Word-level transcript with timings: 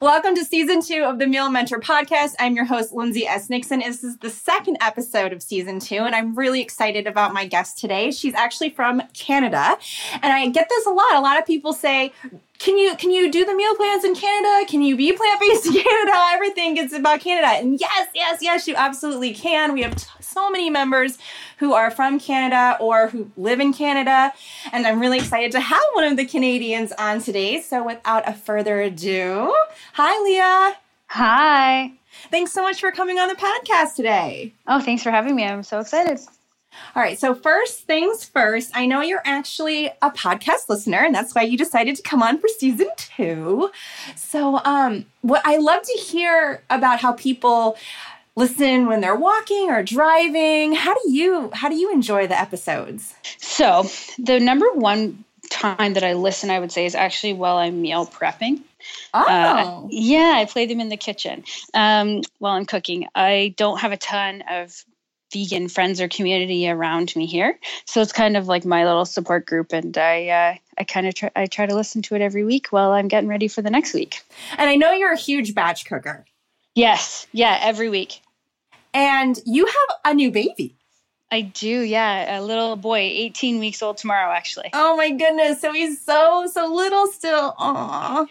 Welcome 0.00 0.36
to 0.36 0.44
season 0.44 0.80
two 0.80 1.02
of 1.02 1.18
the 1.18 1.26
Meal 1.26 1.50
Mentor 1.50 1.80
podcast. 1.80 2.36
I'm 2.38 2.54
your 2.54 2.66
host, 2.66 2.92
Lindsay 2.92 3.26
S. 3.26 3.50
Nixon. 3.50 3.80
This 3.80 4.04
is 4.04 4.16
the 4.18 4.30
second 4.30 4.78
episode 4.80 5.32
of 5.32 5.42
season 5.42 5.80
two, 5.80 5.96
and 5.96 6.14
I'm 6.14 6.36
really 6.36 6.60
excited 6.60 7.08
about 7.08 7.34
my 7.34 7.46
guest 7.46 7.78
today. 7.78 8.12
She's 8.12 8.34
actually 8.34 8.70
from 8.70 9.02
Canada, 9.12 9.76
and 10.22 10.32
I 10.32 10.46
get 10.50 10.68
this 10.68 10.86
a 10.86 10.90
lot. 10.90 11.16
A 11.16 11.20
lot 11.20 11.36
of 11.36 11.44
people 11.44 11.72
say, 11.72 12.12
can 12.58 12.76
you 12.76 12.96
can 12.96 13.10
you 13.10 13.30
do 13.30 13.44
the 13.44 13.54
meal 13.54 13.74
plans 13.76 14.04
in 14.04 14.14
Canada? 14.14 14.66
Can 14.68 14.82
you 14.82 14.96
be 14.96 15.12
plant 15.12 15.40
based 15.40 15.66
in 15.66 15.72
Canada? 15.74 16.12
Everything 16.32 16.76
is 16.76 16.92
about 16.92 17.20
Canada, 17.20 17.48
and 17.48 17.80
yes, 17.80 18.08
yes, 18.14 18.38
yes, 18.42 18.66
you 18.66 18.74
absolutely 18.74 19.32
can. 19.32 19.72
We 19.72 19.82
have 19.82 19.94
t- 19.96 20.06
so 20.20 20.50
many 20.50 20.68
members 20.68 21.18
who 21.58 21.72
are 21.74 21.90
from 21.90 22.18
Canada 22.18 22.76
or 22.80 23.08
who 23.08 23.30
live 23.36 23.60
in 23.60 23.72
Canada, 23.72 24.32
and 24.72 24.86
I'm 24.86 24.98
really 25.00 25.18
excited 25.18 25.52
to 25.52 25.60
have 25.60 25.82
one 25.92 26.04
of 26.04 26.16
the 26.16 26.24
Canadians 26.24 26.92
on 26.92 27.20
today. 27.20 27.60
So, 27.60 27.84
without 27.84 28.28
a 28.28 28.32
further 28.32 28.80
ado, 28.80 29.54
hi, 29.92 30.22
Leah. 30.24 30.76
Hi. 31.08 31.92
Thanks 32.30 32.52
so 32.52 32.62
much 32.62 32.80
for 32.80 32.90
coming 32.90 33.18
on 33.18 33.28
the 33.28 33.36
podcast 33.36 33.94
today. 33.94 34.52
Oh, 34.66 34.80
thanks 34.80 35.02
for 35.02 35.10
having 35.10 35.36
me. 35.36 35.44
I'm 35.44 35.62
so 35.62 35.78
excited. 35.78 36.18
All 36.94 37.02
right. 37.02 37.18
So, 37.18 37.34
first 37.34 37.80
things 37.80 38.24
first, 38.24 38.70
I 38.74 38.86
know 38.86 39.00
you're 39.00 39.22
actually 39.24 39.86
a 40.02 40.10
podcast 40.10 40.68
listener, 40.68 40.98
and 40.98 41.14
that's 41.14 41.34
why 41.34 41.42
you 41.42 41.56
decided 41.58 41.96
to 41.96 42.02
come 42.02 42.22
on 42.22 42.38
for 42.38 42.48
season 42.48 42.88
two. 42.96 43.70
So, 44.16 44.60
um, 44.64 45.06
what 45.22 45.42
I 45.44 45.56
love 45.56 45.82
to 45.82 45.92
hear 45.92 46.62
about 46.70 47.00
how 47.00 47.12
people 47.12 47.76
listen 48.36 48.86
when 48.86 49.00
they're 49.00 49.16
walking 49.16 49.68
or 49.70 49.82
driving. 49.82 50.72
How 50.72 50.94
do 50.94 51.10
you 51.10 51.50
how 51.52 51.68
do 51.68 51.74
you 51.74 51.92
enjoy 51.92 52.26
the 52.26 52.38
episodes? 52.38 53.14
So, 53.38 53.86
the 54.18 54.38
number 54.40 54.66
one 54.72 55.24
time 55.50 55.94
that 55.94 56.04
I 56.04 56.12
listen, 56.12 56.50
I 56.50 56.60
would 56.60 56.72
say, 56.72 56.86
is 56.86 56.94
actually 56.94 57.32
while 57.32 57.56
I'm 57.56 57.82
meal 57.82 58.06
prepping. 58.06 58.60
Oh, 59.12 59.24
Uh, 59.26 59.86
yeah, 59.90 60.34
I 60.36 60.44
play 60.44 60.66
them 60.66 60.80
in 60.80 60.88
the 60.88 60.96
kitchen 60.96 61.44
um, 61.74 62.22
while 62.38 62.52
I'm 62.54 62.66
cooking. 62.66 63.08
I 63.14 63.54
don't 63.56 63.78
have 63.80 63.92
a 63.92 63.96
ton 63.96 64.44
of 64.48 64.84
vegan 65.32 65.68
friends 65.68 66.00
or 66.00 66.08
community 66.08 66.68
around 66.68 67.14
me 67.16 67.26
here, 67.26 67.58
so 67.84 68.00
it's 68.00 68.12
kind 68.12 68.36
of 68.36 68.46
like 68.48 68.64
my 68.64 68.84
little 68.86 69.04
support 69.04 69.46
group, 69.46 69.72
and 69.72 69.96
I 69.98 70.28
uh, 70.28 70.54
I 70.78 70.84
kind 70.84 71.06
of 71.06 71.14
try 71.14 71.30
I 71.36 71.46
try 71.46 71.66
to 71.66 71.74
listen 71.74 72.02
to 72.02 72.14
it 72.14 72.22
every 72.22 72.44
week 72.44 72.68
while 72.68 72.92
I'm 72.92 73.08
getting 73.08 73.28
ready 73.28 73.48
for 73.48 73.60
the 73.62 73.70
next 73.70 73.92
week. 73.94 74.22
and 74.56 74.70
I 74.70 74.76
know 74.76 74.92
you're 74.92 75.12
a 75.12 75.18
huge 75.18 75.54
batch 75.54 75.84
cooker, 75.86 76.24
Yes, 76.74 77.26
yeah, 77.32 77.58
every 77.60 77.88
week. 77.90 78.22
and 78.94 79.38
you 79.44 79.66
have 79.66 79.96
a 80.06 80.14
new 80.14 80.30
baby. 80.30 80.74
I 81.30 81.42
do, 81.42 81.68
yeah, 81.68 82.38
a 82.38 82.42
little 82.42 82.76
boy, 82.76 83.00
18 83.00 83.58
weeks 83.58 83.82
old 83.82 83.98
tomorrow, 83.98 84.32
actually. 84.32 84.70
Oh 84.72 84.96
my 84.96 85.10
goodness! 85.10 85.60
So 85.60 85.72
he's 85.72 86.00
so 86.00 86.46
so 86.50 86.72
little 86.72 87.06
still. 87.08 87.54
Aw. 87.58 88.26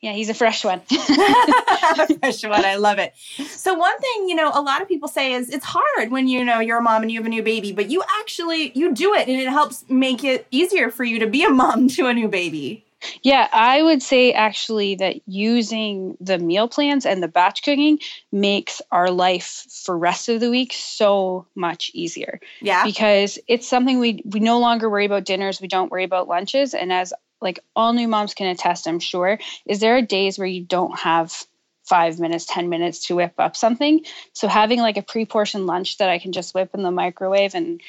Yeah, 0.00 0.12
he's 0.12 0.28
a 0.28 0.34
fresh 0.34 0.64
one. 0.64 0.82
A 0.90 2.18
fresh 2.18 2.42
one. 2.44 2.64
I 2.64 2.76
love 2.76 2.98
it. 2.98 3.14
So 3.48 3.74
one 3.74 3.98
thing, 3.98 4.28
you 4.28 4.34
know, 4.34 4.50
a 4.54 4.60
lot 4.60 4.82
of 4.82 4.88
people 4.88 5.08
say 5.08 5.32
is 5.32 5.48
it's 5.48 5.64
hard 5.64 6.10
when 6.10 6.28
you 6.28 6.44
know 6.44 6.60
you're 6.60 6.78
a 6.78 6.82
mom 6.82 7.02
and 7.02 7.10
you 7.10 7.18
have 7.18 7.26
a 7.26 7.30
new 7.30 7.42
baby, 7.42 7.72
but 7.72 7.90
you 7.90 8.02
actually 8.20 8.72
you 8.74 8.94
do 8.94 9.14
it 9.14 9.28
and 9.28 9.40
it 9.40 9.48
helps 9.48 9.84
make 9.88 10.22
it 10.22 10.46
easier 10.50 10.90
for 10.90 11.04
you 11.04 11.18
to 11.18 11.26
be 11.26 11.44
a 11.44 11.50
mom 11.50 11.88
to 11.96 12.06
a 12.06 12.14
new 12.14 12.28
baby. 12.28 12.85
Yeah, 13.22 13.48
I 13.52 13.82
would 13.82 14.02
say 14.02 14.32
actually 14.32 14.94
that 14.96 15.16
using 15.26 16.16
the 16.20 16.38
meal 16.38 16.68
plans 16.68 17.06
and 17.06 17.22
the 17.22 17.28
batch 17.28 17.62
cooking 17.62 17.98
makes 18.32 18.82
our 18.90 19.10
life 19.10 19.66
for 19.84 19.96
rest 19.96 20.28
of 20.28 20.40
the 20.40 20.50
week 20.50 20.72
so 20.72 21.46
much 21.54 21.90
easier 21.94 22.40
Yeah. 22.60 22.84
because 22.84 23.38
it's 23.48 23.68
something 23.68 23.98
we 23.98 24.22
we 24.24 24.40
no 24.40 24.58
longer 24.58 24.88
worry 24.90 25.06
about 25.06 25.24
dinners, 25.24 25.60
we 25.60 25.68
don't 25.68 25.90
worry 25.90 26.04
about 26.04 26.28
lunches 26.28 26.74
and 26.74 26.92
as 26.92 27.12
like 27.40 27.60
all 27.74 27.92
new 27.92 28.08
moms 28.08 28.34
can 28.34 28.46
attest, 28.46 28.88
I'm 28.88 28.98
sure, 28.98 29.38
is 29.66 29.80
there 29.80 29.96
are 29.96 30.02
days 30.02 30.38
where 30.38 30.46
you 30.48 30.62
don't 30.64 30.98
have 30.98 31.46
5 31.84 32.18
minutes, 32.18 32.46
10 32.46 32.68
minutes 32.68 33.06
to 33.06 33.16
whip 33.16 33.34
up 33.38 33.56
something. 33.56 34.04
So 34.32 34.48
having 34.48 34.80
like 34.80 34.96
a 34.96 35.02
pre-portioned 35.02 35.66
lunch 35.66 35.98
that 35.98 36.08
I 36.08 36.18
can 36.18 36.32
just 36.32 36.54
whip 36.54 36.70
in 36.74 36.82
the 36.82 36.90
microwave 36.90 37.54
and 37.54 37.80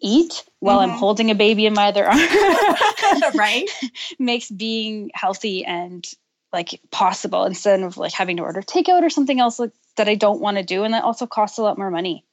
eat 0.00 0.44
while 0.60 0.80
I'm 0.80 0.90
Mhm. 0.90 0.98
holding 0.98 1.30
a 1.30 1.34
baby 1.34 1.66
in 1.66 1.74
my 1.74 1.88
other 1.88 2.06
arm 2.06 2.18
right? 3.34 3.68
makes 4.18 4.50
being 4.50 5.10
healthy 5.14 5.64
and 5.64 6.06
like 6.52 6.80
possible 6.90 7.44
instead 7.44 7.80
of 7.82 7.96
like 7.96 8.12
having 8.12 8.36
to 8.38 8.42
order 8.42 8.62
takeout 8.62 9.02
or 9.02 9.10
something 9.10 9.40
else 9.40 9.58
like, 9.58 9.72
that 9.96 10.08
I 10.08 10.14
don't 10.14 10.40
want 10.40 10.58
to 10.58 10.62
do 10.62 10.84
and 10.84 10.94
that 10.94 11.04
also 11.04 11.26
costs 11.26 11.58
a 11.58 11.62
lot 11.62 11.78
more 11.78 11.90
money. 11.90 12.24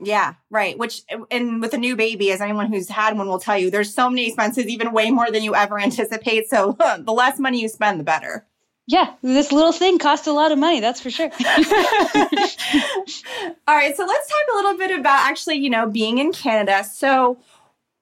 Yeah, 0.00 0.34
right. 0.50 0.78
Which 0.78 1.02
and 1.30 1.60
with 1.60 1.74
a 1.74 1.78
new 1.78 1.96
baby, 1.96 2.30
as 2.30 2.40
anyone 2.40 2.72
who's 2.72 2.88
had 2.88 3.18
one 3.18 3.26
will 3.26 3.40
tell 3.40 3.58
you, 3.58 3.68
there's 3.68 3.92
so 3.92 4.08
many 4.08 4.26
expenses, 4.28 4.66
even 4.68 4.92
way 4.92 5.10
more 5.10 5.28
than 5.30 5.42
you 5.42 5.56
ever 5.56 5.78
anticipate. 5.80 6.48
So 6.48 6.76
the 7.00 7.12
less 7.12 7.40
money 7.40 7.60
you 7.60 7.68
spend, 7.68 7.98
the 7.98 8.04
better. 8.04 8.46
Yeah, 8.90 9.12
this 9.20 9.52
little 9.52 9.72
thing 9.72 9.98
costs 9.98 10.26
a 10.26 10.32
lot 10.32 10.50
of 10.50 10.58
money, 10.58 10.80
that's 10.80 10.98
for 10.98 11.10
sure. 11.10 11.26
All 13.68 13.74
right, 13.76 13.94
so 13.94 14.04
let's 14.06 14.28
talk 14.28 14.46
a 14.52 14.56
little 14.56 14.78
bit 14.78 14.98
about 14.98 15.28
actually, 15.28 15.56
you 15.56 15.68
know, 15.68 15.86
being 15.86 16.16
in 16.16 16.32
Canada. 16.32 16.82
So 16.84 17.36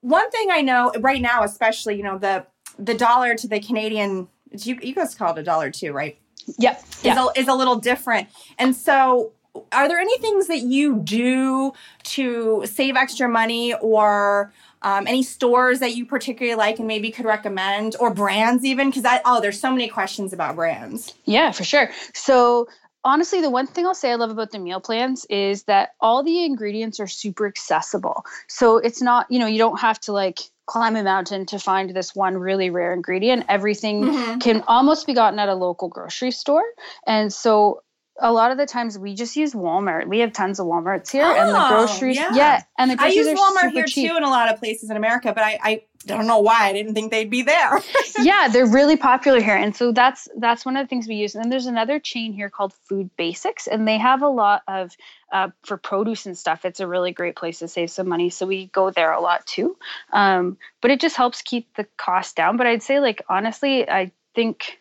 one 0.02 0.30
thing 0.30 0.46
I 0.52 0.62
know 0.62 0.92
right 1.00 1.20
now, 1.20 1.42
especially, 1.42 1.96
you 1.96 2.04
know, 2.04 2.18
the 2.18 2.46
the 2.78 2.94
dollar 2.94 3.34
to 3.34 3.48
the 3.48 3.58
Canadian, 3.58 4.28
you, 4.52 4.78
you 4.80 4.94
guys 4.94 5.14
call 5.16 5.32
it 5.32 5.40
a 5.40 5.42
dollar 5.42 5.70
too, 5.72 5.92
right? 5.92 6.16
yep. 6.58 6.80
Is, 6.98 7.04
Yeah. 7.04 7.26
a, 7.34 7.40
is 7.40 7.48
a 7.48 7.54
little 7.54 7.76
different. 7.76 8.28
And 8.56 8.76
so 8.76 9.32
are 9.72 9.88
there 9.88 9.98
any 9.98 10.16
things 10.18 10.46
that 10.46 10.60
you 10.60 11.00
do 11.00 11.72
to 12.04 12.62
save 12.66 12.94
extra 12.94 13.28
money 13.28 13.74
or 13.74 14.52
um, 14.86 15.06
any 15.08 15.24
stores 15.24 15.80
that 15.80 15.96
you 15.96 16.06
particularly 16.06 16.56
like 16.56 16.78
and 16.78 16.86
maybe 16.86 17.10
could 17.10 17.24
recommend 17.24 17.96
or 17.98 18.14
brands 18.14 18.64
even? 18.64 18.88
Because 18.88 19.04
I, 19.04 19.20
oh, 19.24 19.40
there's 19.40 19.60
so 19.60 19.70
many 19.72 19.88
questions 19.88 20.32
about 20.32 20.54
brands. 20.54 21.12
Yeah, 21.24 21.50
for 21.50 21.64
sure. 21.64 21.90
So 22.14 22.68
honestly, 23.04 23.40
the 23.40 23.50
one 23.50 23.66
thing 23.66 23.84
I'll 23.84 23.94
say 23.96 24.12
I 24.12 24.14
love 24.14 24.30
about 24.30 24.52
the 24.52 24.60
meal 24.60 24.80
plans 24.80 25.26
is 25.28 25.64
that 25.64 25.90
all 26.00 26.22
the 26.22 26.44
ingredients 26.44 27.00
are 27.00 27.08
super 27.08 27.46
accessible. 27.46 28.24
So 28.46 28.78
it's 28.78 29.02
not, 29.02 29.26
you 29.28 29.40
know, 29.40 29.46
you 29.46 29.58
don't 29.58 29.80
have 29.80 29.98
to 30.02 30.12
like 30.12 30.38
climb 30.66 30.96
a 30.96 31.02
mountain 31.02 31.46
to 31.46 31.58
find 31.58 31.90
this 31.90 32.14
one 32.14 32.36
really 32.38 32.70
rare 32.70 32.92
ingredient. 32.92 33.44
Everything 33.48 34.06
Mhm. 34.06 34.40
can 34.40 34.64
almost 34.66 35.06
be 35.06 35.14
gotten 35.14 35.38
at 35.38 35.48
a 35.48 35.54
local 35.54 35.88
grocery 35.88 36.32
store. 36.32 36.64
And 37.06 37.32
so 37.32 37.82
a 38.18 38.32
lot 38.32 38.50
of 38.50 38.58
the 38.58 38.66
times 38.66 38.98
we 38.98 39.14
just 39.14 39.36
use 39.36 39.52
Walmart. 39.54 40.06
We 40.06 40.20
have 40.20 40.32
tons 40.32 40.58
of 40.58 40.66
Walmarts 40.66 41.10
here 41.10 41.24
and 41.24 41.50
the 41.50 41.64
Oh, 41.64 41.68
groceries. 41.86 42.16
yeah. 42.16 42.62
and 42.78 42.90
the 42.90 42.96
groceries 42.96 43.26
I 43.26 43.30
use 43.30 43.38
Walmart 43.40 43.72
here 43.72 43.84
cheap. 43.84 44.10
too 44.10 44.16
in 44.16 44.22
a 44.22 44.30
lot 44.30 44.50
of 44.52 44.58
places 44.58 44.90
in 44.90 44.96
America, 44.96 45.32
but 45.34 45.44
I, 45.44 45.58
I 45.62 45.82
don't 46.06 46.26
know 46.26 46.38
why 46.38 46.68
I 46.68 46.72
didn't 46.72 46.94
think 46.94 47.10
they'd 47.10 47.28
be 47.28 47.42
there. 47.42 47.80
yeah, 48.22 48.48
they're 48.48 48.66
really 48.66 48.96
popular 48.96 49.40
here, 49.40 49.56
and 49.56 49.74
so 49.74 49.90
that's 49.92 50.28
that's 50.38 50.64
one 50.64 50.76
of 50.76 50.84
the 50.84 50.88
things 50.88 51.08
we 51.08 51.16
use. 51.16 51.34
And 51.34 51.42
then 51.44 51.50
there's 51.50 51.66
another 51.66 51.98
chain 51.98 52.32
here 52.32 52.48
called 52.48 52.72
Food 52.88 53.10
Basics, 53.16 53.66
and 53.66 53.88
they 53.88 53.98
have 53.98 54.22
a 54.22 54.28
lot 54.28 54.62
of 54.68 54.96
uh, 55.32 55.48
for 55.64 55.76
produce 55.76 56.24
and 56.26 56.38
stuff. 56.38 56.64
It's 56.64 56.78
a 56.80 56.86
really 56.86 57.10
great 57.12 57.34
place 57.36 57.58
to 57.58 57.68
save 57.68 57.90
some 57.90 58.08
money, 58.08 58.30
so 58.30 58.46
we 58.46 58.66
go 58.66 58.90
there 58.90 59.10
a 59.12 59.20
lot 59.20 59.44
too. 59.46 59.76
Um, 60.12 60.56
but 60.80 60.90
it 60.92 61.00
just 61.00 61.16
helps 61.16 61.42
keep 61.42 61.74
the 61.74 61.86
cost 61.96 62.36
down. 62.36 62.56
But 62.56 62.66
I'd 62.68 62.82
say, 62.84 63.00
like 63.00 63.22
honestly, 63.28 63.88
I 63.90 64.12
think 64.34 64.78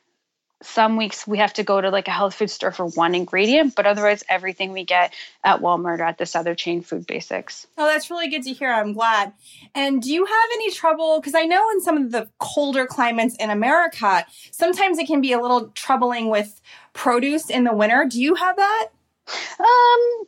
some 0.66 0.98
weeks 0.98 1.28
we 1.28 1.38
have 1.38 1.54
to 1.54 1.64
go 1.64 1.80
to 1.80 1.90
like 1.90 2.08
a 2.08 2.12
health 2.12 2.36
food 2.36 2.50
store 2.50 2.72
for 2.72 2.86
one 2.88 3.16
ingredient, 3.16 3.76
but 3.76 3.86
otherwise 3.86 4.24
everything 4.30 4.72
we 4.72 4.84
get 4.84 5.14
at 5.44 5.62
Walmart 5.62 6.00
or 6.00 6.04
at 6.04 6.18
this 6.18 6.36
other 6.36 6.56
chain, 6.56 6.82
Food 6.82 7.08
Basics. 7.08 7.68
Oh, 7.78 7.88
that's 7.88 8.10
really 8.10 8.30
good 8.30 8.44
to 8.44 8.54
hear. 8.54 8.72
I'm 8.72 8.94
glad. 8.94 9.34
And 9.74 10.02
do 10.02 10.12
you 10.12 10.26
have 10.26 10.50
any 10.54 10.72
trouble? 10.72 11.20
Because 11.20 11.36
I 11.36 11.44
know 11.44 11.70
in 11.72 11.82
some 11.82 11.98
of 11.98 12.12
the 12.12 12.30
colder 12.40 12.86
climates 12.86 13.36
in 13.36 13.50
America, 13.50 14.26
sometimes 14.52 14.98
it 14.98 15.08
can 15.08 15.22
be 15.22 15.34
a 15.34 15.42
little 15.42 15.70
troubling 15.70 16.30
with 16.30 16.62
produce 16.94 17.50
in 17.50 17.64
the 17.64 17.74
winter. 17.74 18.06
Do 18.10 18.22
you 18.22 18.36
have 18.36 18.56
that? 18.56 18.88
Um, 19.60 20.26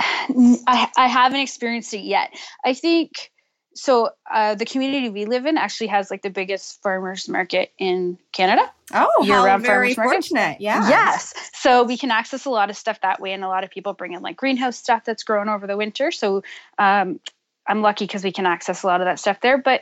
I 0.66 0.88
I 0.96 1.08
haven't 1.08 1.40
experienced 1.40 1.94
it 1.94 2.02
yet. 2.02 2.34
I 2.64 2.74
think 2.74 3.30
so. 3.74 4.10
Uh, 4.32 4.54
the 4.54 4.64
community 4.64 5.08
we 5.08 5.24
live 5.24 5.44
in 5.44 5.58
actually 5.58 5.88
has 5.88 6.08
like 6.08 6.22
the 6.22 6.30
biggest 6.30 6.80
farmers 6.82 7.28
market 7.28 7.72
in 7.78 8.16
Canada. 8.30 8.62
Oh, 8.94 9.24
how 9.48 9.58
very 9.58 9.94
fortunate. 9.94 10.60
Yeah. 10.60 10.88
Yes, 10.88 11.34
so 11.52 11.82
we 11.82 11.96
can 11.96 12.10
access 12.10 12.44
a 12.44 12.50
lot 12.50 12.70
of 12.70 12.76
stuff 12.76 13.00
that 13.00 13.20
way, 13.20 13.32
and 13.32 13.42
a 13.42 13.48
lot 13.48 13.64
of 13.64 13.70
people 13.70 13.92
bring 13.92 14.12
in 14.12 14.22
like 14.22 14.36
greenhouse 14.36 14.76
stuff 14.76 15.04
that's 15.04 15.24
grown 15.24 15.48
over 15.48 15.66
the 15.66 15.76
winter. 15.76 16.12
So 16.12 16.42
um, 16.78 17.18
I'm 17.66 17.82
lucky 17.82 18.06
because 18.06 18.24
we 18.24 18.32
can 18.32 18.46
access 18.46 18.82
a 18.82 18.86
lot 18.86 19.00
of 19.00 19.06
that 19.06 19.18
stuff 19.18 19.40
there. 19.40 19.58
But 19.58 19.80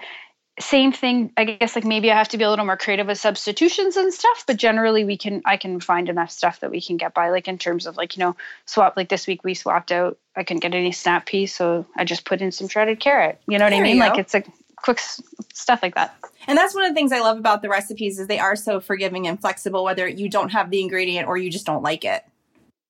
same 0.61 0.93
thing, 0.93 1.33
I 1.37 1.45
guess. 1.45 1.75
Like 1.75 1.85
maybe 1.85 2.11
I 2.11 2.17
have 2.17 2.29
to 2.31 2.39
be 2.39 2.45
a 2.45 2.51
little 2.51 2.65
more 2.65 2.77
creative 2.77 3.07
with 3.07 3.19
substitutions 3.19 3.97
and 3.97 4.13
stuff. 4.13 4.45
But 4.47 4.57
generally, 4.57 5.05
we 5.05 5.17
can 5.17 5.43
I 5.45 5.57
can 5.57 5.81
find 5.81 6.09
enough 6.09 6.31
stuff 6.31 6.61
that 6.61 6.71
we 6.71 6.81
can 6.81 6.97
get 6.97 7.15
by. 7.15 7.31
Like 7.31 7.49
in 7.49 7.59
terms 7.59 7.87
of 7.87 7.97
like 7.97 8.17
you 8.17 8.21
know 8.21 8.37
swap. 8.67 8.97
Like 8.97 9.09
this 9.09 9.27
week 9.27 9.45
we 9.45 9.55
swapped 9.55 9.93
out. 9.93 10.19
I 10.37 10.45
couldn't 10.45 10.61
get 10.61 10.75
any 10.75 10.93
snap 10.93 11.27
peas, 11.27 11.55
so 11.55 11.87
I 11.97 12.05
just 12.05 12.25
put 12.25 12.41
in 12.41 12.53
some 12.53 12.69
shredded 12.69 13.01
carrot. 13.01 13.41
You 13.47 13.59
know 13.59 13.65
what 13.65 13.71
There 13.71 13.81
I 13.81 13.83
mean? 13.83 13.99
Like 13.99 14.19
it's 14.19 14.35
like 14.35 14.47
quick 14.77 14.99
s- 14.99 15.23
stuff 15.53 15.83
like 15.83 15.95
that. 15.95 16.17
And 16.47 16.57
that's 16.57 16.75
one 16.75 16.85
of 16.85 16.91
the 16.91 16.95
things 16.95 17.13
I 17.13 17.21
love 17.21 17.39
about 17.39 17.63
the 17.63 17.69
recipes 17.69 18.19
is 18.19 18.27
they 18.27 18.39
are 18.39 18.57
so 18.57 18.81
forgiving 18.81 19.27
and 19.27 19.41
flexible, 19.41 19.85
whether 19.85 20.09
you 20.09 20.29
don't 20.29 20.51
have 20.51 20.71
the 20.71 20.81
ingredient 20.81 21.29
or 21.29 21.37
you 21.37 21.51
just 21.51 21.67
don't 21.67 21.83
like 21.83 22.05
it. 22.05 22.25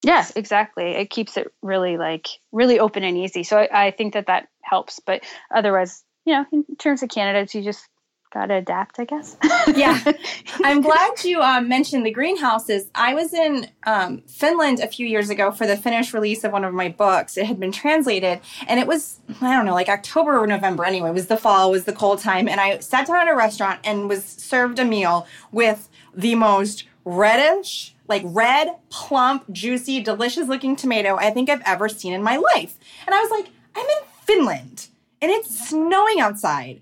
Yes, 0.02 0.32
exactly. 0.36 0.92
It 0.92 1.10
keeps 1.10 1.36
it 1.36 1.52
really 1.60 1.96
like 1.96 2.28
really 2.52 2.78
open 2.78 3.02
and 3.02 3.16
easy. 3.18 3.42
So 3.42 3.58
I, 3.58 3.86
I 3.86 3.90
think 3.90 4.14
that 4.14 4.26
that 4.26 4.48
helps. 4.62 5.00
But 5.00 5.24
otherwise, 5.52 6.04
you 6.28 6.34
know, 6.34 6.44
in 6.52 6.76
terms 6.76 7.02
of 7.02 7.08
candidates, 7.08 7.54
you 7.54 7.62
just 7.62 7.88
gotta 8.34 8.56
adapt, 8.56 9.00
I 9.00 9.06
guess. 9.06 9.38
yeah, 9.74 9.98
I'm 10.62 10.82
glad 10.82 11.24
you 11.24 11.40
um, 11.40 11.70
mentioned 11.70 12.04
the 12.04 12.10
greenhouses. 12.10 12.90
I 12.94 13.14
was 13.14 13.32
in 13.32 13.70
um, 13.84 14.20
Finland 14.26 14.80
a 14.80 14.88
few 14.88 15.06
years 15.06 15.30
ago 15.30 15.50
for 15.50 15.66
the 15.66 15.74
finished 15.74 16.12
release 16.12 16.44
of 16.44 16.52
one 16.52 16.66
of 16.66 16.74
my 16.74 16.90
books. 16.90 17.38
It 17.38 17.46
had 17.46 17.58
been 17.58 17.72
translated, 17.72 18.40
and 18.66 18.78
it 18.78 18.86
was 18.86 19.20
I 19.40 19.54
don't 19.54 19.64
know, 19.64 19.72
like 19.72 19.88
October 19.88 20.38
or 20.38 20.46
November. 20.46 20.84
Anyway, 20.84 21.08
it 21.08 21.14
was 21.14 21.28
the 21.28 21.38
fall, 21.38 21.68
it 21.68 21.72
was 21.72 21.84
the 21.84 21.94
cold 21.94 22.18
time, 22.18 22.46
and 22.46 22.60
I 22.60 22.78
sat 22.80 23.06
down 23.06 23.16
at 23.16 23.28
a 23.28 23.34
restaurant 23.34 23.80
and 23.82 24.06
was 24.06 24.22
served 24.22 24.78
a 24.78 24.84
meal 24.84 25.26
with 25.50 25.88
the 26.14 26.34
most 26.34 26.84
reddish. 27.06 27.94
Like 28.06 28.22
red, 28.24 28.68
plump, 28.88 29.50
juicy, 29.52 30.02
delicious 30.02 30.48
looking 30.48 30.76
tomato 30.76 31.16
I 31.16 31.30
think 31.30 31.50
I've 31.50 31.60
ever 31.66 31.90
seen 31.90 32.14
in 32.14 32.22
my 32.22 32.36
life. 32.36 32.78
And 33.06 33.14
I 33.14 33.20
was 33.20 33.30
like, 33.30 33.48
I'm 33.76 33.84
in 33.84 34.04
Finland 34.24 34.88
and 35.20 35.30
it's 35.30 35.68
snowing 35.68 36.20
outside 36.20 36.80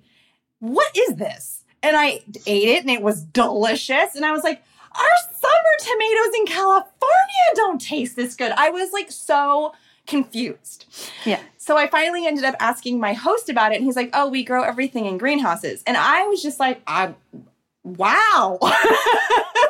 what 0.60 0.96
is 0.96 1.16
this? 1.16 1.64
And 1.82 1.96
I 1.96 2.22
ate 2.46 2.68
it 2.68 2.80
and 2.80 2.90
it 2.90 3.02
was 3.02 3.22
delicious. 3.22 4.14
And 4.14 4.24
I 4.24 4.32
was 4.32 4.42
like, 4.42 4.62
our 4.94 5.34
summer 5.34 5.52
tomatoes 5.78 6.34
in 6.38 6.46
California 6.46 7.46
don't 7.54 7.80
taste 7.80 8.16
this 8.16 8.34
good. 8.34 8.52
I 8.52 8.70
was 8.70 8.92
like 8.92 9.12
so 9.12 9.74
confused. 10.06 10.86
Yeah. 11.24 11.40
So 11.58 11.76
I 11.76 11.86
finally 11.88 12.26
ended 12.26 12.44
up 12.44 12.54
asking 12.60 12.98
my 12.98 13.12
host 13.12 13.48
about 13.48 13.72
it 13.72 13.76
and 13.76 13.84
he's 13.84 13.96
like, 13.96 14.10
"Oh, 14.14 14.28
we 14.28 14.44
grow 14.44 14.62
everything 14.62 15.04
in 15.04 15.18
greenhouses." 15.18 15.82
And 15.86 15.96
I 15.96 16.26
was 16.28 16.42
just 16.42 16.58
like, 16.58 16.80
"I 16.86 17.14
wow." 17.84 18.58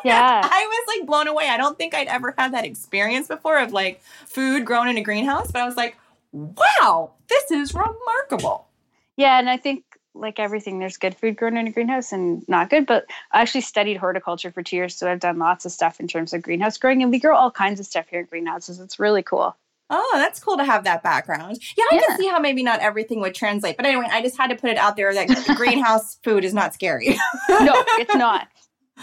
Yeah. 0.04 0.40
I 0.44 0.66
was 0.68 0.96
like 0.96 1.06
blown 1.06 1.26
away. 1.26 1.48
I 1.48 1.56
don't 1.56 1.76
think 1.76 1.92
I'd 1.92 2.06
ever 2.06 2.32
had 2.38 2.54
that 2.54 2.64
experience 2.64 3.26
before 3.26 3.58
of 3.58 3.72
like 3.72 4.00
food 4.26 4.64
grown 4.64 4.86
in 4.88 4.96
a 4.96 5.02
greenhouse, 5.02 5.50
but 5.50 5.62
I 5.62 5.66
was 5.66 5.76
like, 5.76 5.96
"Wow, 6.36 7.12
this 7.28 7.50
is 7.50 7.74
remarkable." 7.74 8.68
Yeah, 9.16 9.38
and 9.38 9.48
I 9.48 9.56
think 9.56 9.84
like 10.14 10.38
everything, 10.38 10.78
there's 10.78 10.96
good 10.96 11.14
food 11.14 11.36
grown 11.36 11.56
in 11.56 11.66
a 11.66 11.72
greenhouse 11.72 12.12
and 12.12 12.46
not 12.48 12.70
good. 12.70 12.86
But 12.86 13.06
I 13.32 13.42
actually 13.42 13.60
studied 13.62 13.96
horticulture 13.96 14.50
for 14.50 14.62
two 14.62 14.76
years, 14.76 14.94
so 14.96 15.10
I've 15.10 15.20
done 15.20 15.38
lots 15.38 15.64
of 15.64 15.72
stuff 15.72 16.00
in 16.00 16.08
terms 16.08 16.32
of 16.32 16.42
greenhouse 16.42 16.78
growing, 16.78 17.02
and 17.02 17.10
we 17.10 17.18
grow 17.18 17.36
all 17.36 17.50
kinds 17.50 17.80
of 17.80 17.86
stuff 17.86 18.06
here 18.08 18.20
in 18.20 18.26
greenhouses. 18.26 18.80
It's 18.80 18.98
really 18.98 19.22
cool. 19.22 19.56
Oh, 19.88 20.12
that's 20.14 20.40
cool 20.40 20.56
to 20.56 20.64
have 20.64 20.84
that 20.84 21.02
background. 21.04 21.58
Yeah, 21.76 21.84
I 21.92 21.94
yeah. 21.94 22.00
can 22.08 22.18
see 22.18 22.28
how 22.28 22.40
maybe 22.40 22.64
not 22.64 22.80
everything 22.80 23.20
would 23.20 23.36
translate. 23.36 23.76
But 23.76 23.86
anyway, 23.86 24.06
I 24.10 24.20
just 24.20 24.36
had 24.36 24.48
to 24.48 24.56
put 24.56 24.70
it 24.70 24.78
out 24.78 24.96
there 24.96 25.14
that 25.14 25.28
greenhouse 25.56 26.18
food 26.24 26.44
is 26.44 26.52
not 26.52 26.74
scary. 26.74 27.10
no, 27.48 27.72
it's 27.98 28.14
not. 28.14 28.48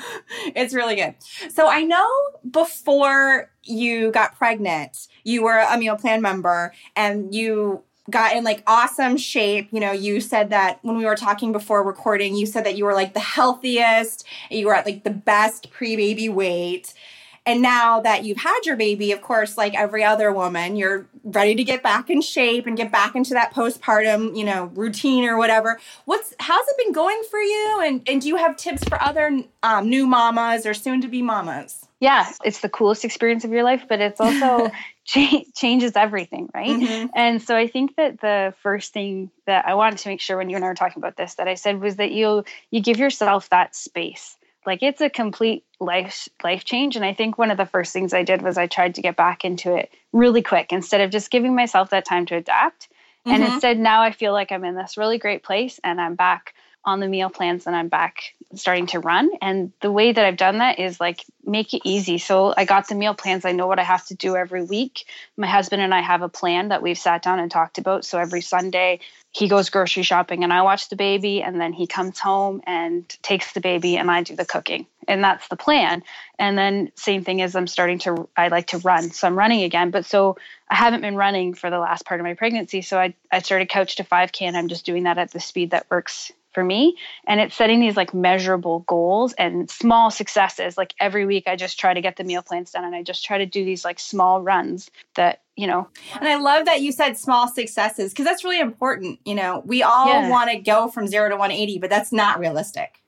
It's 0.55 0.73
really 0.73 0.95
good. 0.95 1.15
So 1.49 1.67
I 1.67 1.83
know 1.83 2.09
before 2.49 3.49
you 3.63 4.11
got 4.11 4.35
pregnant, 4.35 5.07
you 5.23 5.43
were 5.43 5.59
a 5.59 5.77
meal 5.77 5.95
plan 5.95 6.21
member 6.21 6.73
and 6.95 7.33
you 7.33 7.83
got 8.09 8.35
in 8.35 8.43
like 8.43 8.63
awesome 8.67 9.17
shape. 9.17 9.69
You 9.71 9.79
know, 9.79 9.91
you 9.91 10.19
said 10.19 10.49
that 10.49 10.79
when 10.81 10.97
we 10.97 11.05
were 11.05 11.15
talking 11.15 11.51
before 11.51 11.83
recording, 11.83 12.35
you 12.35 12.45
said 12.45 12.65
that 12.65 12.75
you 12.75 12.85
were 12.85 12.93
like 12.93 13.13
the 13.13 13.19
healthiest, 13.19 14.25
you 14.49 14.67
were 14.67 14.75
at 14.75 14.85
like 14.85 15.03
the 15.03 15.11
best 15.11 15.71
pre 15.71 15.95
baby 15.95 16.29
weight. 16.29 16.93
And 17.45 17.61
now 17.61 17.99
that 17.99 18.23
you've 18.23 18.37
had 18.37 18.61
your 18.63 18.77
baby, 18.77 19.11
of 19.11 19.21
course, 19.21 19.57
like 19.57 19.75
every 19.75 20.03
other 20.03 20.31
woman, 20.31 20.77
you're 20.77 21.05
ready 21.25 21.55
to 21.55 21.63
get 21.63 21.83
back 21.83 22.09
in 22.09 22.21
shape 22.21 22.65
and 22.67 22.77
get 22.77 22.91
back 22.91 23.15
into 23.15 23.33
that 23.33 23.53
postpartum, 23.53 24.37
you 24.37 24.45
know, 24.45 24.71
routine 24.75 25.25
or 25.25 25.37
whatever. 25.37 25.79
What's 26.05 26.33
how's 26.39 26.65
it 26.67 26.77
been 26.77 26.93
going 26.93 27.21
for 27.29 27.39
you? 27.39 27.81
And 27.83 28.01
and 28.07 28.21
do 28.21 28.29
you 28.29 28.37
have 28.37 28.55
tips 28.55 28.83
for 28.85 29.01
other 29.01 29.43
um, 29.61 29.89
new 29.89 30.07
mamas 30.07 30.65
or 30.65 30.73
soon 30.73 31.01
to 31.01 31.09
be 31.09 31.21
mamas? 31.21 31.85
Yeah, 31.99 32.29
it's 32.43 32.59
the 32.59 32.69
coolest 32.69 33.05
experience 33.05 33.45
of 33.45 33.51
your 33.51 33.63
life, 33.63 33.85
but 33.87 34.01
it's 34.01 34.19
also 34.19 34.69
cha- 35.05 35.43
changes 35.55 35.93
everything, 35.95 36.49
right? 36.53 36.69
Mm-hmm. 36.69 37.07
And 37.15 37.41
so 37.41 37.55
I 37.55 37.67
think 37.67 37.95
that 37.95 38.19
the 38.19 38.53
first 38.61 38.91
thing 38.91 39.31
that 39.47 39.65
I 39.65 39.75
wanted 39.75 39.99
to 39.99 40.09
make 40.09 40.19
sure 40.19 40.37
when 40.37 40.49
you 40.49 40.57
and 40.57 40.65
I 40.65 40.67
were 40.67 40.75
talking 40.75 41.01
about 41.01 41.15
this 41.17 41.35
that 41.35 41.47
I 41.47 41.53
said 41.53 41.79
was 41.79 41.97
that 41.97 42.11
you 42.11 42.43
you 42.71 42.81
give 42.81 42.99
yourself 42.99 43.49
that 43.49 43.75
space. 43.75 44.37
Like 44.65 44.83
it's 44.83 45.01
a 45.01 45.09
complete 45.09 45.65
life 45.79 46.29
life 46.43 46.63
change 46.63 46.95
and 46.95 47.03
I 47.03 47.13
think 47.13 47.37
one 47.37 47.51
of 47.51 47.57
the 47.57 47.65
first 47.65 47.91
things 47.91 48.13
I 48.13 48.23
did 48.23 48.41
was 48.41 48.57
I 48.57 48.67
tried 48.67 48.95
to 48.95 49.01
get 49.01 49.15
back 49.15 49.43
into 49.43 49.75
it 49.75 49.91
really 50.13 50.41
quick 50.41 50.71
instead 50.71 51.01
of 51.01 51.11
just 51.11 51.31
giving 51.31 51.55
myself 51.55 51.89
that 51.89 52.05
time 52.05 52.25
to 52.27 52.35
adapt. 52.35 52.87
Mm-hmm. 53.25 53.31
And 53.31 53.43
instead 53.43 53.77
now 53.77 54.01
I 54.01 54.11
feel 54.11 54.33
like 54.33 54.51
I'm 54.51 54.63
in 54.63 54.75
this 54.75 54.97
really 54.97 55.17
great 55.17 55.43
place 55.43 55.79
and 55.83 55.99
I'm 55.99 56.15
back 56.15 56.53
on 56.85 56.99
the 56.99 57.07
meal 57.07 57.29
plans 57.29 57.65
and 57.65 57.75
I'm 57.75 57.87
back 57.87 58.33
starting 58.55 58.87
to 58.87 58.99
run. 58.99 59.31
And 59.41 59.71
the 59.81 59.91
way 59.91 60.11
that 60.11 60.25
I've 60.25 60.37
done 60.37 60.59
that 60.59 60.79
is 60.79 60.99
like 60.99 61.25
make 61.45 61.73
it 61.73 61.81
easy. 61.83 62.17
So 62.17 62.53
I 62.55 62.65
got 62.65 62.87
the 62.87 62.95
meal 62.95 63.13
plans. 63.13 63.45
I 63.45 63.51
know 63.51 63.67
what 63.67 63.79
I 63.79 63.83
have 63.83 64.05
to 64.07 64.15
do 64.15 64.35
every 64.35 64.63
week. 64.63 65.05
My 65.37 65.47
husband 65.47 65.81
and 65.81 65.93
I 65.93 66.01
have 66.01 66.21
a 66.21 66.29
plan 66.29 66.69
that 66.69 66.81
we've 66.81 66.97
sat 66.97 67.23
down 67.23 67.39
and 67.39 67.49
talked 67.49 67.77
about. 67.77 68.05
So 68.05 68.19
every 68.19 68.41
Sunday 68.41 68.99
he 69.31 69.47
goes 69.47 69.71
grocery 69.71 70.03
shopping 70.03 70.43
and 70.43 70.53
I 70.53 70.61
watch 70.61 70.89
the 70.89 70.95
baby 70.95 71.41
and 71.41 71.59
then 71.59 71.73
he 71.73 71.87
comes 71.87 72.19
home 72.19 72.61
and 72.67 73.09
takes 73.23 73.53
the 73.53 73.61
baby 73.61 73.97
and 73.97 74.11
I 74.11 74.21
do 74.21 74.35
the 74.35 74.45
cooking. 74.45 74.85
And 75.07 75.23
that's 75.23 75.47
the 75.47 75.57
plan. 75.57 76.03
And 76.37 76.57
then 76.57 76.91
same 76.95 77.23
thing 77.23 77.41
as 77.41 77.55
I'm 77.55 77.67
starting 77.67 77.99
to 77.99 78.29
I 78.37 78.49
like 78.49 78.67
to 78.67 78.77
run. 78.79 79.09
So 79.09 79.27
I'm 79.27 79.37
running 79.37 79.63
again. 79.63 79.89
But 79.89 80.05
so 80.05 80.37
I 80.69 80.75
haven't 80.75 81.01
been 81.01 81.15
running 81.15 81.55
for 81.55 81.69
the 81.69 81.79
last 81.79 82.05
part 82.05 82.19
of 82.19 82.25
my 82.25 82.35
pregnancy. 82.35 82.81
So 82.81 82.99
I 82.99 83.15
I 83.31 83.39
started 83.39 83.69
couch 83.69 83.95
to 83.95 84.03
5k 84.03 84.43
and 84.43 84.55
I'm 84.55 84.67
just 84.67 84.85
doing 84.85 85.03
that 85.03 85.17
at 85.17 85.31
the 85.31 85.39
speed 85.39 85.71
that 85.71 85.87
works 85.89 86.31
for 86.53 86.63
me 86.63 86.95
and 87.25 87.39
it's 87.39 87.55
setting 87.55 87.79
these 87.79 87.97
like 87.97 88.13
measurable 88.13 88.79
goals 88.81 89.33
and 89.33 89.69
small 89.69 90.11
successes 90.11 90.77
like 90.77 90.93
every 90.99 91.25
week 91.25 91.47
i 91.47 91.55
just 91.55 91.79
try 91.79 91.93
to 91.93 92.01
get 92.01 92.15
the 92.15 92.23
meal 92.23 92.41
plans 92.41 92.71
done 92.71 92.83
and 92.83 92.95
i 92.95 93.03
just 93.03 93.25
try 93.25 93.37
to 93.37 93.45
do 93.45 93.65
these 93.65 93.83
like 93.83 93.99
small 93.99 94.41
runs 94.41 94.89
that 95.15 95.41
you 95.55 95.67
know 95.67 95.87
and 96.15 96.27
i 96.27 96.35
love 96.35 96.65
that 96.65 96.81
you 96.81 96.91
said 96.91 97.17
small 97.17 97.47
successes 97.47 98.11
because 98.11 98.25
that's 98.25 98.43
really 98.43 98.59
important 98.59 99.19
you 99.25 99.35
know 99.35 99.61
we 99.65 99.83
all 99.83 100.07
yeah. 100.07 100.29
want 100.29 100.49
to 100.49 100.57
go 100.57 100.87
from 100.87 101.07
0 101.07 101.29
to 101.29 101.35
180 101.35 101.79
but 101.79 101.89
that's 101.89 102.11
not 102.11 102.39
realistic 102.39 102.99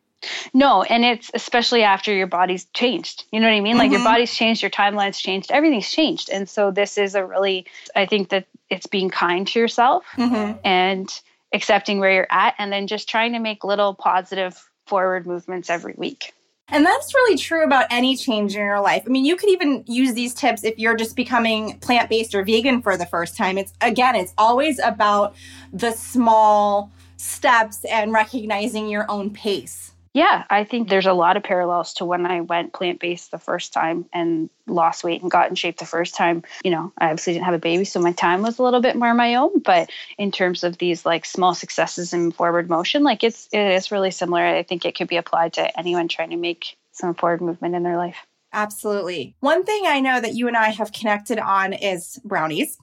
no, 0.53 0.83
and 0.83 1.05
it's 1.05 1.29
especially 1.33 1.83
after 1.83 2.13
your 2.13 2.27
body's 2.27 2.65
changed. 2.73 3.25
You 3.31 3.39
know 3.39 3.47
what 3.47 3.53
I 3.53 3.61
mean? 3.61 3.73
Mm-hmm. 3.73 3.79
Like 3.79 3.91
your 3.91 3.99
mm-hmm. 3.99 4.07
body's 4.07 4.33
changed, 4.33 4.61
your 4.61 4.71
timeline's 4.71 5.19
changed, 5.19 5.51
everything's 5.51 5.89
changed. 5.89 6.29
And 6.29 6.49
so 6.49 6.71
this 6.71 6.97
is 6.97 7.15
a 7.15 7.25
really 7.25 7.65
I 7.95 8.05
think 8.05 8.29
that 8.29 8.47
it's 8.69 8.87
being 8.87 9.09
kind 9.09 9.47
to 9.47 9.59
yourself 9.59 10.05
mm-hmm. 10.15 10.57
and 10.63 11.09
accepting 11.55 11.99
where 11.99 12.11
you're 12.11 12.27
at 12.29 12.53
and 12.59 12.71
then 12.71 12.85
just 12.85 13.09
trying 13.09 13.33
to 13.33 13.39
make 13.39 13.63
little 13.63 13.95
positive 13.95 14.69
forward 14.85 15.25
movements 15.25 15.69
every 15.69 15.95
week. 15.97 16.33
And 16.67 16.85
that's 16.85 17.13
really 17.13 17.37
true 17.37 17.63
about 17.63 17.85
any 17.91 18.15
change 18.15 18.55
in 18.55 18.61
your 18.61 18.81
life. 18.81 19.03
I 19.05 19.09
mean, 19.09 19.23
you 19.23 19.35
could 19.35 19.49
even 19.49 19.83
use 19.87 20.13
these 20.13 20.33
tips 20.33 20.63
if 20.63 20.77
you're 20.79 20.95
just 20.95 21.15
becoming 21.15 21.79
plant 21.79 22.09
based 22.09 22.33
or 22.33 22.43
vegan 22.43 22.81
for 22.81 22.97
the 22.97 23.05
first 23.05 23.37
time. 23.37 23.57
It's 23.57 23.73
again, 23.81 24.15
it's 24.15 24.33
always 24.37 24.79
about 24.79 25.35
the 25.71 25.91
small 25.91 26.91
steps 27.17 27.85
and 27.85 28.11
recognizing 28.11 28.89
your 28.89 29.09
own 29.09 29.29
pace. 29.29 29.91
Yeah, 30.15 30.45
I 30.49 30.63
think 30.63 30.87
there's 30.87 31.07
a 31.07 31.11
lot 31.11 31.35
of 31.35 31.43
parallels 31.43 31.95
to 31.95 32.05
when 32.05 32.25
I 32.25 32.39
went 32.39 32.71
plant 32.71 33.01
based 33.01 33.31
the 33.31 33.37
first 33.37 33.73
time 33.73 34.05
and 34.13 34.49
lost 34.65 35.03
weight 35.03 35.21
and 35.21 35.29
got 35.29 35.49
in 35.49 35.55
shape 35.55 35.77
the 35.77 35.85
first 35.85 36.15
time. 36.15 36.43
You 36.63 36.71
know, 36.71 36.93
I 36.97 37.07
obviously 37.07 37.33
didn't 37.33 37.43
have 37.43 37.53
a 37.53 37.59
baby, 37.59 37.83
so 37.83 37.99
my 37.99 38.13
time 38.13 38.41
was 38.41 38.57
a 38.57 38.63
little 38.63 38.79
bit 38.79 38.95
more 38.95 39.13
my 39.13 39.35
own. 39.35 39.59
But 39.59 39.89
in 40.17 40.31
terms 40.31 40.63
of 40.63 40.77
these 40.77 41.05
like 41.05 41.25
small 41.25 41.53
successes 41.53 42.13
and 42.13 42.33
forward 42.33 42.69
motion, 42.69 43.03
like 43.03 43.25
it's 43.25 43.49
it 43.51 43.59
is 43.59 43.91
really 43.91 44.09
similar. 44.09 44.41
I 44.41 44.63
think 44.63 44.85
it 44.85 44.95
could 44.95 45.09
be 45.09 45.17
applied 45.17 45.51
to 45.55 45.77
anyone 45.77 46.07
trying 46.07 46.29
to 46.29 46.37
make 46.37 46.77
some 46.93 47.13
forward 47.13 47.41
movement 47.41 47.75
in 47.75 47.83
their 47.83 47.97
life. 47.97 48.25
Absolutely. 48.53 49.35
One 49.41 49.65
thing 49.65 49.83
I 49.85 49.99
know 49.99 50.21
that 50.21 50.33
you 50.33 50.47
and 50.47 50.55
I 50.55 50.69
have 50.69 50.93
connected 50.93 51.39
on 51.39 51.73
is 51.73 52.21
brownies. 52.23 52.77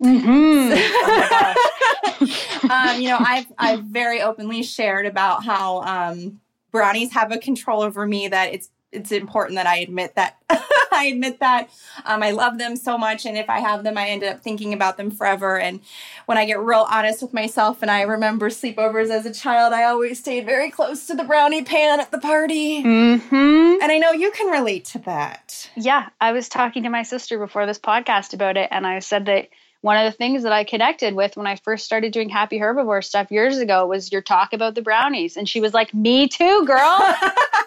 Mm-hmm. 0.00 0.72
oh 2.70 2.70
um, 2.70 3.00
you 3.00 3.08
know, 3.08 3.18
I've 3.18 3.52
I've 3.58 3.82
very 3.82 4.22
openly 4.22 4.62
shared 4.62 5.06
about 5.06 5.44
how 5.44 5.82
um, 5.82 6.40
brownies 6.76 7.12
have 7.12 7.32
a 7.32 7.38
control 7.38 7.82
over 7.82 8.06
me 8.06 8.28
that 8.28 8.52
it's 8.52 8.70
it's 8.92 9.12
important 9.12 9.56
that 9.56 9.66
I 9.66 9.78
admit 9.78 10.14
that 10.14 10.38
I 10.92 11.06
admit 11.12 11.40
that 11.40 11.68
um, 12.04 12.22
I 12.22 12.30
love 12.30 12.58
them 12.58 12.76
so 12.76 12.96
much, 12.96 13.26
and 13.26 13.36
if 13.36 13.50
I 13.50 13.60
have 13.60 13.84
them, 13.84 13.98
I 13.98 14.08
end 14.08 14.24
up 14.24 14.40
thinking 14.40 14.72
about 14.72 14.96
them 14.96 15.10
forever. 15.10 15.58
And 15.58 15.80
when 16.24 16.38
I 16.38 16.46
get 16.46 16.58
real 16.58 16.86
honest 16.88 17.20
with 17.20 17.34
myself, 17.34 17.82
and 17.82 17.90
I 17.90 18.02
remember 18.02 18.48
sleepovers 18.48 19.10
as 19.10 19.26
a 19.26 19.34
child, 19.34 19.74
I 19.74 19.84
always 19.84 20.18
stayed 20.18 20.46
very 20.46 20.70
close 20.70 21.06
to 21.08 21.14
the 21.14 21.24
brownie 21.24 21.62
pan 21.62 22.00
at 22.00 22.10
the 22.10 22.18
party. 22.18 22.82
Mm-hmm. 22.82 23.82
And 23.82 23.92
I 23.92 23.98
know 23.98 24.12
you 24.12 24.30
can 24.30 24.50
relate 24.50 24.86
to 24.86 24.98
that. 25.00 25.70
Yeah, 25.76 26.08
I 26.20 26.32
was 26.32 26.48
talking 26.48 26.84
to 26.84 26.88
my 26.88 27.02
sister 27.02 27.38
before 27.38 27.66
this 27.66 27.78
podcast 27.78 28.32
about 28.32 28.56
it, 28.56 28.68
and 28.70 28.86
I 28.86 29.00
said 29.00 29.26
that 29.26 29.48
one 29.86 29.96
of 29.96 30.12
the 30.12 30.16
things 30.16 30.42
that 30.42 30.50
I 30.50 30.64
connected 30.64 31.14
with 31.14 31.36
when 31.36 31.46
I 31.46 31.54
first 31.54 31.84
started 31.84 32.12
doing 32.12 32.28
happy 32.28 32.58
herbivore 32.58 33.04
stuff 33.04 33.30
years 33.30 33.58
ago 33.58 33.86
was 33.86 34.10
your 34.10 34.20
talk 34.20 34.52
about 34.52 34.74
the 34.74 34.82
brownies. 34.82 35.36
And 35.36 35.48
she 35.48 35.60
was 35.60 35.72
like, 35.72 35.94
Me 35.94 36.26
too, 36.26 36.66
girl. 36.66 37.14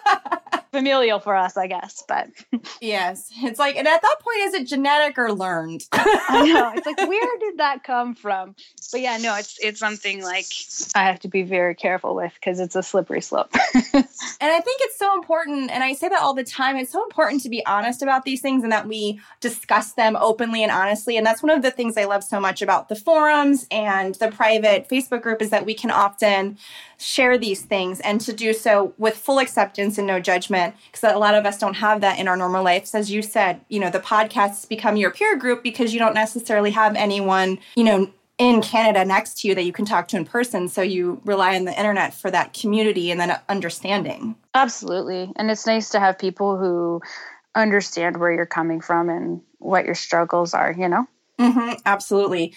familial 0.72 1.18
for 1.18 1.34
us, 1.34 1.56
I 1.56 1.66
guess. 1.66 2.02
But 2.06 2.28
yes, 2.80 3.30
it's 3.36 3.58
like, 3.58 3.76
and 3.76 3.86
at 3.86 4.02
that 4.02 4.16
point, 4.20 4.38
is 4.40 4.54
it 4.54 4.66
genetic 4.66 5.18
or 5.18 5.32
learned? 5.32 5.82
I 5.92 6.50
know. 6.52 6.72
It's 6.74 6.86
like, 6.86 6.98
where 6.98 7.38
did 7.38 7.58
that 7.58 7.84
come 7.84 8.14
from? 8.14 8.54
But 8.92 9.00
yeah, 9.00 9.16
no, 9.18 9.36
it's 9.36 9.58
it's 9.62 9.80
something 9.80 10.22
like 10.22 10.46
I 10.94 11.04
have 11.04 11.20
to 11.20 11.28
be 11.28 11.42
very 11.42 11.74
careful 11.74 12.14
with 12.14 12.32
because 12.34 12.60
it's 12.60 12.76
a 12.76 12.82
slippery 12.82 13.20
slope. 13.20 13.50
and 13.74 14.04
I 14.40 14.60
think 14.60 14.80
it's 14.82 14.98
so 14.98 15.14
important, 15.14 15.70
and 15.70 15.82
I 15.82 15.92
say 15.92 16.08
that 16.08 16.20
all 16.20 16.34
the 16.34 16.44
time. 16.44 16.76
It's 16.76 16.92
so 16.92 17.02
important 17.04 17.42
to 17.42 17.48
be 17.48 17.64
honest 17.66 18.02
about 18.02 18.24
these 18.24 18.40
things 18.40 18.62
and 18.62 18.72
that 18.72 18.88
we 18.88 19.20
discuss 19.40 19.92
them 19.92 20.16
openly 20.16 20.62
and 20.62 20.72
honestly. 20.72 21.16
And 21.16 21.26
that's 21.26 21.42
one 21.42 21.50
of 21.50 21.62
the 21.62 21.70
things 21.70 21.96
I 21.96 22.04
love 22.04 22.24
so 22.24 22.40
much 22.40 22.62
about 22.62 22.88
the 22.88 22.96
forums 22.96 23.66
and 23.70 24.14
the 24.16 24.28
private 24.28 24.88
Facebook 24.88 25.22
group 25.22 25.42
is 25.42 25.50
that 25.50 25.66
we 25.66 25.74
can 25.74 25.90
often 25.90 26.58
share 27.00 27.38
these 27.38 27.62
things 27.62 27.98
and 28.00 28.20
to 28.20 28.32
do 28.32 28.52
so 28.52 28.92
with 28.98 29.16
full 29.16 29.38
acceptance 29.38 29.96
and 29.96 30.06
no 30.06 30.20
judgment 30.20 30.74
because 30.90 31.02
a 31.12 31.18
lot 31.18 31.34
of 31.34 31.46
us 31.46 31.58
don't 31.58 31.74
have 31.74 32.00
that 32.00 32.18
in 32.18 32.28
our 32.28 32.36
normal 32.36 32.62
lives 32.62 32.94
as 32.94 33.10
you 33.10 33.22
said 33.22 33.60
you 33.68 33.80
know 33.80 33.90
the 33.90 34.00
podcasts 34.00 34.68
become 34.68 34.96
your 34.96 35.10
peer 35.10 35.36
group 35.36 35.62
because 35.62 35.94
you 35.94 35.98
don't 35.98 36.14
necessarily 36.14 36.70
have 36.70 36.94
anyone 36.96 37.58
you 37.74 37.84
know 37.84 38.10
in 38.40 38.62
Canada 38.62 39.04
next 39.04 39.38
to 39.38 39.48
you 39.48 39.54
that 39.54 39.64
you 39.64 39.72
can 39.72 39.84
talk 39.84 40.08
to 40.08 40.16
in 40.16 40.24
person. 40.24 40.66
So 40.66 40.80
you 40.80 41.20
rely 41.26 41.56
on 41.56 41.66
the 41.66 41.78
internet 41.78 42.14
for 42.14 42.30
that 42.30 42.54
community 42.54 43.10
and 43.10 43.20
then 43.20 43.38
understanding. 43.50 44.34
Absolutely. 44.54 45.30
And 45.36 45.50
it's 45.50 45.66
nice 45.66 45.90
to 45.90 46.00
have 46.00 46.18
people 46.18 46.56
who 46.56 47.02
understand 47.54 48.16
where 48.16 48.32
you're 48.32 48.46
coming 48.46 48.80
from 48.80 49.10
and 49.10 49.42
what 49.58 49.84
your 49.84 49.94
struggles 49.94 50.54
are, 50.54 50.72
you 50.72 50.88
know? 50.88 51.06
Mm-hmm, 51.38 51.80
absolutely. 51.84 52.54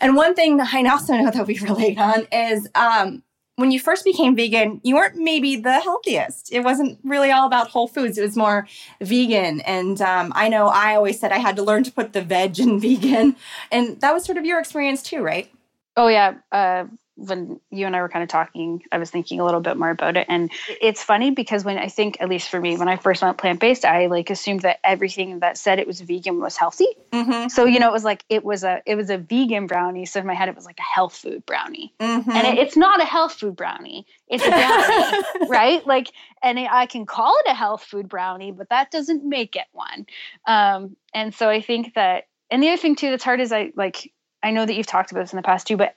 And 0.00 0.16
one 0.16 0.34
thing 0.34 0.56
that 0.56 0.74
I 0.74 0.84
also 0.88 1.14
know 1.14 1.30
that 1.30 1.46
we 1.46 1.58
relate 1.60 1.98
on 1.98 2.26
is 2.32 2.68
um, 2.74 3.22
when 3.56 3.70
you 3.70 3.78
first 3.78 4.04
became 4.04 4.34
vegan, 4.34 4.80
you 4.82 4.94
weren't 4.94 5.16
maybe 5.16 5.56
the 5.56 5.80
healthiest. 5.80 6.52
It 6.52 6.60
wasn't 6.60 6.98
really 7.04 7.30
all 7.30 7.46
about 7.46 7.68
whole 7.68 7.86
foods. 7.86 8.16
It 8.16 8.22
was 8.22 8.36
more 8.36 8.66
vegan. 9.00 9.60
And 9.60 10.00
um, 10.00 10.32
I 10.34 10.48
know 10.48 10.68
I 10.68 10.94
always 10.94 11.20
said 11.20 11.32
I 11.32 11.38
had 11.38 11.56
to 11.56 11.62
learn 11.62 11.84
to 11.84 11.92
put 11.92 12.12
the 12.12 12.22
veg 12.22 12.58
in 12.58 12.80
vegan. 12.80 13.36
And 13.70 14.00
that 14.00 14.14
was 14.14 14.24
sort 14.24 14.38
of 14.38 14.44
your 14.44 14.58
experience 14.58 15.02
too, 15.02 15.22
right? 15.22 15.52
Oh, 15.96 16.08
yeah. 16.08 16.34
Uh, 16.50 16.86
when 17.16 17.60
you 17.70 17.86
and 17.86 17.94
I 17.94 18.00
were 18.00 18.08
kind 18.08 18.22
of 18.22 18.28
talking, 18.28 18.82
I 18.90 18.98
was 18.98 19.10
thinking 19.10 19.38
a 19.38 19.44
little 19.44 19.60
bit 19.60 19.76
more 19.76 19.90
about 19.90 20.16
it. 20.16 20.26
And 20.28 20.50
it's 20.80 21.02
funny 21.02 21.30
because 21.30 21.64
when 21.64 21.76
I 21.76 21.88
think, 21.88 22.16
at 22.20 22.28
least 22.28 22.48
for 22.48 22.60
me, 22.60 22.76
when 22.76 22.88
I 22.88 22.96
first 22.96 23.22
went 23.22 23.36
plant 23.38 23.60
based, 23.60 23.84
I 23.84 24.06
like 24.06 24.30
assumed 24.30 24.60
that 24.60 24.78
everything 24.82 25.40
that 25.40 25.58
said 25.58 25.78
it 25.78 25.86
was 25.86 26.00
vegan 26.00 26.40
was 26.40 26.56
healthy. 26.56 26.88
Mm-hmm. 27.12 27.48
So 27.48 27.66
you 27.66 27.80
know, 27.80 27.88
it 27.88 27.92
was 27.92 28.04
like 28.04 28.24
it 28.28 28.44
was 28.44 28.64
a 28.64 28.82
it 28.86 28.94
was 28.94 29.10
a 29.10 29.18
vegan 29.18 29.66
brownie. 29.66 30.06
So 30.06 30.20
in 30.20 30.26
my 30.26 30.34
head, 30.34 30.48
it 30.48 30.54
was 30.54 30.64
like 30.64 30.78
a 30.78 30.94
health 30.94 31.14
food 31.14 31.44
brownie, 31.44 31.92
mm-hmm. 32.00 32.30
and 32.30 32.46
it, 32.46 32.58
it's 32.58 32.76
not 32.76 33.00
a 33.00 33.04
health 33.04 33.34
food 33.34 33.56
brownie. 33.56 34.06
It's 34.28 34.44
a 34.44 34.50
brownie, 34.50 35.48
right? 35.48 35.86
Like, 35.86 36.12
and 36.42 36.58
it, 36.58 36.68
I 36.70 36.86
can 36.86 37.04
call 37.04 37.36
it 37.44 37.50
a 37.50 37.54
health 37.54 37.82
food 37.82 38.08
brownie, 38.08 38.52
but 38.52 38.70
that 38.70 38.90
doesn't 38.90 39.24
make 39.24 39.56
it 39.56 39.66
one. 39.72 40.06
Um, 40.46 40.96
and 41.14 41.34
so 41.34 41.48
I 41.48 41.60
think 41.60 41.94
that, 41.94 42.28
and 42.50 42.62
the 42.62 42.68
other 42.68 42.78
thing 42.78 42.96
too 42.96 43.10
that's 43.10 43.24
hard 43.24 43.40
is 43.40 43.52
I 43.52 43.72
like 43.76 44.12
I 44.42 44.50
know 44.50 44.66
that 44.66 44.74
you've 44.74 44.86
talked 44.86 45.12
about 45.12 45.20
this 45.20 45.32
in 45.32 45.36
the 45.36 45.42
past 45.42 45.66
too, 45.66 45.76
but 45.76 45.94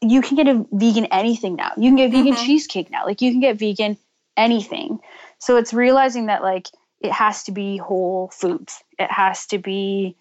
you 0.00 0.20
can 0.20 0.36
get 0.36 0.48
a 0.48 0.64
vegan 0.72 1.06
anything 1.06 1.56
now. 1.56 1.72
You 1.76 1.90
can 1.90 1.96
get 1.96 2.10
vegan 2.10 2.34
mm-hmm. 2.34 2.44
cheesecake 2.44 2.90
now. 2.90 3.04
Like 3.04 3.20
you 3.20 3.30
can 3.30 3.40
get 3.40 3.58
vegan 3.58 3.96
anything. 4.36 5.00
So 5.38 5.56
it's 5.56 5.72
realizing 5.72 6.26
that 6.26 6.42
like 6.42 6.68
it 7.00 7.12
has 7.12 7.44
to 7.44 7.52
be 7.52 7.76
whole 7.76 8.28
foods. 8.32 8.82
It 8.98 9.10
has 9.10 9.46
to 9.46 9.58
be 9.58 10.16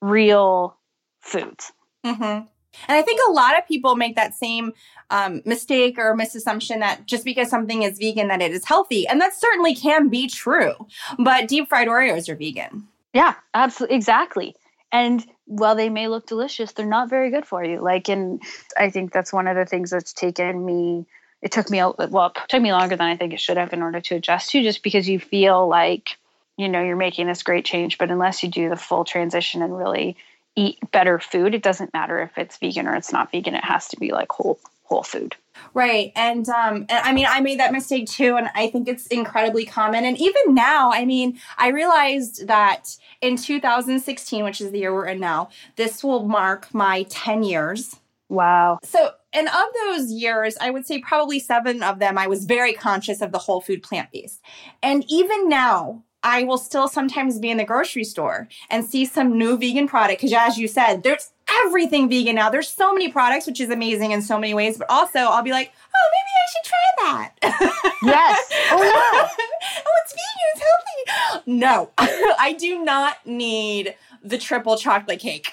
real 0.00 0.76
foods. 1.20 1.72
Mm-hmm. 2.04 2.46
And 2.88 2.98
I 2.98 3.02
think 3.02 3.20
a 3.28 3.30
lot 3.30 3.56
of 3.58 3.66
people 3.68 3.96
make 3.96 4.16
that 4.16 4.34
same 4.34 4.72
um, 5.10 5.42
mistake 5.44 5.98
or 5.98 6.16
misassumption 6.16 6.80
that 6.80 7.06
just 7.06 7.24
because 7.24 7.48
something 7.48 7.82
is 7.82 7.98
vegan, 7.98 8.28
that 8.28 8.42
it 8.42 8.52
is 8.52 8.64
healthy, 8.64 9.06
and 9.06 9.20
that 9.20 9.34
certainly 9.34 9.74
can 9.74 10.08
be 10.08 10.28
true. 10.28 10.74
But 11.18 11.46
deep 11.46 11.68
fried 11.68 11.88
Oreos 11.88 12.28
are 12.28 12.34
vegan. 12.34 12.88
Yeah, 13.12 13.34
absolutely, 13.54 13.96
exactly. 13.96 14.56
And 14.90 15.24
while 15.46 15.74
they 15.74 15.88
may 15.88 16.08
look 16.08 16.26
delicious, 16.26 16.72
they're 16.72 16.86
not 16.86 17.10
very 17.10 17.30
good 17.30 17.46
for 17.46 17.64
you. 17.64 17.80
Like, 17.80 18.08
and 18.08 18.42
I 18.78 18.90
think 18.90 19.12
that's 19.12 19.32
one 19.32 19.46
of 19.46 19.56
the 19.56 19.66
things 19.66 19.90
that's 19.90 20.12
taken 20.12 20.64
me. 20.64 21.06
It 21.42 21.52
took 21.52 21.70
me 21.70 21.78
a 21.78 21.90
well, 21.90 22.32
it 22.34 22.48
took 22.48 22.62
me 22.62 22.72
longer 22.72 22.96
than 22.96 23.06
I 23.06 23.16
think 23.16 23.34
it 23.34 23.40
should 23.40 23.58
have 23.58 23.72
in 23.72 23.82
order 23.82 24.00
to 24.00 24.16
adjust 24.16 24.50
to, 24.50 24.62
just 24.62 24.82
because 24.82 25.08
you 25.08 25.20
feel 25.20 25.68
like 25.68 26.16
you 26.56 26.68
know 26.68 26.82
you're 26.82 26.96
making 26.96 27.26
this 27.26 27.42
great 27.42 27.64
change, 27.64 27.98
but 27.98 28.10
unless 28.10 28.42
you 28.42 28.48
do 28.48 28.70
the 28.70 28.76
full 28.76 29.04
transition 29.04 29.60
and 29.60 29.76
really 29.76 30.16
eat 30.56 30.78
better 30.90 31.18
food, 31.18 31.54
it 31.54 31.62
doesn't 31.62 31.92
matter 31.92 32.20
if 32.20 32.38
it's 32.38 32.56
vegan 32.56 32.86
or 32.86 32.94
it's 32.94 33.12
not 33.12 33.30
vegan. 33.30 33.54
It 33.54 33.64
has 33.64 33.88
to 33.88 33.98
be 33.98 34.12
like 34.12 34.32
whole 34.32 34.58
whole 34.84 35.02
food. 35.02 35.36
Right. 35.72 36.12
And 36.16 36.48
um 36.48 36.86
and 36.88 37.00
I 37.04 37.12
mean 37.12 37.26
I 37.28 37.40
made 37.40 37.58
that 37.60 37.72
mistake 37.72 38.06
too 38.06 38.36
and 38.36 38.48
I 38.54 38.68
think 38.68 38.88
it's 38.88 39.06
incredibly 39.08 39.64
common 39.64 40.04
and 40.04 40.18
even 40.18 40.54
now 40.54 40.92
I 40.92 41.04
mean 41.04 41.38
I 41.58 41.68
realized 41.68 42.46
that 42.46 42.96
in 43.20 43.36
2016 43.36 44.44
which 44.44 44.60
is 44.60 44.70
the 44.70 44.78
year 44.78 44.92
we're 44.92 45.06
in 45.06 45.20
now 45.20 45.50
this 45.76 46.02
will 46.04 46.26
mark 46.26 46.72
my 46.72 47.04
10 47.08 47.42
years. 47.42 47.96
Wow. 48.28 48.78
So 48.82 49.10
and 49.34 49.48
of 49.48 49.66
those 49.84 50.12
years, 50.12 50.56
I 50.60 50.70
would 50.70 50.86
say 50.86 51.00
probably 51.00 51.40
seven 51.40 51.82
of 51.82 51.98
them, 51.98 52.16
I 52.16 52.28
was 52.28 52.44
very 52.44 52.72
conscious 52.72 53.20
of 53.20 53.32
the 53.32 53.38
whole 53.38 53.60
food 53.60 53.82
plant 53.82 54.12
based. 54.12 54.40
And 54.80 55.04
even 55.08 55.48
now, 55.48 56.04
I 56.22 56.44
will 56.44 56.56
still 56.56 56.88
sometimes 56.88 57.38
be 57.38 57.50
in 57.50 57.58
the 57.58 57.64
grocery 57.64 58.04
store 58.04 58.48
and 58.70 58.84
see 58.84 59.04
some 59.04 59.36
new 59.36 59.58
vegan 59.58 59.88
product. 59.88 60.22
Because 60.22 60.32
as 60.32 60.56
you 60.56 60.68
said, 60.68 61.02
there's 61.02 61.32
everything 61.64 62.08
vegan 62.08 62.36
now. 62.36 62.50
There's 62.50 62.68
so 62.68 62.92
many 62.92 63.10
products, 63.10 63.46
which 63.46 63.60
is 63.60 63.70
amazing 63.70 64.10
in 64.12 64.22
so 64.22 64.38
many 64.38 64.54
ways. 64.54 64.78
But 64.78 64.88
also, 64.90 65.18
I'll 65.20 65.42
be 65.42 65.52
like, 65.52 65.72
oh, 65.94 66.10
maybe 66.12 66.30
I 66.36 66.46
should 66.52 66.64
try 66.64 66.84
that. 67.04 67.80
Yes. 68.04 68.50
Oh 68.70 68.82
yeah. 68.82 69.28
oh, 69.86 69.92
it's 70.04 70.12
vegan. 70.12 70.46
It's 70.52 70.62
healthy. 70.62 71.42
No, 71.46 71.90
I 71.98 72.52
do 72.52 72.84
not 72.84 73.16
need 73.26 73.94
the 74.22 74.36
triple 74.36 74.76
chocolate 74.76 75.20
cake. 75.20 75.48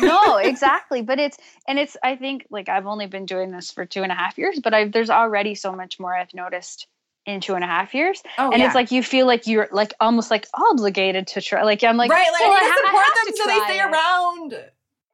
no, 0.00 0.36
exactly. 0.36 1.02
But 1.02 1.18
it's 1.18 1.36
and 1.66 1.80
it's. 1.80 1.96
I 2.04 2.14
think 2.14 2.46
like 2.48 2.68
I've 2.68 2.86
only 2.86 3.06
been 3.06 3.26
doing 3.26 3.50
this 3.50 3.72
for 3.72 3.86
two 3.86 4.04
and 4.04 4.12
a 4.12 4.14
half 4.14 4.38
years, 4.38 4.60
but 4.62 4.72
I've 4.72 4.92
there's 4.92 5.10
already 5.10 5.56
so 5.56 5.72
much 5.72 5.98
more 5.98 6.14
I've 6.14 6.32
noticed 6.32 6.86
in 7.26 7.40
two 7.40 7.54
and 7.54 7.64
a 7.64 7.66
half 7.66 7.94
years. 7.94 8.22
Oh, 8.38 8.50
and 8.50 8.60
yeah. 8.60 8.66
it's 8.66 8.74
like 8.74 8.90
you 8.90 9.02
feel 9.02 9.26
like 9.26 9.46
you're 9.46 9.68
like 9.72 9.94
almost 10.00 10.30
like 10.30 10.46
obligated 10.54 11.26
to 11.28 11.40
try. 11.40 11.62
Like 11.62 11.82
I'm 11.84 11.96
like, 11.96 12.10
right, 12.10 12.30
like 12.32 12.42
well, 12.42 12.52
I, 12.52 12.56
I 12.56 12.86
support 12.86 13.06
them 13.24 13.36
so 13.36 13.46
they 13.46 13.74
stay 13.74 13.80
it. 13.80 13.90
around. 13.90 14.70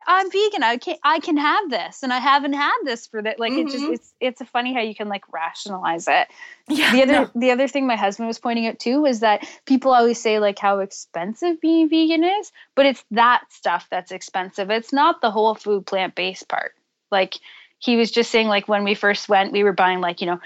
I'm 0.08 0.30
vegan. 0.30 0.62
I 0.62 0.76
can 0.76 0.96
I 1.02 1.18
can 1.18 1.36
have 1.36 1.68
this, 1.68 2.02
and 2.02 2.12
I 2.12 2.18
haven't 2.18 2.52
had 2.52 2.76
this 2.84 3.06
for 3.06 3.20
that. 3.22 3.40
Like 3.40 3.52
mm-hmm. 3.52 3.68
it 3.68 3.72
just 3.72 3.84
mm-hmm. 3.84 3.94
it's 3.94 4.14
it's 4.20 4.50
funny 4.50 4.72
how 4.72 4.80
you 4.80 4.94
can 4.94 5.08
like 5.08 5.24
rationalize 5.32 6.06
it. 6.08 6.28
Yeah, 6.68 6.92
the 6.92 7.02
other 7.02 7.12
no. 7.12 7.30
the 7.34 7.50
other 7.50 7.68
thing 7.68 7.86
my 7.86 7.96
husband 7.96 8.28
was 8.28 8.38
pointing 8.38 8.66
out 8.66 8.78
too 8.78 9.02
was 9.02 9.20
that 9.20 9.46
people 9.66 9.92
always 9.92 10.20
say 10.20 10.38
like 10.38 10.58
how 10.58 10.78
expensive 10.80 11.60
being 11.60 11.88
vegan 11.88 12.24
is, 12.24 12.52
but 12.74 12.86
it's 12.86 13.04
that 13.10 13.44
stuff 13.50 13.88
that's 13.90 14.12
expensive. 14.12 14.70
It's 14.70 14.92
not 14.92 15.20
the 15.20 15.30
whole 15.30 15.54
food 15.54 15.86
plant 15.86 16.14
based 16.14 16.48
part. 16.48 16.74
Like 17.10 17.34
he 17.78 17.96
was 17.96 18.10
just 18.10 18.30
saying 18.30 18.48
like 18.48 18.68
when 18.68 18.84
we 18.84 18.94
first 18.94 19.28
went, 19.28 19.52
we 19.52 19.64
were 19.64 19.72
buying 19.72 20.00
like 20.00 20.20
you 20.20 20.26
know 20.26 20.40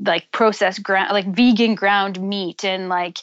like 0.00 0.30
processed 0.32 0.82
ground 0.82 1.12
like 1.12 1.26
vegan 1.26 1.74
ground 1.74 2.20
meat 2.20 2.64
and 2.64 2.88
like 2.88 3.18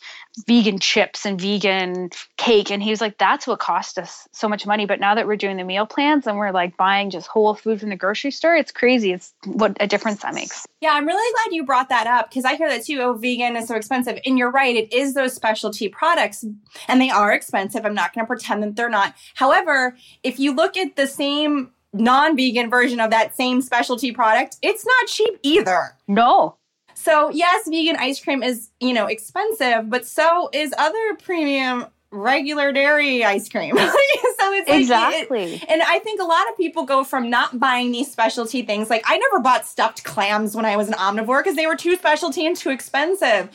vegan 0.47 0.79
chips 0.79 1.25
and 1.25 1.39
vegan 1.39 2.09
cake 2.37 2.71
and 2.71 2.81
he 2.81 2.89
was 2.89 3.01
like 3.01 3.17
that's 3.17 3.45
what 3.45 3.59
cost 3.59 3.99
us 3.99 4.27
so 4.31 4.47
much 4.47 4.65
money. 4.65 4.85
But 4.85 4.99
now 4.99 5.15
that 5.15 5.27
we're 5.27 5.35
doing 5.35 5.57
the 5.57 5.63
meal 5.63 5.85
plans 5.85 6.25
and 6.27 6.37
we're 6.37 6.51
like 6.51 6.77
buying 6.77 7.09
just 7.09 7.27
whole 7.27 7.53
food 7.53 7.79
from 7.79 7.89
the 7.89 7.95
grocery 7.95 8.31
store 8.31 8.55
it's 8.55 8.71
crazy. 8.71 9.11
It's 9.11 9.33
what 9.45 9.75
a 9.79 9.87
difference 9.87 10.21
that 10.21 10.33
makes. 10.33 10.65
Yeah 10.79 10.93
i'm 10.93 11.05
really 11.05 11.33
glad 11.33 11.55
you 11.55 11.65
brought 11.65 11.89
that 11.89 12.07
up 12.07 12.29
because 12.29 12.45
i 12.45 12.55
hear 12.55 12.69
that 12.69 12.85
too. 12.85 12.99
Oh 13.01 13.13
vegan 13.13 13.55
is 13.55 13.67
so 13.67 13.75
expensive. 13.75 14.19
And 14.25 14.37
you're 14.37 14.51
right 14.51 14.75
it 14.75 14.93
is 14.93 15.13
those 15.13 15.33
specialty 15.33 15.89
products 15.89 16.45
and 16.87 17.01
they 17.01 17.09
are 17.09 17.33
expensive. 17.33 17.85
I'm 17.85 17.93
not 17.93 18.13
going 18.13 18.25
to 18.25 18.27
pretend 18.27 18.63
that 18.63 18.75
they're 18.75 18.89
not. 18.89 19.13
However 19.35 19.97
if 20.23 20.39
you 20.39 20.55
look 20.55 20.77
at 20.77 20.95
the 20.95 21.07
same 21.07 21.71
non-vegan 21.93 22.69
version 22.69 22.99
of 22.99 23.11
that 23.11 23.35
same 23.35 23.61
specialty 23.61 24.11
product, 24.11 24.57
it's 24.61 24.85
not 24.85 25.07
cheap 25.07 25.39
either. 25.43 25.95
No. 26.07 26.57
So, 26.93 27.29
yes, 27.31 27.67
vegan 27.67 27.95
ice 27.97 28.23
cream 28.23 28.43
is, 28.43 28.69
you 28.79 28.93
know, 28.93 29.07
expensive, 29.07 29.89
but 29.89 30.05
so 30.05 30.49
is 30.53 30.73
other 30.77 31.15
premium 31.23 31.87
regular 32.11 32.71
dairy 32.73 33.23
ice 33.23 33.49
cream. 33.49 33.75
so 33.77 33.83
it's 33.83 34.69
like, 34.69 34.81
exactly. 34.81 35.55
It, 35.55 35.69
and 35.69 35.81
I 35.81 35.99
think 35.99 36.21
a 36.21 36.25
lot 36.25 36.47
of 36.49 36.57
people 36.57 36.83
go 36.83 37.03
from 37.03 37.29
not 37.29 37.59
buying 37.59 37.91
these 37.91 38.11
specialty 38.11 38.61
things. 38.61 38.89
Like 38.89 39.03
I 39.05 39.17
never 39.17 39.39
bought 39.39 39.65
stuffed 39.65 40.03
clams 40.03 40.55
when 40.55 40.65
I 40.65 40.75
was 40.75 40.89
an 40.89 40.95
omnivore 40.95 41.39
because 41.39 41.55
they 41.55 41.67
were 41.67 41.75
too 41.75 41.95
specialty 41.95 42.45
and 42.45 42.55
too 42.55 42.69
expensive. 42.69 43.49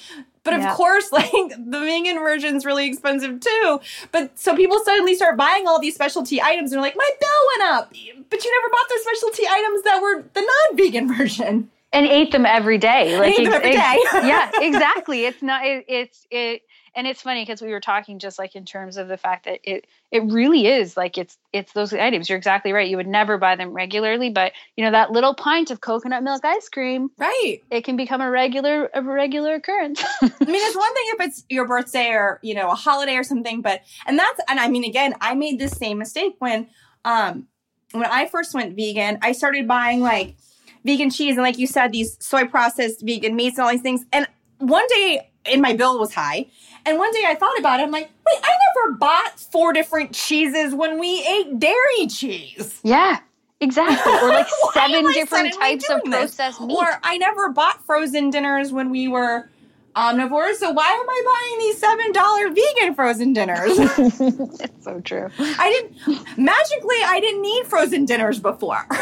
But 0.47 0.55
of 0.55 0.61
yeah. 0.61 0.75
course, 0.75 1.13
like 1.13 1.31
the 1.31 1.81
vegan 1.81 2.21
version's 2.21 2.65
really 2.65 2.87
expensive 2.87 3.41
too. 3.41 3.81
But 4.13 4.39
so 4.39 4.57
people 4.57 4.79
suddenly 4.85 5.15
start 5.15 5.37
buying 5.37 5.67
all 5.67 5.81
these 5.81 5.95
specialty 5.95 6.41
items 6.41 6.73
and 6.73 6.79
they're 6.79 6.89
like, 6.89 6.97
my 6.97 7.11
bill 7.21 7.29
went 7.59 7.73
up. 7.75 7.91
But 8.31 8.45
you 8.45 8.63
never 8.63 8.71
bought 8.71 8.89
the 8.89 9.01
specialty 9.03 9.43
items 9.49 9.83
that 9.83 10.01
were 10.01 10.25
the 10.33 10.41
non-vegan 10.41 11.15
version. 11.17 11.71
And 11.93 12.07
ate 12.07 12.31
them 12.31 12.47
every 12.47 12.79
day. 12.79 13.19
Like 13.19 13.39
ate 13.39 13.45
them 13.45 13.55
every 13.55 13.73
day. 13.73 13.99
yeah, 14.29 14.51
exactly. 14.55 15.25
It's 15.25 15.43
not 15.43 15.65
it, 15.65 15.85
it's 15.89 16.27
it 16.31 16.63
and 16.97 17.07
it's 17.07 17.21
funny 17.21 17.43
because 17.43 17.61
we 17.61 17.71
were 17.71 17.81
talking 17.81 18.19
just 18.19 18.39
like 18.39 18.57
in 18.57 18.65
terms 18.65 18.97
of 18.97 19.07
the 19.07 19.19
fact 19.19 19.45
that 19.45 19.61
it 19.63 19.87
it 20.11 20.25
really 20.25 20.67
is 20.67 20.97
like 20.97 21.19
it's 21.19 21.37
it's 21.53 21.73
those 21.73 21.93
items. 21.93 22.29
You're 22.29 22.39
exactly 22.39 22.73
right. 22.73 22.89
You 22.89 22.97
would 22.97 23.07
never 23.07 23.37
buy 23.39 23.55
them 23.55 23.73
regularly 23.73 24.31
but 24.31 24.53
you 24.77 24.85
know 24.85 24.91
that 24.91 25.13
little 25.13 25.35
pint 25.35 25.71
of 25.71 25.81
coconut 25.81 26.23
milk 26.23 26.45
ice 26.45 26.69
cream 26.69 27.11
right. 27.19 27.59
it 27.71 27.85
can 27.85 27.97
become 27.97 28.21
a 28.21 28.31
regular 28.31 28.91
a 28.95 29.03
regular 29.03 29.55
occurrence. 29.55 30.03
I 30.23 30.27
mean 30.41 30.67
it's 30.67 30.77
one 30.77 30.95
thing 30.95 31.05
if 31.09 31.27
it's 31.27 31.45
your 31.51 31.69
birthday 31.69 32.09
or 32.09 32.41
you 32.43 32.55
know 32.55 32.71
a 32.71 32.75
holiday 32.75 33.17
or 33.17 33.25
something 33.25 33.61
but 33.61 33.83
and 34.07 34.19
that's 34.19 34.41
and 34.49 34.59
i 34.59 34.69
mean 34.69 34.85
again 34.85 35.15
i 35.21 35.35
made 35.35 35.59
this 35.59 35.73
same 35.73 35.99
mistake 35.99 36.35
when 36.39 36.69
um 37.05 37.47
when 37.93 38.07
i 38.07 38.27
first 38.27 38.55
went 38.55 38.75
vegan 38.75 39.19
i 39.23 39.33
started 39.33 39.69
buying 39.69 40.01
like 40.01 40.37
vegan 40.85 41.11
cheese 41.11 41.35
and 41.35 41.43
like 41.43 41.59
you 41.59 41.67
said 41.67 41.93
these 41.93 42.17
soy 42.21 42.45
processed 42.47 43.03
vegan 43.03 43.37
meats 43.37 43.59
and 43.59 43.67
all 43.67 43.73
these 43.73 43.83
things 43.83 44.05
and 44.13 44.27
one 44.59 44.87
day 44.89 45.31
and 45.45 45.63
my 45.63 45.75
bill 45.75 45.99
was 45.99 46.15
high 46.15 46.47
and 46.87 46.99
one 46.99 47.13
day 47.13 47.25
I 47.27 47.35
thought 47.35 47.59
about 47.59 47.81
it. 47.81 47.85
I'm 47.85 47.91
like, 47.91 48.11
wait, 48.27 48.41
I 48.43 48.53
never 48.77 48.97
bought 48.97 49.39
four 49.41 49.73
different 49.73 50.13
cheeses 50.13 50.75
when 50.75 50.99
we 50.99 51.25
ate 51.27 51.59
dairy 51.59 52.07
cheese. 52.09 52.81
Yeah. 52.83 53.21
Exactly. 53.61 54.13
Or 54.13 54.29
like 54.29 54.47
seven 54.75 55.11
different 55.13 55.55
types 55.55 55.89
of 55.89 56.03
doing 56.03 56.11
this? 56.11 56.35
processed 56.37 56.61
meat. 56.61 56.77
Or 56.77 57.01
I 57.03 57.17
never 57.17 57.49
bought 57.49 57.85
frozen 57.87 58.31
dinners 58.31 58.71
when 58.73 58.91
we 58.91 59.09
were 59.09 59.49
omnivores, 59.97 60.57
so 60.57 60.71
why 60.71 60.87
am 60.87 61.09
I 61.09 61.23
buying 61.25 61.59
these 61.59 61.79
seven 61.79 62.13
dollar 62.13 62.51
vegan 62.51 62.95
frozen 62.95 63.33
dinners? 63.33 63.73
it's 63.79 64.75
so 64.85 65.01
true. 65.01 65.31
I 65.39 65.71
didn't 65.71 66.39
magically 66.39 66.97
I 67.05 67.19
didn't 67.21 67.43
need 67.43 67.67
frozen 67.67 68.05
dinners 68.05 68.39
before. 68.41 68.87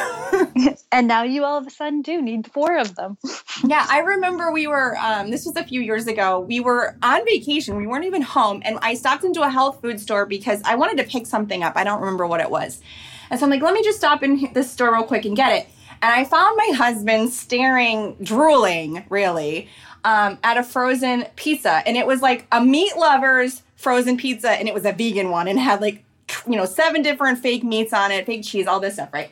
And 0.92 1.08
now 1.08 1.24
you 1.24 1.44
all 1.44 1.58
of 1.58 1.66
a 1.66 1.70
sudden 1.70 2.02
do 2.02 2.22
need 2.22 2.46
four 2.52 2.78
of 2.78 2.94
them. 2.94 3.18
yeah, 3.64 3.84
I 3.88 3.98
remember 3.98 4.52
we 4.52 4.68
were 4.68 4.96
um, 4.98 5.32
this 5.32 5.44
was 5.44 5.56
a 5.56 5.64
few 5.64 5.80
years 5.80 6.06
ago. 6.06 6.38
We 6.38 6.60
were 6.60 6.96
on 7.02 7.24
vacation. 7.24 7.76
We 7.76 7.88
weren't 7.88 8.04
even 8.04 8.22
home, 8.22 8.62
and 8.64 8.78
I 8.80 8.94
stopped 8.94 9.24
into 9.24 9.42
a 9.42 9.50
health 9.50 9.80
food 9.82 9.98
store 9.98 10.24
because 10.24 10.62
I 10.64 10.76
wanted 10.76 10.98
to 10.98 11.10
pick 11.10 11.26
something 11.26 11.64
up. 11.64 11.72
I 11.74 11.82
don't 11.82 11.98
remember 11.98 12.28
what 12.28 12.40
it 12.40 12.48
was, 12.48 12.80
and 13.28 13.40
so 13.40 13.46
I'm 13.46 13.50
like, 13.50 13.60
let 13.62 13.74
me 13.74 13.82
just 13.82 13.98
stop 13.98 14.22
in 14.22 14.48
this 14.52 14.70
store 14.70 14.92
real 14.92 15.02
quick 15.02 15.24
and 15.24 15.34
get 15.36 15.50
it. 15.52 15.68
And 16.00 16.12
I 16.12 16.24
found 16.24 16.56
my 16.56 16.76
husband 16.76 17.30
staring, 17.30 18.14
drooling, 18.22 19.04
really, 19.08 19.68
um, 20.04 20.38
at 20.44 20.56
a 20.56 20.62
frozen 20.62 21.26
pizza, 21.36 21.82
and 21.86 21.96
it 21.96 22.06
was 22.06 22.22
like 22.22 22.46
a 22.52 22.64
meat 22.64 22.96
lovers 22.96 23.62
frozen 23.76 24.16
pizza, 24.16 24.50
and 24.50 24.68
it 24.68 24.74
was 24.74 24.84
a 24.84 24.92
vegan 24.92 25.30
one, 25.30 25.48
and 25.48 25.58
had 25.58 25.80
like 25.80 26.04
you 26.48 26.56
know 26.56 26.64
seven 26.64 27.02
different 27.02 27.38
fake 27.38 27.64
meats 27.64 27.92
on 27.92 28.10
it, 28.12 28.26
fake 28.26 28.44
cheese, 28.44 28.66
all 28.66 28.80
this 28.80 28.94
stuff, 28.94 29.12
right? 29.12 29.30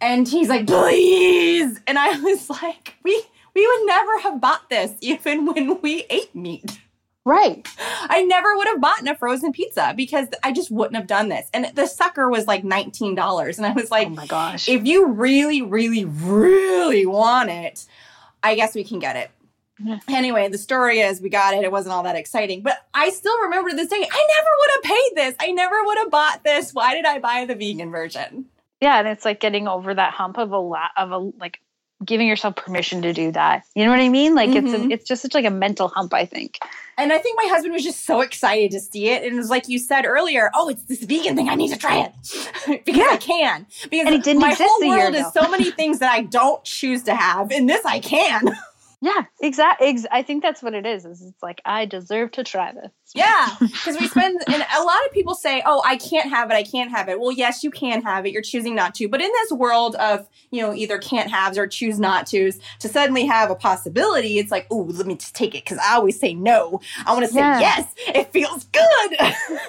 And 0.00 0.28
he's 0.28 0.48
like, 0.48 0.66
please. 0.66 1.80
And 1.86 1.98
I 1.98 2.18
was 2.20 2.50
like, 2.62 2.94
we 3.02 3.22
we 3.54 3.66
would 3.66 3.86
never 3.86 4.18
have 4.20 4.40
bought 4.40 4.68
this 4.70 4.92
even 5.00 5.46
when 5.46 5.80
we 5.80 6.04
ate 6.10 6.34
meat. 6.34 6.80
Right. 7.26 7.66
I 7.78 8.22
never 8.22 8.54
would 8.54 8.68
have 8.68 8.82
bought 8.82 9.08
a 9.08 9.14
frozen 9.14 9.52
pizza 9.52 9.94
because 9.96 10.28
I 10.42 10.52
just 10.52 10.70
wouldn't 10.70 10.96
have 10.96 11.06
done 11.06 11.30
this. 11.30 11.48
And 11.54 11.74
the 11.74 11.86
sucker 11.86 12.28
was 12.28 12.46
like 12.46 12.64
$19. 12.64 13.56
And 13.56 13.66
I 13.66 13.72
was 13.72 13.90
like, 13.90 14.08
oh 14.08 14.10
my 14.10 14.26
gosh. 14.26 14.68
if 14.68 14.84
you 14.84 15.06
really, 15.06 15.62
really, 15.62 16.04
really 16.04 17.06
want 17.06 17.48
it, 17.48 17.86
I 18.42 18.54
guess 18.54 18.74
we 18.74 18.84
can 18.84 18.98
get 18.98 19.16
it. 19.16 19.30
Yeah. 19.82 19.98
Anyway, 20.08 20.48
the 20.48 20.58
story 20.58 21.00
is 21.00 21.20
we 21.20 21.28
got 21.28 21.54
it. 21.54 21.64
It 21.64 21.72
wasn't 21.72 21.92
all 21.94 22.02
that 22.04 22.16
exciting, 22.16 22.62
but 22.62 22.86
I 22.94 23.10
still 23.10 23.38
remember 23.42 23.70
to 23.70 23.76
this 23.76 23.88
day. 23.88 23.96
I 23.96 24.26
never 24.36 24.48
would 24.60 24.70
have 24.74 24.82
paid 24.84 25.10
this. 25.16 25.34
I 25.40 25.50
never 25.52 25.74
would 25.84 25.98
have 25.98 26.10
bought 26.10 26.44
this. 26.44 26.72
Why 26.72 26.94
did 26.94 27.04
I 27.04 27.18
buy 27.18 27.44
the 27.46 27.54
vegan 27.54 27.90
version? 27.90 28.46
yeah, 28.80 28.98
and 28.98 29.08
it's 29.08 29.24
like 29.24 29.40
getting 29.40 29.66
over 29.66 29.94
that 29.94 30.12
hump 30.12 30.36
of 30.38 30.52
a 30.52 30.58
lot 30.58 30.90
of 30.96 31.10
a 31.10 31.18
like 31.40 31.60
giving 32.04 32.26
yourself 32.28 32.54
permission 32.56 33.00
to 33.02 33.12
do 33.14 33.32
that. 33.32 33.64
You 33.74 33.84
know 33.84 33.90
what 33.90 34.00
I 34.00 34.08
mean? 34.10 34.34
Like 34.34 34.50
it's 34.50 34.66
Mhm. 34.68 34.90
a, 34.90 34.92
it's 34.92 35.04
just 35.08 35.22
such 35.22 35.32
like 35.34 35.46
a 35.46 35.50
mental 35.50 35.88
hump, 35.88 36.12
I 36.12 36.26
think. 36.26 36.58
And 36.98 37.12
I 37.12 37.18
think 37.18 37.36
my 37.42 37.48
husband 37.48 37.72
was 37.72 37.82
just 37.82 38.04
so 38.04 38.20
excited 38.20 38.72
to 38.72 38.80
see 38.80 39.08
it. 39.08 39.22
And 39.24 39.32
it 39.32 39.36
was 39.36 39.48
like 39.48 39.68
you 39.68 39.78
said 39.78 40.04
earlier, 40.04 40.50
oh, 40.54 40.68
it's 40.68 40.82
this 40.82 41.02
vegan 41.02 41.34
thing. 41.34 41.48
I 41.48 41.54
need 41.54 41.72
to 41.72 41.78
try 41.78 42.00
it 42.00 42.82
because 42.84 43.06
I 43.10 43.16
can. 43.16 43.66
Because 43.90 44.06
And 44.06 44.14
it 44.14 44.22
didn't 44.22 44.42
my 44.42 44.50
exist 44.50 44.68
whole 44.70 44.82
a 44.82 44.86
year 44.86 45.04
world 45.04 45.14
is 45.14 45.32
so 45.32 45.48
many 45.48 45.70
things 45.70 46.00
that 46.00 46.12
I 46.12 46.20
don't 46.22 46.62
choose 46.64 47.04
to 47.04 47.14
have. 47.14 47.50
And 47.50 47.68
this 47.68 47.84
I 47.86 48.00
can. 48.00 48.42
Yeah, 49.02 49.24
exactly. 49.40 49.88
Ex- 49.88 50.06
I 50.10 50.22
think 50.22 50.42
that's 50.42 50.62
what 50.62 50.74
it 50.74 50.86
is. 50.86 51.04
Is 51.06 51.22
it's 51.22 51.42
like 51.42 51.60
I 51.64 51.86
deserve 51.86 52.32
to 52.32 52.44
try 52.44 52.72
this. 52.72 52.92
Yeah. 53.14 53.48
Because 53.84 54.00
we 54.00 54.08
spend, 54.08 54.40
and 54.46 54.64
a 54.76 54.82
lot 54.82 55.04
of 55.06 55.12
people 55.12 55.34
say, 55.34 55.62
oh, 55.66 55.82
I 55.84 55.96
can't 55.96 56.30
have 56.30 56.50
it. 56.50 56.54
I 56.54 56.62
can't 56.62 56.90
have 56.90 57.08
it. 57.08 57.20
Well, 57.20 57.32
yes, 57.32 57.62
you 57.62 57.70
can 57.70 58.00
have 58.02 58.24
it. 58.24 58.32
You're 58.32 58.40
choosing 58.40 58.74
not 58.74 58.94
to. 58.94 59.08
But 59.08 59.20
in 59.20 59.30
this 59.30 59.52
world 59.52 59.94
of, 59.96 60.26
you 60.50 60.62
know, 60.62 60.72
either 60.72 60.96
can't 60.98 61.30
haves 61.30 61.58
or 61.58 61.66
choose 61.66 61.98
not 61.98 62.26
tos, 62.26 62.58
to 62.78 62.88
suddenly 62.88 63.26
have 63.26 63.50
a 63.50 63.54
possibility, 63.54 64.38
it's 64.38 64.50
like, 64.50 64.66
oh, 64.70 64.88
let 64.94 65.06
me 65.06 65.16
just 65.16 65.34
take 65.34 65.54
it. 65.54 65.64
Because 65.64 65.78
I 65.78 65.94
always 65.94 66.18
say 66.18 66.32
no. 66.32 66.80
I 67.04 67.12
want 67.12 67.26
to 67.26 67.32
say 67.32 67.40
Yeah. 67.40 67.60
yes. 67.60 67.94
It 68.08 68.32
feels 68.32 68.64
good. 68.64 69.16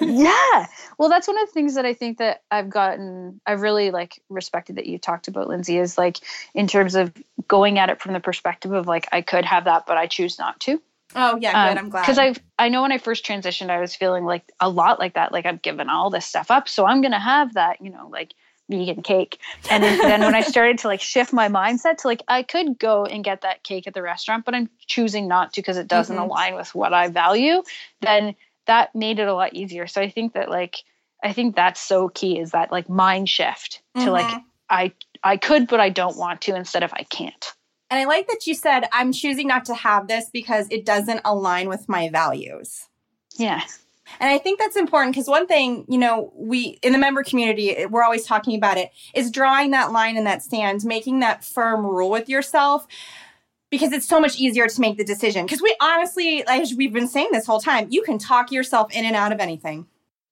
yeah. 0.00 0.66
Well, 0.98 1.10
that's 1.10 1.28
one 1.28 1.38
of 1.38 1.46
the 1.46 1.52
things 1.52 1.74
that 1.74 1.84
I 1.84 1.92
think 1.92 2.18
that 2.18 2.42
I've 2.50 2.70
gotten, 2.70 3.40
I've 3.44 3.60
really 3.60 3.90
like 3.90 4.22
respected 4.30 4.76
that 4.76 4.86
you 4.86 4.98
talked 4.98 5.28
about, 5.28 5.48
Lindsay, 5.48 5.76
is 5.76 5.98
like 5.98 6.18
in 6.54 6.66
terms 6.66 6.94
of 6.94 7.12
going 7.48 7.78
at 7.78 7.90
it 7.90 8.00
from 8.00 8.14
the 8.14 8.20
perspective 8.20 8.72
of 8.72 8.86
like, 8.86 9.08
I 9.12 9.20
could 9.20 9.44
have 9.44 9.64
that, 9.64 9.84
but 9.86 9.98
I 9.98 10.06
choose 10.06 10.38
not 10.38 10.58
to. 10.60 10.80
Oh, 11.14 11.36
yeah, 11.36 11.52
good. 11.68 11.78
I'm 11.78 11.88
glad. 11.90 12.02
Because 12.02 12.18
I 12.18 12.34
I 12.58 12.68
know 12.68 12.82
when 12.82 12.92
I 12.92 12.98
first 12.98 13.24
transitioned, 13.24 13.70
I 13.70 13.80
was 13.80 13.94
feeling 13.94 14.24
like 14.24 14.44
a 14.60 14.68
lot 14.68 14.98
like 14.98 15.14
that. 15.14 15.32
Like 15.32 15.46
I've 15.46 15.62
given 15.62 15.88
all 15.88 16.10
this 16.10 16.26
stuff 16.26 16.50
up, 16.50 16.68
so 16.68 16.86
I'm 16.86 17.00
gonna 17.02 17.20
have 17.20 17.54
that, 17.54 17.80
you 17.80 17.90
know, 17.90 18.08
like 18.10 18.32
vegan 18.68 19.02
cake. 19.02 19.38
And 19.70 19.82
then, 19.82 20.22
when 20.24 20.34
I 20.34 20.40
started 20.52 20.78
to 20.78 20.88
like 20.88 21.00
shift 21.00 21.32
my 21.32 21.48
mindset 21.48 21.98
to 21.98 22.08
like 22.08 22.22
I 22.28 22.42
could 22.42 22.78
go 22.78 23.04
and 23.04 23.22
get 23.22 23.42
that 23.42 23.62
cake 23.62 23.86
at 23.86 23.94
the 23.94 24.02
restaurant, 24.02 24.44
but 24.44 24.54
I'm 24.54 24.68
choosing 24.86 25.28
not 25.28 25.52
to 25.54 25.60
because 25.60 25.76
it 25.76 25.88
doesn't 25.88 26.16
Mhm. 26.16 26.22
align 26.22 26.54
with 26.54 26.74
what 26.74 26.92
I 26.92 27.08
value. 27.08 27.62
Then 28.00 28.34
that 28.66 28.94
made 28.94 29.18
it 29.20 29.28
a 29.28 29.34
lot 29.34 29.54
easier. 29.54 29.86
So 29.86 30.00
I 30.00 30.10
think 30.10 30.32
that 30.34 30.50
like 30.50 30.76
I 31.22 31.32
think 31.32 31.56
that's 31.56 31.80
so 31.80 32.08
key 32.08 32.38
is 32.38 32.50
that 32.50 32.72
like 32.72 32.88
mind 32.88 33.28
shift 33.28 33.82
to 34.00 34.10
like 34.10 34.28
Mhm. 34.30 34.42
I 34.68 34.92
I 35.22 35.36
could, 35.36 35.68
but 35.68 35.80
I 35.80 35.88
don't 35.90 36.16
want 36.16 36.40
to 36.42 36.54
instead 36.56 36.82
of 36.82 36.92
I 36.92 37.04
can't. 37.04 37.52
And 37.90 38.00
I 38.00 38.04
like 38.04 38.26
that 38.28 38.46
you 38.46 38.54
said, 38.54 38.88
I'm 38.92 39.12
choosing 39.12 39.46
not 39.46 39.64
to 39.66 39.74
have 39.74 40.08
this 40.08 40.28
because 40.32 40.66
it 40.70 40.84
doesn't 40.84 41.20
align 41.24 41.68
with 41.68 41.88
my 41.88 42.08
values. 42.08 42.88
Yeah. 43.36 43.62
And 44.20 44.30
I 44.30 44.38
think 44.38 44.58
that's 44.58 44.76
important 44.76 45.14
because 45.14 45.28
one 45.28 45.46
thing, 45.46 45.84
you 45.88 45.98
know, 45.98 46.32
we 46.34 46.78
in 46.82 46.92
the 46.92 46.98
member 46.98 47.22
community, 47.22 47.86
we're 47.86 48.04
always 48.04 48.24
talking 48.24 48.56
about 48.56 48.78
it, 48.78 48.90
is 49.14 49.30
drawing 49.30 49.72
that 49.72 49.92
line 49.92 50.16
in 50.16 50.24
that 50.24 50.42
stand, 50.42 50.84
making 50.84 51.20
that 51.20 51.44
firm 51.44 51.84
rule 51.84 52.10
with 52.10 52.28
yourself 52.28 52.86
because 53.70 53.92
it's 53.92 54.06
so 54.06 54.20
much 54.20 54.38
easier 54.38 54.68
to 54.68 54.80
make 54.80 54.96
the 54.96 55.04
decision. 55.04 55.44
Because 55.44 55.60
we 55.60 55.74
honestly, 55.80 56.46
as 56.46 56.74
we've 56.74 56.92
been 56.92 57.08
saying 57.08 57.28
this 57.32 57.46
whole 57.46 57.60
time, 57.60 57.88
you 57.90 58.02
can 58.02 58.18
talk 58.18 58.52
yourself 58.52 58.94
in 58.94 59.04
and 59.04 59.16
out 59.16 59.32
of 59.32 59.40
anything. 59.40 59.86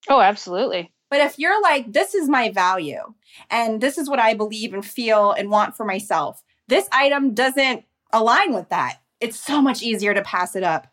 Oh, 0.09 0.21
absolutely. 0.21 0.91
But 1.09 1.19
if 1.19 1.37
you're 1.37 1.61
like, 1.61 1.91
this 1.91 2.15
is 2.15 2.29
my 2.29 2.51
value 2.51 3.13
and 3.49 3.81
this 3.81 3.97
is 3.97 4.09
what 4.09 4.19
I 4.19 4.33
believe 4.33 4.73
and 4.73 4.85
feel 4.85 5.31
and 5.31 5.49
want 5.49 5.75
for 5.75 5.85
myself, 5.85 6.43
this 6.67 6.87
item 6.91 7.33
doesn't 7.33 7.83
align 8.11 8.53
with 8.53 8.69
that. 8.69 8.99
It's 9.21 9.39
so 9.39 9.61
much 9.61 9.81
easier 9.81 10.13
to 10.13 10.21
pass 10.21 10.55
it 10.55 10.63
up. 10.63 10.87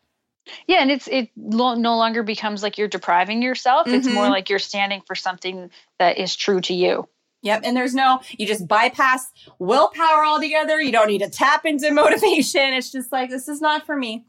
Yeah, 0.67 0.77
and 0.81 0.91
it's 0.91 1.07
it 1.07 1.29
lo- 1.37 1.75
no 1.75 1.95
longer 1.97 2.21
becomes 2.23 2.63
like 2.63 2.77
you're 2.77 2.87
depriving 2.89 3.41
yourself. 3.41 3.87
It's 3.87 4.07
more 4.07 4.25
Mhm. 4.25 4.29
like 4.31 4.49
you're 4.49 4.59
standing 4.59 5.01
for 5.07 5.15
something 5.15 5.69
that 5.99 6.17
is 6.17 6.35
true 6.35 6.59
to 6.61 6.73
you. 6.73 7.07
Yep. 7.43 7.61
And 7.65 7.75
there's 7.75 7.93
no, 7.95 8.21
you 8.37 8.45
just 8.47 8.67
bypass 8.67 9.29
willpower 9.59 10.25
altogether. 10.25 10.81
You 10.81 10.91
don't 10.93 11.07
need 11.07 11.19
to 11.19 11.29
tap 11.29 11.65
into 11.65 11.91
motivation. 11.93 12.73
It's 12.73 12.91
just 12.91 13.11
like, 13.11 13.29
this 13.29 13.47
is 13.49 13.61
not 13.61 13.85
for 13.85 13.95
me. 13.95 14.25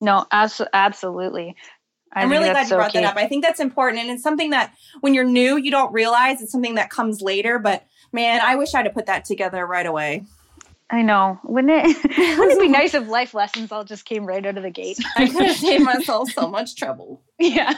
No, 0.00 0.26
abs- 0.30 0.60
absolutely. 0.72 1.56
I 2.12 2.22
I'm 2.22 2.30
really 2.30 2.48
glad 2.50 2.62
you 2.62 2.68
so 2.68 2.76
brought 2.76 2.92
key. 2.92 3.00
that 3.00 3.10
up. 3.12 3.16
I 3.16 3.26
think 3.26 3.44
that's 3.44 3.60
important. 3.60 4.02
And 4.02 4.10
it's 4.10 4.22
something 4.22 4.50
that 4.50 4.74
when 5.00 5.12
you're 5.14 5.24
new, 5.24 5.56
you 5.56 5.70
don't 5.70 5.92
realize 5.92 6.40
it's 6.40 6.52
something 6.52 6.76
that 6.76 6.88
comes 6.90 7.20
later. 7.20 7.58
But 7.58 7.86
man, 8.12 8.40
I 8.42 8.56
wish 8.56 8.74
I'd 8.74 8.86
have 8.86 8.94
put 8.94 9.06
that 9.06 9.24
together 9.26 9.66
right 9.66 9.86
away. 9.86 10.24
I 10.88 11.02
know. 11.02 11.40
Wouldn't 11.42 11.72
it? 11.72 11.96
wouldn't 12.38 12.52
it 12.52 12.60
be 12.60 12.68
nice 12.68 12.94
if 12.94 13.08
life 13.08 13.34
lessons 13.34 13.72
all 13.72 13.84
just 13.84 14.04
came 14.04 14.24
right 14.24 14.44
out 14.44 14.56
of 14.56 14.62
the 14.62 14.70
gate? 14.70 14.98
I 15.16 15.28
could 15.28 15.46
have 15.46 15.56
saved 15.56 15.84
myself 15.84 16.30
so 16.30 16.48
much 16.48 16.76
trouble. 16.76 17.20
yeah. 17.38 17.74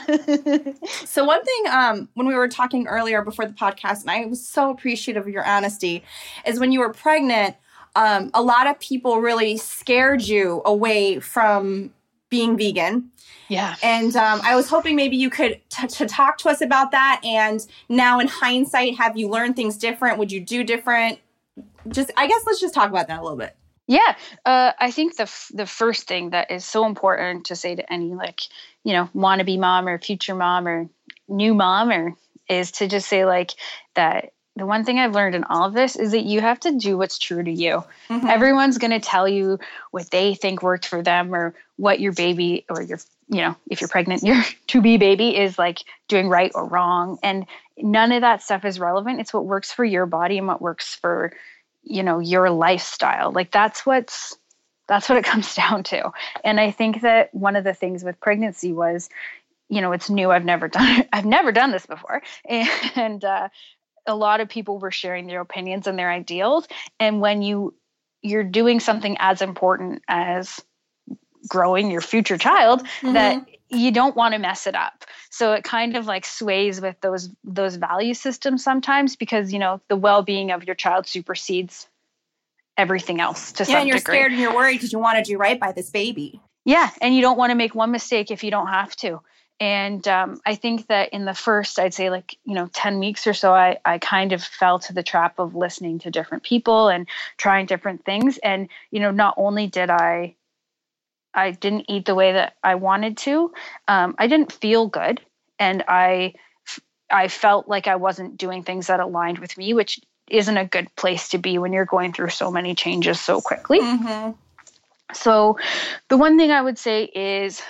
So 1.05 1.25
one 1.25 1.43
thing, 1.43 1.63
um, 1.71 2.09
when 2.13 2.27
we 2.27 2.35
were 2.35 2.47
talking 2.47 2.87
earlier 2.87 3.23
before 3.23 3.45
the 3.45 3.53
podcast, 3.53 4.01
and 4.01 4.11
I 4.11 4.25
was 4.25 4.45
so 4.45 4.69
appreciative 4.69 5.23
of 5.23 5.29
your 5.29 5.45
honesty, 5.45 6.03
is 6.45 6.59
when 6.59 6.71
you 6.71 6.79
were 6.81 6.93
pregnant, 6.93 7.55
um, 7.95 8.29
a 8.33 8.43
lot 8.43 8.67
of 8.67 8.79
people 8.79 9.19
really 9.19 9.57
scared 9.57 10.21
you 10.21 10.61
away 10.63 11.19
from 11.19 11.91
being 12.29 12.55
vegan. 12.57 13.09
yeah. 13.47 13.75
And 13.81 14.15
um, 14.15 14.39
I 14.43 14.55
was 14.55 14.69
hoping 14.69 14.95
maybe 14.95 15.17
you 15.17 15.31
could 15.31 15.59
t- 15.69 15.87
to 15.87 16.05
talk 16.05 16.37
to 16.39 16.49
us 16.49 16.61
about 16.61 16.91
that. 16.91 17.21
And 17.23 17.65
now, 17.89 18.19
in 18.19 18.27
hindsight, 18.27 18.97
have 18.97 19.17
you 19.17 19.27
learned 19.27 19.55
things 19.55 19.77
different? 19.77 20.19
Would 20.19 20.31
you 20.31 20.39
do 20.39 20.63
different? 20.63 21.17
Just, 21.87 22.11
I 22.17 22.27
guess, 22.27 22.41
let's 22.45 22.59
just 22.59 22.73
talk 22.73 22.89
about 22.89 23.07
that 23.07 23.19
a 23.19 23.21
little 23.23 23.37
bit. 23.37 23.55
Yeah, 23.87 24.15
uh, 24.45 24.73
I 24.79 24.91
think 24.91 25.15
the 25.15 25.23
f- 25.23 25.49
the 25.51 25.65
first 25.65 26.07
thing 26.07 26.29
that 26.29 26.51
is 26.51 26.63
so 26.63 26.85
important 26.85 27.47
to 27.47 27.55
say 27.55 27.73
to 27.73 27.91
any 27.91 28.13
like 28.13 28.41
you 28.83 28.93
know 28.93 29.09
wannabe 29.15 29.57
mom 29.57 29.87
or 29.87 29.97
future 29.97 30.35
mom 30.35 30.67
or 30.67 30.87
new 31.27 31.55
mom 31.55 31.89
or 31.89 32.13
is 32.47 32.69
to 32.73 32.87
just 32.87 33.09
say 33.09 33.25
like 33.25 33.51
that. 33.95 34.31
The 34.55 34.65
one 34.65 34.83
thing 34.83 34.99
I've 34.99 35.15
learned 35.15 35.35
in 35.35 35.43
all 35.45 35.65
of 35.67 35.73
this 35.73 35.95
is 35.95 36.11
that 36.11 36.23
you 36.23 36.41
have 36.41 36.59
to 36.61 36.77
do 36.77 36.97
what's 36.97 37.17
true 37.17 37.41
to 37.41 37.51
you. 37.51 37.83
Mhm. 38.09 38.29
Everyone's 38.29 38.77
going 38.77 38.91
to 38.91 38.99
tell 38.99 39.27
you 39.27 39.57
what 39.91 40.11
they 40.11 40.35
think 40.35 40.61
worked 40.61 40.85
for 40.85 41.01
them 41.01 41.33
or 41.33 41.55
what 41.77 41.99
your 42.01 42.11
baby 42.11 42.65
or 42.69 42.81
your 42.83 42.99
you 43.29 43.41
know 43.41 43.55
if 43.71 43.81
you're 43.81 43.87
pregnant 43.87 44.21
your 44.29 44.43
to 44.67 44.81
be 44.81 44.97
baby 44.97 45.35
is 45.35 45.57
like 45.57 45.79
doing 46.07 46.29
right 46.29 46.51
or 46.53 46.65
wrong 46.65 47.17
and 47.23 47.47
none 47.75 48.11
of 48.11 48.21
that 48.21 48.43
stuff 48.43 48.65
is 48.65 48.79
relevant. 48.79 49.19
It's 49.19 49.33
what 49.33 49.45
works 49.45 49.71
for 49.71 49.85
your 49.85 50.05
body 50.05 50.37
and 50.37 50.45
what 50.47 50.61
works 50.61 50.93
for 50.93 51.33
you 51.83 52.03
know 52.03 52.19
your 52.19 52.49
lifestyle. 52.49 53.31
Like 53.31 53.51
that's 53.51 53.85
what's 53.85 54.37
that's 54.87 55.09
what 55.09 55.17
it 55.17 55.25
comes 55.31 55.55
down 55.55 55.83
to. 55.83 56.11
And 56.43 56.59
i 56.59 56.71
think 56.71 57.01
that 57.01 57.33
one 57.33 57.55
of 57.55 57.63
the 57.63 57.73
things 57.73 58.03
with 58.03 58.19
pregnancy 58.19 58.73
was 58.73 59.09
you 59.69 59.81
know 59.81 59.91
it's 59.91 60.09
new. 60.09 60.31
I've 60.31 60.45
never 60.45 60.67
done 60.77 61.05
i've 61.13 61.25
never 61.25 61.51
done 61.51 61.71
this 61.71 61.85
before. 61.85 62.21
And 62.47 63.23
uh, 63.23 63.49
a 64.07 64.15
lot 64.15 64.41
of 64.41 64.49
people 64.49 64.79
were 64.79 64.91
sharing 64.91 65.27
their 65.27 65.41
opinions 65.41 65.87
and 65.87 65.97
their 65.97 66.11
ideals. 66.11 66.67
And 66.99 67.21
when 67.21 67.41
you 67.41 67.75
you're 68.21 68.43
doing 68.43 68.79
something 68.79 69.15
as 69.19 69.41
important 69.41 70.03
as 70.07 70.61
growing 71.49 71.91
your 71.91 72.01
future 72.01 72.37
child 72.37 72.83
mm-hmm. 72.83 73.13
that 73.13 73.45
you 73.69 73.91
don't 73.91 74.15
want 74.15 74.33
to 74.33 74.39
mess 74.39 74.67
it 74.67 74.75
up 74.75 75.05
so 75.29 75.53
it 75.53 75.63
kind 75.63 75.95
of 75.95 76.05
like 76.05 76.25
sways 76.25 76.81
with 76.81 76.99
those 77.01 77.29
those 77.43 77.75
value 77.75 78.13
systems 78.13 78.63
sometimes 78.63 79.15
because 79.15 79.53
you 79.53 79.59
know 79.59 79.79
the 79.87 79.95
well-being 79.95 80.51
of 80.51 80.65
your 80.65 80.75
child 80.75 81.07
supersedes 81.07 81.87
everything 82.77 83.19
else 83.19 83.51
to 83.51 83.63
yeah, 83.63 83.67
some 83.67 83.75
and 83.77 83.87
you're 83.87 83.97
degree. 83.97 84.15
scared 84.15 84.31
and 84.31 84.41
you're 84.41 84.55
worried 84.55 84.75
because 84.75 84.91
you 84.91 84.99
want 84.99 85.23
to 85.23 85.23
do 85.23 85.37
right 85.37 85.59
by 85.59 85.71
this 85.71 85.89
baby 85.89 86.41
yeah 86.65 86.89
and 87.01 87.15
you 87.15 87.21
don't 87.21 87.37
want 87.37 87.51
to 87.51 87.55
make 87.55 87.75
one 87.75 87.91
mistake 87.91 88.31
if 88.31 88.43
you 88.43 88.51
don't 88.51 88.67
have 88.67 88.95
to 88.95 89.21
and 89.59 90.07
um, 90.07 90.41
i 90.45 90.55
think 90.55 90.87
that 90.87 91.09
in 91.09 91.25
the 91.25 91.33
first 91.33 91.77
i'd 91.77 91.93
say 91.93 92.09
like 92.09 92.37
you 92.45 92.55
know 92.55 92.69
10 92.73 92.99
weeks 92.99 93.27
or 93.27 93.33
so 93.33 93.53
I, 93.53 93.77
I 93.85 93.97
kind 93.97 94.33
of 94.33 94.41
fell 94.41 94.79
to 94.79 94.93
the 94.93 95.03
trap 95.03 95.39
of 95.39 95.55
listening 95.55 95.99
to 95.99 96.11
different 96.11 96.43
people 96.43 96.87
and 96.87 97.07
trying 97.37 97.65
different 97.65 98.05
things 98.05 98.37
and 98.39 98.69
you 98.91 98.99
know 98.99 99.11
not 99.11 99.35
only 99.37 99.67
did 99.67 99.89
i 99.89 100.35
i 101.33 101.51
didn't 101.51 101.85
eat 101.89 102.05
the 102.05 102.15
way 102.15 102.33
that 102.33 102.55
i 102.63 102.75
wanted 102.75 103.17
to 103.17 103.51
um, 103.87 104.15
i 104.17 104.27
didn't 104.27 104.51
feel 104.51 104.87
good 104.87 105.21
and 105.57 105.83
i 105.87 106.33
i 107.09 107.27
felt 107.27 107.67
like 107.67 107.87
i 107.87 107.95
wasn't 107.95 108.37
doing 108.37 108.63
things 108.63 108.87
that 108.87 108.99
aligned 108.99 109.39
with 109.39 109.57
me 109.57 109.73
which 109.73 109.99
isn't 110.29 110.57
a 110.57 110.65
good 110.65 110.93
place 110.95 111.29
to 111.29 111.37
be 111.39 111.57
when 111.57 111.73
you're 111.73 111.85
going 111.85 112.13
through 112.13 112.29
so 112.29 112.51
many 112.51 112.75
changes 112.75 113.19
so 113.19 113.41
quickly 113.41 113.79
mm-hmm. 113.79 114.31
so 115.13 115.57
the 116.09 116.17
one 116.17 116.37
thing 116.37 116.51
i 116.51 116.61
would 116.61 116.77
say 116.77 117.03
is 117.03 117.61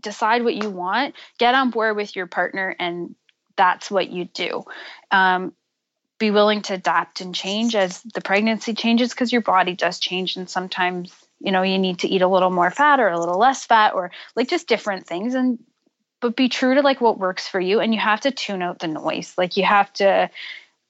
decide 0.00 0.44
what 0.44 0.54
you 0.54 0.70
want, 0.70 1.14
get 1.38 1.54
on 1.54 1.70
board 1.70 1.96
with 1.96 2.14
your 2.14 2.26
partner, 2.26 2.74
and 2.78 3.14
that's 3.56 3.90
what 3.90 4.10
you 4.10 4.26
do. 4.26 4.64
Um, 5.10 5.52
be 6.18 6.30
willing 6.30 6.62
to 6.62 6.74
adapt 6.74 7.20
and 7.20 7.34
change 7.34 7.76
as 7.76 8.02
the 8.02 8.20
pregnancy 8.20 8.74
changes 8.74 9.10
because 9.10 9.32
your 9.32 9.42
body 9.42 9.74
does 9.74 9.98
change, 9.98 10.36
and 10.36 10.48
sometimes 10.48 11.14
you 11.40 11.52
know 11.52 11.62
you 11.62 11.78
need 11.78 12.00
to 12.00 12.08
eat 12.08 12.22
a 12.22 12.28
little 12.28 12.50
more 12.50 12.70
fat 12.70 13.00
or 13.00 13.08
a 13.08 13.18
little 13.18 13.38
less 13.38 13.64
fat 13.64 13.94
or 13.94 14.10
like 14.36 14.48
just 14.48 14.68
different 14.68 15.06
things 15.06 15.34
and 15.34 15.58
but 16.20 16.34
be 16.34 16.48
true 16.48 16.74
to 16.74 16.82
like 16.82 17.00
what 17.00 17.18
works 17.18 17.46
for 17.46 17.60
you 17.60 17.80
and 17.80 17.94
you 17.94 18.00
have 18.00 18.20
to 18.20 18.30
tune 18.30 18.62
out 18.62 18.78
the 18.78 18.88
noise 18.88 19.34
like 19.36 19.56
you 19.56 19.64
have 19.64 19.92
to 19.92 20.30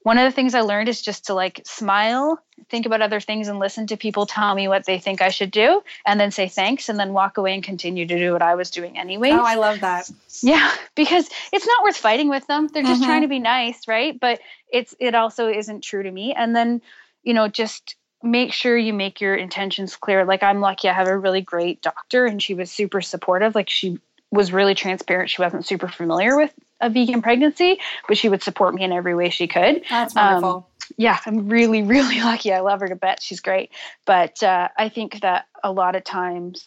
one 0.08 0.16
of 0.16 0.24
the 0.24 0.34
things 0.34 0.54
I 0.54 0.62
learned 0.62 0.88
is 0.88 1.02
just 1.02 1.26
to 1.26 1.34
like 1.34 1.60
smile, 1.66 2.42
think 2.70 2.86
about 2.86 3.02
other 3.02 3.20
things, 3.20 3.46
and 3.46 3.58
listen 3.58 3.86
to 3.88 3.96
people 3.98 4.24
tell 4.24 4.54
me 4.54 4.66
what 4.66 4.86
they 4.86 4.98
think 4.98 5.20
I 5.20 5.28
should 5.28 5.50
do, 5.50 5.82
and 6.06 6.18
then 6.18 6.30
say 6.30 6.48
thanks, 6.48 6.88
and 6.88 6.98
then 6.98 7.12
walk 7.12 7.36
away 7.36 7.52
and 7.52 7.62
continue 7.62 8.06
to 8.06 8.18
do 8.18 8.32
what 8.32 8.40
I 8.40 8.54
was 8.54 8.70
doing 8.70 8.98
anyway. 8.98 9.32
Oh, 9.32 9.44
I 9.44 9.56
love 9.56 9.80
that. 9.80 10.08
Yeah, 10.40 10.72
because 10.94 11.28
it's 11.52 11.66
not 11.66 11.84
worth 11.84 11.98
fighting 11.98 12.30
with 12.30 12.46
them. 12.46 12.68
They're 12.68 12.82
just 12.82 13.02
mm-hmm. 13.02 13.10
trying 13.10 13.22
to 13.22 13.28
be 13.28 13.38
nice, 13.38 13.86
right? 13.86 14.18
But 14.18 14.40
it's 14.72 14.94
it 14.98 15.14
also 15.14 15.48
isn't 15.48 15.82
true 15.82 16.02
to 16.02 16.10
me. 16.10 16.32
And 16.32 16.56
then, 16.56 16.80
you 17.22 17.34
know, 17.34 17.48
just 17.48 17.96
make 18.22 18.52
sure 18.52 18.76
you 18.76 18.92
make 18.92 19.20
your 19.20 19.34
intentions 19.34 19.96
clear. 19.96 20.24
Like 20.24 20.42
I'm 20.42 20.60
lucky 20.60 20.88
I 20.88 20.92
have 20.92 21.08
a 21.08 21.18
really 21.18 21.40
great 21.40 21.82
doctor 21.82 22.26
and 22.26 22.42
she 22.42 22.54
was 22.54 22.70
super 22.70 23.00
supportive. 23.00 23.54
Like 23.54 23.68
she 23.68 23.98
was 24.30 24.52
really 24.52 24.74
transparent. 24.74 25.30
She 25.30 25.40
wasn't 25.40 25.66
super 25.66 25.88
familiar 25.88 26.36
with 26.36 26.52
a 26.80 26.90
vegan 26.90 27.22
pregnancy, 27.22 27.80
but 28.06 28.18
she 28.18 28.28
would 28.28 28.42
support 28.42 28.74
me 28.74 28.84
in 28.84 28.92
every 28.92 29.14
way 29.14 29.30
she 29.30 29.46
could. 29.46 29.84
That's 29.88 30.14
wonderful. 30.14 30.50
Um, 30.50 30.64
yeah, 30.96 31.18
I'm 31.26 31.48
really, 31.48 31.82
really 31.84 32.20
lucky. 32.20 32.52
I 32.52 32.60
love 32.60 32.80
her 32.80 32.88
to 32.88 32.96
bet. 32.96 33.22
She's 33.22 33.40
great. 33.40 33.70
But 34.04 34.42
uh, 34.42 34.68
I 34.76 34.88
think 34.88 35.20
that 35.20 35.46
a 35.62 35.72
lot 35.72 35.96
of 35.96 36.04
times, 36.04 36.64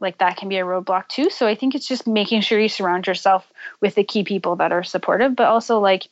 like 0.00 0.18
that 0.18 0.36
can 0.36 0.48
be 0.48 0.56
a 0.56 0.64
roadblock 0.64 1.08
too. 1.08 1.30
So 1.30 1.46
I 1.46 1.54
think 1.54 1.74
it's 1.74 1.86
just 1.86 2.06
making 2.06 2.40
sure 2.40 2.58
you 2.58 2.68
surround 2.68 3.06
yourself 3.06 3.50
with 3.80 3.94
the 3.94 4.04
key 4.04 4.24
people 4.24 4.56
that 4.56 4.72
are 4.72 4.82
supportive, 4.82 5.36
but 5.36 5.46
also 5.46 5.78
like 5.78 6.08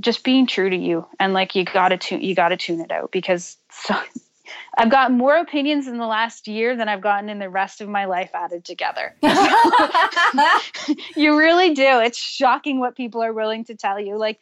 just 0.00 0.24
being 0.24 0.46
true 0.46 0.68
to 0.68 0.76
you 0.76 1.06
and 1.20 1.32
like 1.32 1.54
you 1.54 1.64
gotta 1.64 1.96
tune 1.96 2.20
you 2.20 2.34
gotta 2.34 2.56
tune 2.56 2.80
it 2.80 2.90
out 2.90 3.10
because 3.12 3.56
so, 3.70 3.94
I've 4.76 4.90
gotten 4.90 5.16
more 5.16 5.36
opinions 5.36 5.86
in 5.86 5.98
the 5.98 6.06
last 6.06 6.48
year 6.48 6.76
than 6.76 6.88
I've 6.88 7.00
gotten 7.00 7.28
in 7.28 7.38
the 7.38 7.48
rest 7.48 7.80
of 7.80 7.88
my 7.88 8.04
life 8.06 8.30
added 8.34 8.64
together. 8.64 9.14
you 11.16 11.38
really 11.38 11.74
do. 11.74 12.00
It's 12.00 12.18
shocking 12.18 12.80
what 12.80 12.96
people 12.96 13.22
are 13.22 13.32
willing 13.32 13.64
to 13.66 13.74
tell 13.74 14.00
you. 14.00 14.16
Like, 14.16 14.40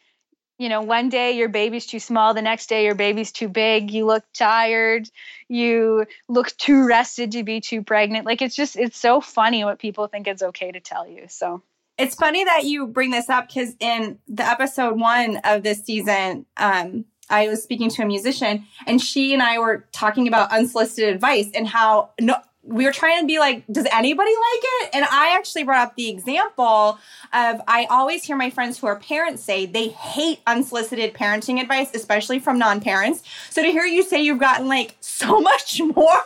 you 0.57 0.69
know, 0.69 0.81
one 0.81 1.09
day 1.09 1.33
your 1.33 1.49
baby's 1.49 1.85
too 1.85 1.99
small, 1.99 2.33
the 2.33 2.41
next 2.41 2.67
day 2.67 2.85
your 2.85 2.95
baby's 2.95 3.31
too 3.31 3.47
big, 3.47 3.91
you 3.91 4.05
look 4.05 4.23
tired, 4.33 5.09
you 5.47 6.05
look 6.27 6.55
too 6.57 6.85
rested 6.87 7.31
to 7.33 7.43
be 7.43 7.61
too 7.61 7.83
pregnant. 7.83 8.25
Like, 8.25 8.41
it's 8.41 8.55
just, 8.55 8.75
it's 8.75 8.97
so 8.97 9.21
funny 9.21 9.63
what 9.63 9.79
people 9.79 10.07
think 10.07 10.27
it's 10.27 10.43
okay 10.43 10.71
to 10.71 10.79
tell 10.79 11.07
you. 11.07 11.25
So. 11.27 11.61
It's 11.97 12.15
funny 12.15 12.43
that 12.43 12.63
you 12.63 12.87
bring 12.87 13.11
this 13.11 13.29
up 13.29 13.47
because 13.47 13.75
in 13.79 14.19
the 14.27 14.43
episode 14.43 14.99
one 14.99 15.37
of 15.43 15.63
this 15.63 15.83
season, 15.83 16.45
um, 16.57 17.05
I 17.29 17.47
was 17.47 17.63
speaking 17.63 17.89
to 17.91 18.01
a 18.01 18.05
musician 18.05 18.65
and 18.87 19.01
she 19.01 19.33
and 19.33 19.41
I 19.41 19.59
were 19.59 19.85
talking 19.91 20.27
about 20.27 20.51
unsolicited 20.51 21.13
advice 21.13 21.49
and 21.53 21.67
how 21.67 22.11
no 22.19 22.35
we 22.65 22.85
were 22.85 22.93
trying 22.93 23.19
to 23.19 23.27
be 23.27 23.39
like, 23.39 23.65
does 23.67 23.85
anybody 23.91 24.31
like 24.31 24.63
it? 24.63 24.89
And 24.93 25.05
I 25.05 25.35
actually 25.35 25.63
brought 25.63 25.85
up 25.85 25.95
the 25.95 26.09
example 26.09 26.97
of 27.33 27.61
I 27.67 27.87
always 27.89 28.23
hear 28.23 28.37
my 28.37 28.49
friends 28.49 28.79
who 28.79 28.87
are 28.87 28.97
parents 28.97 29.43
say 29.43 29.65
they 29.65 29.89
hate 29.89 30.39
unsolicited 30.47 31.13
parenting 31.13 31.61
advice, 31.61 31.93
especially 31.93 32.39
from 32.39 32.57
non 32.57 32.79
parents. 32.79 33.21
So 33.49 33.61
to 33.61 33.69
hear 33.69 33.83
you 33.83 34.01
say 34.01 34.21
you've 34.21 34.39
gotten 34.39 34.67
like 34.67 34.95
so 35.01 35.41
much 35.41 35.81
more. 35.81 36.23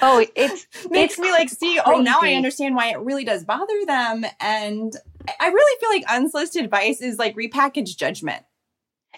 Oh, 0.00 0.24
it's 0.34 0.66
makes 0.90 1.14
it's 1.14 1.18
me 1.18 1.30
like 1.30 1.48
see, 1.48 1.80
oh, 1.84 2.00
now 2.00 2.18
I 2.22 2.34
understand 2.34 2.74
why 2.74 2.88
it 2.88 2.98
really 3.00 3.24
does 3.24 3.44
bother 3.44 3.84
them. 3.86 4.24
And 4.40 4.92
I 5.40 5.48
really 5.48 5.80
feel 5.80 5.90
like 5.90 6.04
unsolicited 6.08 6.64
advice 6.64 7.00
is 7.00 7.18
like 7.18 7.36
repackaged 7.36 7.96
judgment. 7.96 8.44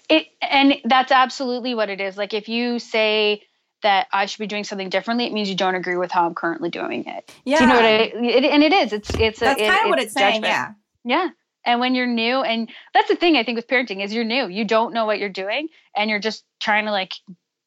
It 0.08 0.26
and 0.42 0.76
that's 0.84 1.12
absolutely 1.12 1.74
what 1.74 1.90
it 1.90 2.00
is. 2.00 2.16
Like 2.16 2.34
if 2.34 2.48
you 2.48 2.78
say 2.78 3.42
that 3.82 4.08
I 4.12 4.26
should 4.26 4.40
be 4.40 4.46
doing 4.46 4.64
something 4.64 4.88
differently, 4.88 5.26
it 5.26 5.32
means 5.32 5.48
you 5.48 5.54
don't 5.54 5.74
agree 5.74 5.96
with 5.96 6.10
how 6.10 6.26
I'm 6.26 6.34
currently 6.34 6.70
doing 6.70 7.04
it. 7.06 7.32
Yeah. 7.44 7.58
Do 7.58 7.64
you 7.64 7.70
know 7.70 7.76
what 7.76 7.84
I? 7.84 7.96
It, 7.98 8.44
and 8.44 8.62
it 8.62 8.72
is. 8.72 8.92
It's 8.92 9.10
it's 9.14 9.40
that's 9.40 9.60
a, 9.60 9.66
kind 9.66 9.80
it, 9.80 9.84
of 9.84 9.90
what 9.90 9.98
it's 10.00 10.14
saying. 10.14 10.42
Yeah. 10.42 10.72
Yeah. 11.04 11.28
And 11.64 11.78
when 11.78 11.94
you're 11.94 12.06
new, 12.06 12.40
and 12.40 12.70
that's 12.94 13.08
the 13.08 13.16
thing 13.16 13.36
I 13.36 13.44
think 13.44 13.56
with 13.56 13.68
parenting 13.68 14.02
is 14.02 14.14
you're 14.14 14.24
new. 14.24 14.48
You 14.48 14.64
don't 14.64 14.94
know 14.94 15.04
what 15.04 15.18
you're 15.18 15.28
doing, 15.28 15.68
and 15.94 16.08
you're 16.08 16.18
just 16.18 16.44
trying 16.58 16.86
to 16.86 16.90
like 16.90 17.12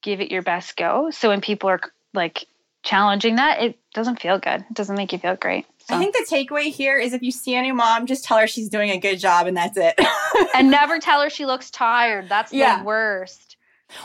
give 0.01 0.19
it 0.19 0.31
your 0.31 0.41
best 0.41 0.75
go. 0.75 1.11
So 1.11 1.29
when 1.29 1.41
people 1.41 1.69
are 1.69 1.79
like 2.13 2.45
challenging 2.83 3.35
that, 3.37 3.61
it 3.61 3.79
doesn't 3.93 4.21
feel 4.21 4.37
good. 4.37 4.61
It 4.69 4.73
doesn't 4.73 4.95
make 4.95 5.11
you 5.11 5.19
feel 5.19 5.35
great. 5.35 5.65
So. 5.87 5.95
I 5.95 5.99
think 5.99 6.13
the 6.13 6.25
takeaway 6.29 6.71
here 6.71 6.97
is 6.97 7.13
if 7.13 7.21
you 7.21 7.31
see 7.31 7.55
any 7.55 7.71
mom, 7.71 8.05
just 8.05 8.23
tell 8.23 8.37
her 8.37 8.47
she's 8.47 8.69
doing 8.69 8.89
a 8.89 8.97
good 8.97 9.19
job 9.19 9.47
and 9.47 9.57
that's 9.57 9.77
it. 9.77 9.99
and 10.55 10.71
never 10.71 10.99
tell 10.99 11.21
her 11.21 11.29
she 11.29 11.45
looks 11.45 11.69
tired. 11.69 12.29
That's 12.29 12.53
yeah. 12.53 12.79
the 12.79 12.85
worst. 12.85 13.57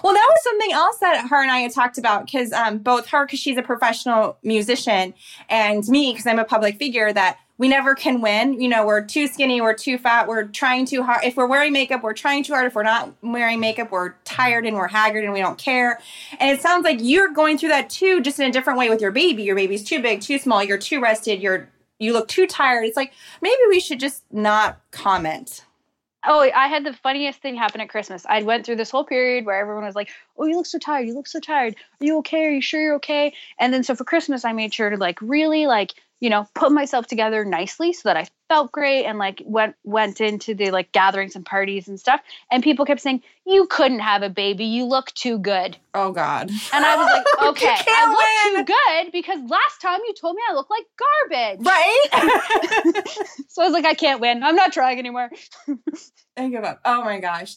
Well, 0.02 0.12
that 0.12 0.26
was 0.28 0.42
something 0.42 0.72
else 0.72 0.98
that 0.98 1.28
her 1.28 1.42
and 1.42 1.50
I 1.50 1.58
had 1.58 1.72
talked 1.72 1.98
about 1.98 2.26
because 2.26 2.52
um, 2.52 2.78
both 2.78 3.06
her, 3.08 3.26
because 3.26 3.38
she's 3.38 3.56
a 3.56 3.62
professional 3.62 4.36
musician, 4.42 5.14
and 5.48 5.86
me, 5.88 6.12
because 6.12 6.26
I'm 6.26 6.38
a 6.38 6.44
public 6.44 6.78
figure, 6.78 7.12
that 7.12 7.38
we 7.58 7.68
never 7.68 7.94
can 7.94 8.20
win. 8.20 8.60
You 8.60 8.68
know, 8.68 8.86
we're 8.86 9.04
too 9.04 9.26
skinny, 9.26 9.60
we're 9.60 9.74
too 9.74 9.98
fat, 9.98 10.28
we're 10.28 10.44
trying 10.44 10.86
too 10.86 11.02
hard. 11.02 11.24
If 11.24 11.36
we're 11.36 11.46
wearing 11.46 11.72
makeup, 11.72 12.02
we're 12.02 12.14
trying 12.14 12.44
too 12.44 12.54
hard. 12.54 12.66
If 12.66 12.74
we're 12.74 12.84
not 12.84 13.12
wearing 13.20 13.60
makeup, 13.60 13.90
we're 13.90 14.14
tired 14.24 14.64
and 14.64 14.76
we're 14.76 14.88
haggard 14.88 15.24
and 15.24 15.32
we 15.32 15.40
don't 15.40 15.58
care. 15.58 16.00
And 16.38 16.50
it 16.50 16.62
sounds 16.62 16.84
like 16.84 16.98
you're 17.00 17.32
going 17.32 17.58
through 17.58 17.70
that 17.70 17.90
too, 17.90 18.20
just 18.22 18.38
in 18.38 18.48
a 18.48 18.52
different 18.52 18.78
way 18.78 18.88
with 18.88 19.00
your 19.00 19.10
baby. 19.10 19.42
Your 19.42 19.56
baby's 19.56 19.84
too 19.84 20.00
big, 20.00 20.20
too 20.20 20.38
small, 20.38 20.62
you're 20.62 20.78
too 20.78 21.00
rested, 21.00 21.42
you're 21.42 21.68
you 21.98 22.12
look 22.12 22.28
too 22.28 22.46
tired. 22.46 22.84
It's 22.84 22.96
like 22.96 23.12
maybe 23.42 23.60
we 23.68 23.80
should 23.80 24.00
just 24.00 24.22
not 24.30 24.78
comment. 24.92 25.64
Oh, 26.26 26.40
I 26.40 26.66
had 26.66 26.84
the 26.84 26.92
funniest 26.92 27.40
thing 27.40 27.54
happen 27.54 27.80
at 27.80 27.88
Christmas. 27.88 28.26
I 28.28 28.42
went 28.42 28.66
through 28.66 28.76
this 28.76 28.90
whole 28.90 29.04
period 29.04 29.46
where 29.46 29.58
everyone 29.58 29.84
was 29.84 29.94
like, 29.94 30.10
"Oh, 30.36 30.46
you 30.46 30.56
look 30.56 30.66
so 30.66 30.78
tired. 30.78 31.06
You 31.06 31.14
look 31.14 31.28
so 31.28 31.40
tired. 31.40 31.76
Are 32.00 32.04
you 32.04 32.18
okay? 32.18 32.46
Are 32.46 32.50
you 32.50 32.60
sure 32.60 32.80
you're 32.80 32.94
okay?" 32.96 33.32
And 33.58 33.72
then 33.72 33.84
so 33.84 33.94
for 33.94 34.04
Christmas, 34.04 34.44
I 34.44 34.52
made 34.52 34.74
sure 34.74 34.90
to 34.90 34.96
like 34.96 35.20
really 35.22 35.66
like 35.66 35.94
you 36.20 36.30
know, 36.30 36.46
put 36.54 36.72
myself 36.72 37.06
together 37.06 37.44
nicely 37.44 37.92
so 37.92 38.08
that 38.08 38.16
I 38.16 38.26
felt 38.48 38.72
great 38.72 39.04
and 39.04 39.18
like 39.18 39.42
went 39.44 39.76
went 39.84 40.20
into 40.20 40.54
the 40.54 40.70
like 40.70 40.90
gatherings 40.92 41.36
and 41.36 41.44
parties 41.44 41.86
and 41.86 41.98
stuff. 41.98 42.20
And 42.50 42.62
people 42.62 42.84
kept 42.84 43.00
saying, 43.00 43.22
"You 43.46 43.66
couldn't 43.66 44.00
have 44.00 44.22
a 44.22 44.30
baby. 44.30 44.64
You 44.64 44.84
look 44.84 45.12
too 45.14 45.38
good." 45.38 45.76
Oh 45.94 46.12
God! 46.12 46.50
And 46.72 46.84
I 46.84 46.96
was 46.96 47.06
like, 47.06 47.42
"Okay, 47.50 47.76
I 47.86 48.10
look 48.10 48.54
win. 48.54 48.66
too 48.66 48.74
good 48.74 49.12
because 49.12 49.38
last 49.48 49.80
time 49.80 50.00
you 50.06 50.14
told 50.20 50.36
me 50.36 50.42
I 50.50 50.54
look 50.54 50.68
like 50.70 50.86
garbage." 50.98 51.64
Right. 51.64 53.06
so 53.48 53.62
I 53.62 53.66
was 53.66 53.72
like, 53.72 53.84
"I 53.84 53.94
can't 53.94 54.20
win. 54.20 54.42
I'm 54.42 54.56
not 54.56 54.72
trying 54.72 54.98
anymore." 54.98 55.30
I 56.36 56.48
give 56.48 56.64
up. 56.64 56.80
Oh 56.84 57.04
my 57.04 57.20
gosh. 57.20 57.56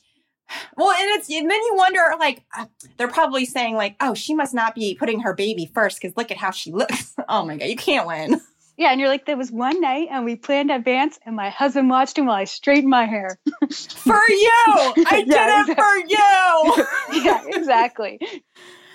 Well, 0.75 0.91
and 0.91 1.19
it's 1.19 1.29
and 1.29 1.49
then 1.49 1.61
you 1.61 1.75
wonder, 1.75 2.01
like, 2.19 2.43
uh, 2.57 2.65
they're 2.97 3.07
probably 3.07 3.45
saying, 3.45 3.75
like, 3.75 3.95
oh, 4.01 4.13
she 4.13 4.33
must 4.33 4.53
not 4.53 4.75
be 4.75 4.95
putting 4.95 5.21
her 5.21 5.33
baby 5.33 5.71
first 5.73 6.01
because 6.01 6.17
look 6.17 6.29
at 6.29 6.35
how 6.35 6.51
she 6.51 6.71
looks. 6.73 7.13
oh 7.29 7.45
my 7.45 7.55
god, 7.55 7.69
you 7.69 7.77
can't 7.77 8.05
win. 8.05 8.41
Yeah, 8.81 8.89
and 8.91 8.99
you're 8.99 9.09
like, 9.09 9.27
there 9.27 9.37
was 9.37 9.51
one 9.51 9.79
night 9.79 10.07
and 10.09 10.25
we 10.25 10.35
planned 10.35 10.71
advance, 10.71 11.19
and 11.23 11.35
my 11.35 11.51
husband 11.51 11.87
watched 11.87 12.17
him 12.17 12.25
while 12.25 12.35
I 12.35 12.45
straightened 12.45 12.89
my 12.89 13.05
hair. 13.05 13.37
for 13.69 14.19
you, 14.27 14.51
I 14.65 15.23
yeah, 15.27 15.65
did 15.65 15.69
it 15.69 15.77
for 15.77 15.97
you. 16.07 17.23
yeah, 17.23 17.43
exactly. 17.45 18.19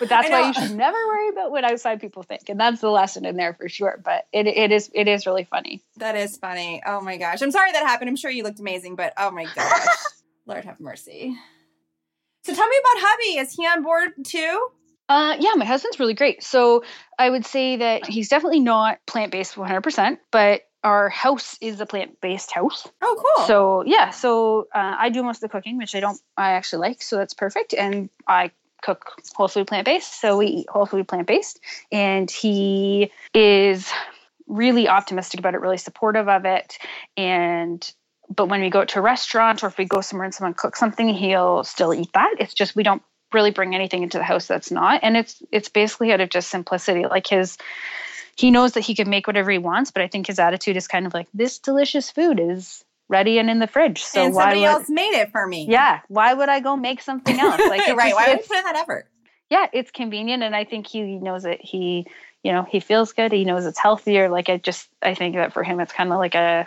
But 0.00 0.08
that's 0.08 0.28
why 0.28 0.48
you 0.48 0.54
should 0.54 0.76
never 0.76 0.96
worry 1.06 1.28
about 1.28 1.52
what 1.52 1.62
outside 1.62 2.00
people 2.00 2.24
think, 2.24 2.48
and 2.48 2.58
that's 2.58 2.80
the 2.80 2.90
lesson 2.90 3.24
in 3.24 3.36
there 3.36 3.54
for 3.54 3.68
sure. 3.68 4.02
But 4.04 4.26
it, 4.32 4.48
it 4.48 4.72
is 4.72 4.90
it 4.92 5.06
is 5.06 5.24
really 5.24 5.44
funny. 5.44 5.82
That 5.98 6.16
is 6.16 6.36
funny. 6.36 6.82
Oh 6.84 7.00
my 7.00 7.16
gosh, 7.16 7.40
I'm 7.40 7.52
sorry 7.52 7.70
that 7.70 7.86
happened. 7.86 8.10
I'm 8.10 8.16
sure 8.16 8.28
you 8.28 8.42
looked 8.42 8.58
amazing, 8.58 8.96
but 8.96 9.12
oh 9.16 9.30
my 9.30 9.46
gosh. 9.54 9.86
Lord 10.46 10.64
have 10.64 10.80
mercy. 10.80 11.36
So 12.42 12.54
tell 12.56 12.66
me 12.66 12.76
about 12.80 13.06
hubby. 13.06 13.38
Is 13.38 13.52
he 13.52 13.64
on 13.66 13.84
board 13.84 14.10
too? 14.24 14.68
Uh, 15.08 15.36
yeah, 15.38 15.52
my 15.56 15.64
husband's 15.64 16.00
really 16.00 16.14
great. 16.14 16.42
So 16.42 16.84
I 17.18 17.30
would 17.30 17.46
say 17.46 17.76
that 17.76 18.06
he's 18.06 18.28
definitely 18.28 18.60
not 18.60 18.98
plant 19.06 19.32
based 19.32 19.54
100%, 19.54 20.18
but 20.32 20.62
our 20.82 21.08
house 21.08 21.56
is 21.60 21.80
a 21.80 21.86
plant 21.86 22.20
based 22.20 22.52
house. 22.52 22.86
Oh, 23.02 23.16
cool. 23.36 23.46
So 23.46 23.84
yeah, 23.86 24.10
so 24.10 24.68
uh, 24.74 24.94
I 24.98 25.10
do 25.10 25.22
most 25.22 25.38
of 25.38 25.42
the 25.42 25.48
cooking, 25.48 25.78
which 25.78 25.94
I 25.94 26.00
don't, 26.00 26.20
I 26.36 26.52
actually 26.52 26.88
like. 26.88 27.02
So 27.02 27.16
that's 27.16 27.34
perfect. 27.34 27.74
And 27.74 28.10
I 28.26 28.50
cook 28.82 29.04
whole 29.34 29.48
food 29.48 29.66
plant 29.66 29.84
based. 29.84 30.20
So 30.20 30.38
we 30.38 30.46
eat 30.46 30.70
whole 30.70 30.86
food 30.86 31.08
plant 31.08 31.26
based. 31.26 31.60
And 31.90 32.30
he 32.30 33.10
is 33.34 33.90
really 34.46 34.88
optimistic 34.88 35.40
about 35.40 35.54
it, 35.54 35.60
really 35.60 35.78
supportive 35.78 36.28
of 36.28 36.44
it. 36.44 36.78
And 37.16 37.88
but 38.34 38.48
when 38.48 38.60
we 38.60 38.70
go 38.70 38.84
to 38.84 38.98
a 38.98 39.02
restaurant 39.02 39.62
or 39.62 39.68
if 39.68 39.78
we 39.78 39.84
go 39.84 40.00
somewhere 40.00 40.24
and 40.24 40.34
someone 40.34 40.54
cooks 40.54 40.80
something, 40.80 41.08
he'll 41.08 41.62
still 41.62 41.94
eat 41.94 42.10
that. 42.14 42.34
It's 42.38 42.54
just 42.54 42.74
we 42.74 42.82
don't 42.82 43.02
really 43.36 43.52
bring 43.52 43.74
anything 43.74 44.02
into 44.02 44.18
the 44.18 44.24
house 44.24 44.46
that's 44.46 44.70
not. 44.70 45.00
And 45.04 45.16
it's 45.16 45.42
it's 45.52 45.68
basically 45.68 46.10
out 46.12 46.20
of 46.20 46.30
just 46.30 46.50
simplicity. 46.50 47.04
Like 47.06 47.26
his 47.28 47.56
he 48.34 48.50
knows 48.50 48.72
that 48.72 48.80
he 48.80 48.94
can 48.94 49.08
make 49.08 49.26
whatever 49.26 49.50
he 49.50 49.58
wants, 49.58 49.90
but 49.90 50.02
I 50.02 50.08
think 50.08 50.26
his 50.26 50.38
attitude 50.38 50.76
is 50.76 50.88
kind 50.88 51.06
of 51.06 51.14
like 51.14 51.28
this 51.32 51.58
delicious 51.58 52.10
food 52.10 52.40
is 52.40 52.84
ready 53.08 53.38
and 53.38 53.48
in 53.48 53.60
the 53.60 53.66
fridge. 53.66 54.02
So 54.02 54.24
and 54.24 54.34
why 54.34 54.42
somebody 54.42 54.60
would, 54.60 54.66
else 54.66 54.88
made 54.88 55.14
it 55.14 55.30
for 55.30 55.46
me. 55.46 55.66
Yeah, 55.68 56.00
why 56.08 56.34
would 56.34 56.48
I 56.48 56.60
go 56.60 56.76
make 56.76 57.00
something 57.02 57.38
else? 57.38 57.60
Like 57.68 57.86
right. 57.86 58.14
Why 58.14 58.28
would 58.30 58.40
you 58.40 58.46
put 58.48 58.58
in 58.58 58.64
that 58.64 58.76
effort? 58.76 59.06
yeah, 59.50 59.66
it's 59.72 59.90
convenient, 59.92 60.42
and 60.42 60.56
I 60.56 60.64
think 60.64 60.86
he 60.88 61.02
knows 61.02 61.44
that 61.44 61.60
He, 61.60 62.06
you 62.42 62.52
know, 62.52 62.64
he 62.64 62.80
feels 62.80 63.12
good. 63.12 63.32
He 63.32 63.44
knows 63.44 63.64
it's 63.64 63.78
healthier. 63.78 64.28
Like 64.28 64.48
I 64.48 64.56
just, 64.56 64.88
I 65.02 65.14
think 65.14 65.36
that 65.36 65.52
for 65.52 65.62
him, 65.62 65.78
it's 65.80 65.92
kind 65.92 66.12
of 66.12 66.18
like 66.18 66.34
a, 66.34 66.66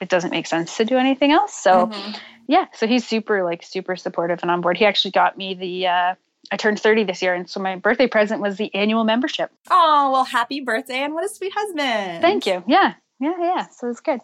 it 0.00 0.08
doesn't 0.08 0.30
make 0.30 0.46
sense 0.46 0.76
to 0.76 0.84
do 0.84 0.98
anything 0.98 1.32
else. 1.32 1.54
So 1.54 1.86
Mhm. 1.86 2.16
Yeah, 2.52 2.66
so 2.74 2.86
he's 2.86 3.08
super 3.08 3.44
like 3.44 3.62
super 3.62 3.96
supportive 3.96 4.40
and 4.42 4.50
on 4.50 4.60
board. 4.60 4.76
He 4.76 4.84
actually 4.84 5.12
got 5.12 5.38
me 5.38 5.54
the. 5.54 5.86
uh 5.86 6.14
I 6.50 6.56
turned 6.56 6.78
30 6.78 7.04
this 7.04 7.22
year, 7.22 7.32
and 7.32 7.48
so 7.48 7.60
my 7.60 7.76
birthday 7.76 8.06
present 8.06 8.42
was 8.42 8.56
the 8.58 8.74
annual 8.74 9.04
membership. 9.04 9.50
Oh, 9.70 10.10
well, 10.12 10.24
happy 10.24 10.60
birthday 10.60 10.98
and 10.98 11.14
what 11.14 11.24
a 11.24 11.28
sweet 11.28 11.52
husband. 11.54 12.20
Thank 12.20 12.46
you. 12.46 12.62
Yeah, 12.66 12.94
yeah, 13.20 13.34
yeah. 13.40 13.66
So 13.68 13.88
it's 13.88 14.00
good. 14.00 14.20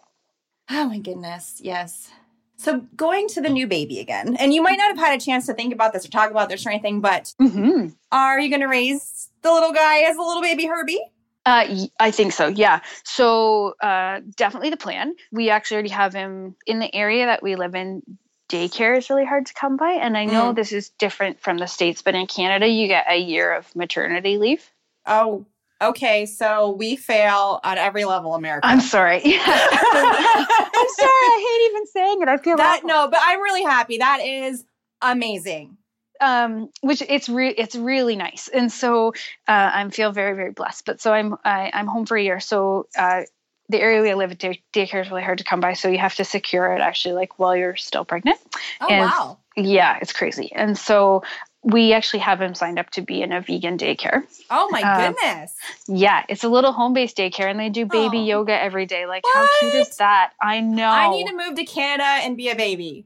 Oh 0.69 0.89
my 0.89 0.99
goodness. 0.99 1.59
Yes. 1.63 2.11
So 2.57 2.81
going 2.95 3.29
to 3.29 3.41
the 3.41 3.49
new 3.49 3.65
baby 3.65 3.99
again, 3.99 4.35
and 4.35 4.53
you 4.53 4.61
might 4.61 4.77
not 4.77 4.89
have 4.89 4.99
had 4.99 5.19
a 5.19 5.25
chance 5.25 5.47
to 5.47 5.55
think 5.55 5.73
about 5.73 5.91
this 5.91 6.05
or 6.05 6.09
talk 6.09 6.29
about 6.29 6.49
this 6.49 6.63
or 6.67 6.69
anything, 6.69 7.01
but 7.01 7.33
mm-hmm. 7.41 7.87
are 8.11 8.39
you 8.39 8.49
going 8.49 8.61
to 8.61 8.67
raise 8.67 9.29
the 9.41 9.51
little 9.51 9.71
guy 9.71 10.01
as 10.01 10.17
a 10.17 10.21
little 10.21 10.43
baby 10.43 10.67
Herbie? 10.67 11.01
Uh, 11.49 11.87
I 11.99 12.11
think 12.11 12.33
so. 12.33 12.47
Yeah. 12.47 12.81
So 13.03 13.73
uh, 13.81 14.19
definitely 14.35 14.69
the 14.69 14.77
plan. 14.77 15.15
We 15.31 15.49
actually 15.49 15.75
already 15.75 15.89
have 15.89 16.13
him 16.13 16.55
in 16.67 16.79
the 16.79 16.93
area 16.93 17.25
that 17.25 17.41
we 17.41 17.55
live 17.55 17.73
in. 17.75 18.03
Daycare 18.49 18.97
is 18.97 19.09
really 19.09 19.25
hard 19.25 19.45
to 19.45 19.53
come 19.53 19.77
by, 19.77 19.91
and 19.91 20.17
I 20.17 20.25
know 20.25 20.51
Mm. 20.51 20.55
this 20.55 20.71
is 20.71 20.89
different 20.89 21.39
from 21.39 21.57
the 21.59 21.67
states, 21.67 22.01
but 22.01 22.15
in 22.15 22.25
Canada 22.27 22.67
you 22.67 22.87
get 22.87 23.05
a 23.07 23.17
year 23.17 23.53
of 23.53 23.75
maternity 23.75 24.37
leave. 24.39 24.67
Oh, 25.05 25.45
okay. 25.81 26.25
So 26.25 26.71
we 26.71 26.95
fail 26.95 27.59
on 27.63 27.77
every 27.77 28.05
level, 28.05 28.33
America. 28.35 28.65
I'm 28.67 28.81
sorry. 28.81 29.21
Yeah. 29.23 29.37
I'm 29.45 30.89
sorry. 30.89 31.27
I 31.29 31.45
hate 31.47 31.69
even 31.71 31.85
saying 31.87 32.21
it. 32.23 32.27
I 32.27 32.37
feel 32.37 32.57
that 32.57 32.77
awful. 32.77 32.87
no, 32.89 33.07
but 33.09 33.19
I'm 33.23 33.39
really 33.41 33.63
happy. 33.63 33.97
That 33.99 34.19
is 34.23 34.65
amazing. 35.01 35.77
Um, 36.21 36.69
which 36.81 37.01
it's 37.01 37.29
re- 37.29 37.49
it's 37.57 37.75
really 37.75 38.15
nice, 38.15 38.47
and 38.47 38.71
so 38.71 39.09
uh, 39.47 39.71
I 39.73 39.89
feel 39.89 40.11
very 40.11 40.35
very 40.35 40.51
blessed. 40.51 40.85
But 40.85 41.01
so 41.01 41.13
I'm 41.13 41.35
I, 41.45 41.71
I'm 41.73 41.87
home 41.87 42.05
for 42.05 42.17
a 42.17 42.21
year, 42.23 42.39
so 42.39 42.87
uh, 42.97 43.21
the 43.69 43.79
area 43.79 44.01
we 44.01 44.13
live 44.13 44.31
at 44.31 44.39
day- 44.39 44.63
daycare 44.73 45.01
is 45.01 45.09
really 45.09 45.23
hard 45.23 45.37
to 45.39 45.43
come 45.43 45.59
by, 45.59 45.73
so 45.73 45.87
you 45.89 45.97
have 45.99 46.15
to 46.15 46.23
secure 46.25 46.73
it 46.73 46.81
actually 46.81 47.13
like 47.13 47.37
while 47.39 47.55
you're 47.55 47.75
still 47.75 48.05
pregnant. 48.05 48.37
Oh 48.81 48.87
And- 48.89 49.05
wow. 49.09 49.37
Yeah, 49.57 49.97
it's 50.01 50.13
crazy, 50.13 50.51
and 50.53 50.77
so 50.77 51.23
we 51.61 51.91
actually 51.91 52.19
have 52.21 52.41
him 52.41 52.55
signed 52.55 52.79
up 52.79 52.89
to 52.91 53.01
be 53.01 53.21
in 53.21 53.33
a 53.33 53.41
vegan 53.41 53.77
daycare. 53.77 54.23
Oh 54.49 54.69
my 54.71 54.81
um, 54.81 55.11
goodness. 55.13 55.53
Yeah, 55.89 56.23
it's 56.29 56.45
a 56.45 56.47
little 56.49 56.71
home 56.71 56.93
based 56.93 57.17
daycare, 57.17 57.51
and 57.51 57.59
they 57.59 57.67
do 57.67 57.85
baby 57.85 58.19
Oh. 58.19 58.23
yoga 58.25 58.57
every 58.57 58.85
day. 58.85 59.05
Like, 59.05 59.25
how 59.33 59.45
cute 59.59 59.73
is 59.73 59.97
that? 59.97 60.31
I 60.41 60.61
know. 60.61 60.87
I 60.87 61.09
need 61.09 61.27
to 61.27 61.35
move 61.35 61.55
to 61.55 61.65
Canada 61.65 62.05
and 62.05 62.37
be 62.37 62.47
a 62.49 62.55
baby. 62.55 63.05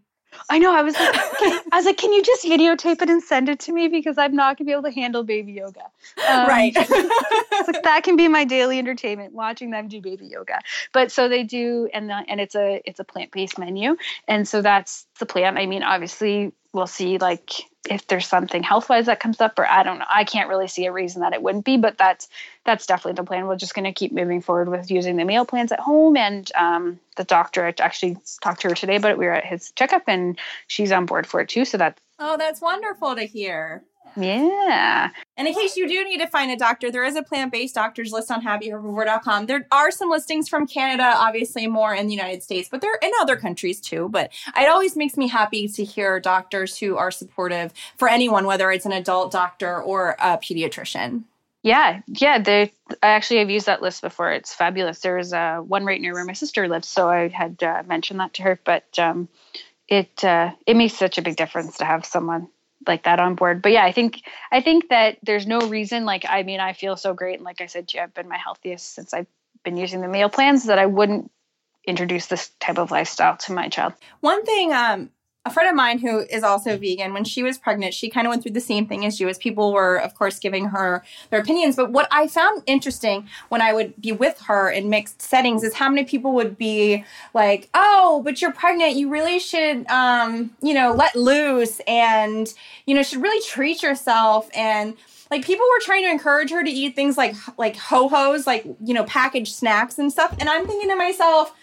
I 0.49 0.59
know. 0.59 0.75
I 0.75 0.81
was 0.81 0.95
like, 0.95 1.09
okay. 1.09 1.59
I 1.71 1.77
was 1.77 1.85
like, 1.85 1.97
can 1.97 2.11
you 2.13 2.23
just 2.23 2.45
videotape 2.45 3.01
it 3.01 3.09
and 3.09 3.23
send 3.23 3.49
it 3.49 3.59
to 3.61 3.71
me 3.71 3.87
because 3.87 4.17
I'm 4.17 4.35
not 4.35 4.57
gonna 4.57 4.65
be 4.65 4.71
able 4.71 4.83
to 4.83 4.91
handle 4.91 5.23
baby 5.23 5.53
yoga. 5.53 5.83
Um, 6.27 6.47
right. 6.47 6.75
Like 7.65 7.83
that 7.83 8.03
can 8.03 8.17
be 8.17 8.27
my 8.27 8.43
daily 8.43 8.77
entertainment, 8.77 9.33
watching 9.33 9.71
them 9.71 9.87
do 9.87 10.01
baby 10.01 10.27
yoga. 10.27 10.59
But 10.91 11.11
so 11.11 11.29
they 11.29 11.43
do, 11.43 11.89
and 11.93 12.09
the, 12.09 12.23
and 12.27 12.41
it's 12.41 12.55
a 12.55 12.81
it's 12.83 12.99
a 12.99 13.03
plant 13.03 13.31
based 13.31 13.57
menu, 13.57 13.95
and 14.27 14.47
so 14.47 14.61
that's 14.61 15.05
the 15.19 15.25
plan. 15.25 15.57
I 15.57 15.65
mean, 15.65 15.83
obviously, 15.83 16.53
we'll 16.73 16.87
see 16.87 17.17
like 17.17 17.51
if 17.89 18.07
there's 18.07 18.27
something 18.27 18.63
health 18.63 18.89
wise 18.89 19.07
that 19.07 19.19
comes 19.19 19.41
up, 19.41 19.59
or 19.59 19.65
I 19.65 19.83
don't 19.83 19.99
know. 19.99 20.05
I 20.09 20.23
can't 20.23 20.49
really 20.49 20.67
see 20.67 20.85
a 20.85 20.91
reason 20.91 21.21
that 21.21 21.33
it 21.33 21.41
wouldn't 21.41 21.65
be, 21.65 21.77
but 21.77 21.97
that's 21.97 22.29
that's 22.63 22.85
definitely 22.85 23.21
the 23.21 23.27
plan. 23.27 23.45
We're 23.45 23.57
just 23.57 23.75
going 23.75 23.85
to 23.85 23.91
keep 23.91 24.13
moving 24.13 24.41
forward 24.41 24.69
with 24.69 24.89
using 24.89 25.17
the 25.17 25.25
meal 25.25 25.45
plans 25.45 25.71
at 25.71 25.79
home, 25.79 26.15
and 26.15 26.49
um, 26.55 26.99
the 27.17 27.25
doctor 27.25 27.65
I 27.65 27.73
actually 27.79 28.17
talked 28.41 28.61
to 28.61 28.69
her 28.69 28.75
today, 28.75 28.99
but 28.99 29.17
we 29.17 29.25
were 29.25 29.33
at 29.33 29.45
his 29.45 29.71
checkup, 29.71 30.03
and 30.07 30.39
she's 30.67 30.91
on 30.91 31.05
board 31.05 31.27
for 31.27 31.41
it 31.41 31.49
too. 31.49 31.65
So 31.65 31.77
that's 31.77 32.01
oh, 32.19 32.37
that's 32.37 32.61
wonderful 32.61 33.15
to 33.15 33.23
hear. 33.23 33.83
Yeah. 34.15 35.09
And 35.37 35.47
in 35.47 35.53
case 35.53 35.75
you 35.75 35.87
do 35.87 36.03
need 36.03 36.19
to 36.19 36.27
find 36.27 36.51
a 36.51 36.55
doctor, 36.55 36.91
there 36.91 37.03
is 37.03 37.15
a 37.15 37.23
plant-based 37.23 37.73
doctors 37.73 38.11
list 38.11 38.31
on 38.31 38.43
happyherbivore.com. 38.43 39.47
There 39.47 39.67
are 39.71 39.91
some 39.91 40.09
listings 40.09 40.47
from 40.47 40.67
Canada, 40.67 41.13
obviously 41.15 41.67
more 41.67 41.93
in 41.93 42.07
the 42.07 42.13
United 42.13 42.43
States, 42.43 42.69
but 42.69 42.81
they're 42.81 42.99
in 43.01 43.11
other 43.21 43.35
countries 43.35 43.79
too. 43.81 44.09
But 44.09 44.31
it 44.57 44.69
always 44.69 44.95
makes 44.95 45.17
me 45.17 45.27
happy 45.27 45.67
to 45.67 45.83
hear 45.83 46.19
doctors 46.19 46.77
who 46.77 46.97
are 46.97 47.11
supportive 47.11 47.73
for 47.97 48.07
anyone, 48.07 48.45
whether 48.45 48.71
it's 48.71 48.85
an 48.85 48.91
adult 48.91 49.31
doctor 49.31 49.81
or 49.81 50.15
a 50.19 50.37
pediatrician. 50.37 51.23
Yeah, 51.63 52.01
yeah. 52.07 52.39
They, 52.39 52.73
I 53.01 53.07
actually 53.07 53.39
have 53.39 53.49
used 53.49 53.67
that 53.67 53.81
list 53.81 54.01
before. 54.01 54.31
It's 54.33 54.53
fabulous. 54.53 54.99
There's 54.99 55.31
uh, 55.31 55.59
one 55.59 55.85
right 55.85 55.99
near 55.99 56.13
where 56.13 56.25
my 56.25 56.33
sister 56.33 56.67
lives, 56.67 56.89
so 56.89 57.09
I 57.09 57.29
had 57.29 57.63
uh, 57.63 57.83
mentioned 57.87 58.19
that 58.19 58.33
to 58.33 58.43
her. 58.43 58.59
But 58.65 58.83
um, 58.99 59.29
it 59.87 60.23
uh, 60.25 60.51
it 60.67 60.75
makes 60.75 60.95
such 60.95 61.17
a 61.17 61.21
big 61.21 61.37
difference 61.37 61.77
to 61.77 61.85
have 61.85 62.05
someone 62.05 62.49
like 62.87 63.03
that 63.03 63.19
on 63.19 63.35
board. 63.35 63.61
But 63.61 63.71
yeah, 63.71 63.83
I 63.83 63.91
think 63.91 64.21
I 64.51 64.61
think 64.61 64.89
that 64.89 65.17
there's 65.23 65.47
no 65.47 65.59
reason. 65.59 66.05
Like, 66.05 66.25
I 66.27 66.43
mean, 66.43 66.59
I 66.59 66.73
feel 66.73 66.95
so 66.95 67.13
great, 67.13 67.35
and 67.35 67.45
like 67.45 67.61
I 67.61 67.67
said, 67.67 67.93
you, 67.93 68.01
I've 68.01 68.13
been 68.13 68.29
my 68.29 68.37
healthiest 68.37 68.93
since 68.93 69.13
I've 69.13 69.27
been 69.63 69.77
using 69.77 70.01
the 70.01 70.07
meal 70.07 70.29
plans. 70.29 70.65
That 70.65 70.79
I 70.79 70.85
wouldn't 70.85 71.31
introduce 71.85 72.27
this 72.27 72.49
type 72.59 72.77
of 72.77 72.91
lifestyle 72.91 73.37
to 73.37 73.53
my 73.53 73.69
child. 73.69 73.93
One 74.21 74.43
thing, 74.45 74.73
um, 74.73 75.09
a 75.45 75.49
friend 75.49 75.69
of 75.69 75.75
mine 75.75 75.99
who 75.99 76.19
is 76.19 76.41
also 76.41 76.77
vegan, 76.77 77.13
when 77.13 77.25
she 77.25 77.43
was 77.43 77.57
pregnant, 77.57 77.93
she 77.93 78.09
kind 78.09 78.25
of 78.25 78.31
went 78.31 78.43
through 78.43 78.53
the 78.53 78.61
same 78.61 78.87
thing 78.87 79.05
as 79.05 79.19
you, 79.19 79.27
as 79.27 79.37
people 79.37 79.73
were, 79.73 79.97
of 79.97 80.15
course, 80.15 80.39
giving 80.39 80.65
her 80.67 81.03
their 81.31 81.41
opinions. 81.41 81.75
But 81.75 81.91
what 81.91 82.07
I 82.11 82.27
found 82.27 82.63
interesting 82.65 83.27
when 83.49 83.61
I 83.61 83.73
would 83.73 83.99
be 84.01 84.13
with 84.13 84.39
her 84.41 84.69
in 84.69 84.89
mixed 84.89 85.21
settings 85.21 85.63
is 85.63 85.73
how 85.73 85.89
many 85.89 86.05
people 86.05 86.31
would 86.33 86.57
be 86.57 87.03
like, 87.33 87.69
"Oh, 87.73 88.21
but 88.23 88.41
you're 88.41 88.53
pregnant. 88.53 88.95
You 88.95 89.09
really 89.09 89.37
should, 89.37 89.85
um, 89.87 90.55
you 90.61 90.73
know, 90.73 90.93
let 90.93 91.13
loose, 91.13 91.81
and 91.87 92.53
you 92.85 92.95
know, 92.95 93.03
should 93.03 93.21
really 93.21 93.45
treat 93.45 93.83
yourself." 93.83 94.49
And 94.55 94.95
like 95.29 95.43
people 95.43 95.65
were 95.69 95.81
trying 95.81 96.03
to 96.05 96.11
encourage 96.11 96.51
her 96.51 96.63
to 96.63 96.69
eat 96.69 96.95
things 96.95 97.17
like 97.17 97.35
like 97.57 97.75
ho 97.75 98.07
hos, 98.07 98.47
like 98.47 98.65
you 98.81 98.93
know, 98.93 99.03
packaged 99.03 99.53
snacks 99.53 99.99
and 99.99 100.09
stuff. 100.09 100.35
And 100.39 100.47
I'm 100.47 100.65
thinking 100.65 100.89
to 100.89 100.95
myself. 100.95 101.53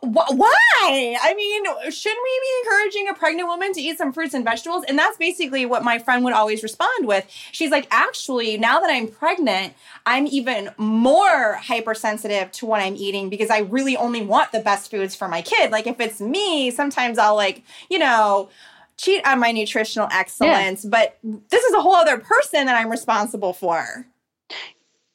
Wh- 0.00 0.32
why? 0.36 1.16
I 1.20 1.34
mean, 1.34 1.64
shouldn't 1.90 2.20
we 2.22 2.40
be 2.40 2.64
encouraging 2.64 3.08
a 3.08 3.14
pregnant 3.14 3.48
woman 3.48 3.72
to 3.72 3.80
eat 3.80 3.98
some 3.98 4.12
fruits 4.12 4.34
and 4.34 4.44
vegetables? 4.44 4.84
And 4.88 4.98
that's 4.98 5.16
basically 5.16 5.66
what 5.66 5.84
my 5.84 5.98
friend 5.98 6.24
would 6.24 6.32
always 6.32 6.62
respond 6.62 7.06
with. 7.06 7.26
She's 7.52 7.70
like, 7.70 7.86
actually, 7.90 8.58
now 8.58 8.80
that 8.80 8.90
I'm 8.90 9.08
pregnant, 9.08 9.74
I'm 10.06 10.26
even 10.26 10.70
more 10.76 11.54
hypersensitive 11.54 12.52
to 12.52 12.66
what 12.66 12.80
I'm 12.80 12.96
eating 12.96 13.28
because 13.28 13.50
I 13.50 13.60
really 13.60 13.96
only 13.96 14.22
want 14.22 14.52
the 14.52 14.60
best 14.60 14.90
foods 14.90 15.14
for 15.14 15.28
my 15.28 15.42
kid. 15.42 15.70
Like, 15.70 15.86
if 15.86 16.00
it's 16.00 16.20
me, 16.20 16.70
sometimes 16.70 17.18
I'll, 17.18 17.36
like, 17.36 17.62
you 17.90 17.98
know, 17.98 18.48
cheat 18.96 19.26
on 19.26 19.38
my 19.38 19.52
nutritional 19.52 20.08
excellence, 20.10 20.84
but 20.84 21.18
this 21.22 21.62
is 21.62 21.74
a 21.74 21.80
whole 21.80 21.94
other 21.94 22.18
person 22.18 22.66
that 22.66 22.76
I'm 22.76 22.90
responsible 22.90 23.52
for. 23.52 24.06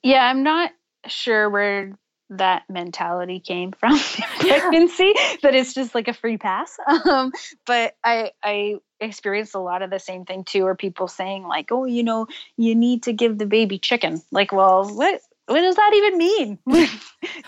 Yeah, 0.01 0.25
I'm 0.25 0.43
not 0.43 0.71
sure 1.07 1.49
where 1.49 1.97
that 2.37 2.63
mentality 2.69 3.39
came 3.39 3.71
from 3.71 3.97
pregnancy 4.39 5.13
that 5.41 5.53
it's 5.55 5.73
just 5.73 5.93
like 5.95 6.07
a 6.07 6.13
free 6.13 6.37
pass 6.37 6.77
um, 7.05 7.31
but 7.65 7.95
i 8.03 8.31
i 8.43 8.75
experienced 8.99 9.55
a 9.55 9.59
lot 9.59 9.81
of 9.81 9.89
the 9.89 9.99
same 9.99 10.25
thing 10.25 10.43
too 10.43 10.63
where 10.63 10.75
people 10.75 11.07
saying 11.07 11.43
like 11.43 11.71
oh 11.71 11.85
you 11.85 12.03
know 12.03 12.27
you 12.57 12.73
need 12.75 13.03
to 13.03 13.13
give 13.13 13.37
the 13.37 13.45
baby 13.45 13.77
chicken 13.77 14.21
like 14.31 14.51
well 14.51 14.87
what 14.95 15.19
what 15.47 15.59
does 15.59 15.75
that 15.75 15.91
even 15.95 16.17
mean 16.17 16.57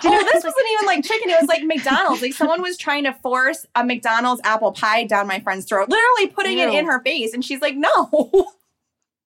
Do 0.01 0.09
you 0.09 0.15
Oh, 0.15 0.17
know, 0.17 0.23
this 0.33 0.43
wasn't 0.43 0.65
even 0.73 0.85
like 0.85 1.03
chicken. 1.03 1.29
It 1.29 1.37
was 1.39 1.47
like 1.47 1.63
McDonald's. 1.63 2.21
Like 2.21 2.33
someone 2.33 2.61
was 2.61 2.77
trying 2.77 3.05
to 3.05 3.13
force 3.13 3.65
a 3.75 3.83
McDonald's 3.85 4.41
apple 4.43 4.71
pie 4.71 5.05
down 5.05 5.27
my 5.27 5.39
friend's 5.39 5.65
throat, 5.65 5.89
literally 5.89 6.27
putting 6.27 6.59
it 6.59 6.69
in 6.73 6.85
her 6.85 7.01
face. 7.01 7.33
And 7.33 7.43
she's 7.43 7.61
like, 7.61 7.75
no. 7.75 8.51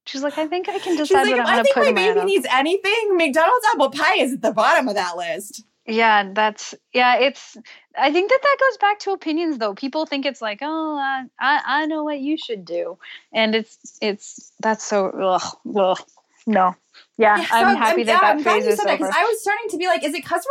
She's 0.09 0.23
like 0.23 0.37
i 0.37 0.47
think 0.47 0.67
i 0.67 0.79
can 0.79 0.97
She's 0.97 1.07
decide 1.09 1.27
like, 1.27 1.37
what 1.37 1.47
i'm 1.47 1.59
I 1.59 1.63
think 1.63 1.75
my 1.75 1.91
baby 1.91 2.25
needs 2.25 2.47
anything, 2.51 3.17
McDonald's 3.17 3.65
apple 3.73 3.91
pie 3.91 4.17
is 4.17 4.33
at 4.33 4.41
the 4.41 4.51
bottom 4.51 4.87
of 4.87 4.95
that 4.95 5.15
list. 5.17 5.63
Yeah, 5.89 6.31
that's 6.33 6.75
yeah. 6.93 7.17
It's 7.17 7.57
I 7.97 8.11
think 8.11 8.29
that 8.29 8.39
that 8.41 8.57
goes 8.59 8.77
back 8.77 8.99
to 8.99 9.11
opinions 9.11 9.57
though. 9.57 9.73
People 9.73 10.05
think 10.05 10.25
it's 10.25 10.41
like, 10.41 10.59
oh, 10.61 10.95
I 10.95 11.23
I, 11.39 11.61
I 11.65 11.85
know 11.87 12.03
what 12.03 12.19
you 12.19 12.37
should 12.37 12.63
do, 12.63 12.97
and 13.33 13.55
it's 13.55 13.97
it's 14.01 14.51
that's 14.59 14.83
so 14.83 15.07
ugh, 15.09 15.57
ugh. 15.75 15.99
no. 16.45 16.75
Yeah, 17.17 17.37
yeah 17.37 17.47
I'm 17.51 17.65
so 17.65 17.69
um, 17.69 17.75
happy 17.75 18.01
I'm, 18.01 18.07
that 18.07 18.13
yeah, 18.13 18.19
that 18.19 18.35
I'm 18.35 18.43
phase 18.43 18.67
is 18.67 18.79
over. 18.79 18.97
That, 18.97 19.15
I 19.15 19.23
was 19.23 19.41
starting 19.41 19.69
to 19.71 19.77
be 19.77 19.87
like, 19.87 20.03
is 20.03 20.13
it 20.13 20.23
because 20.23 20.45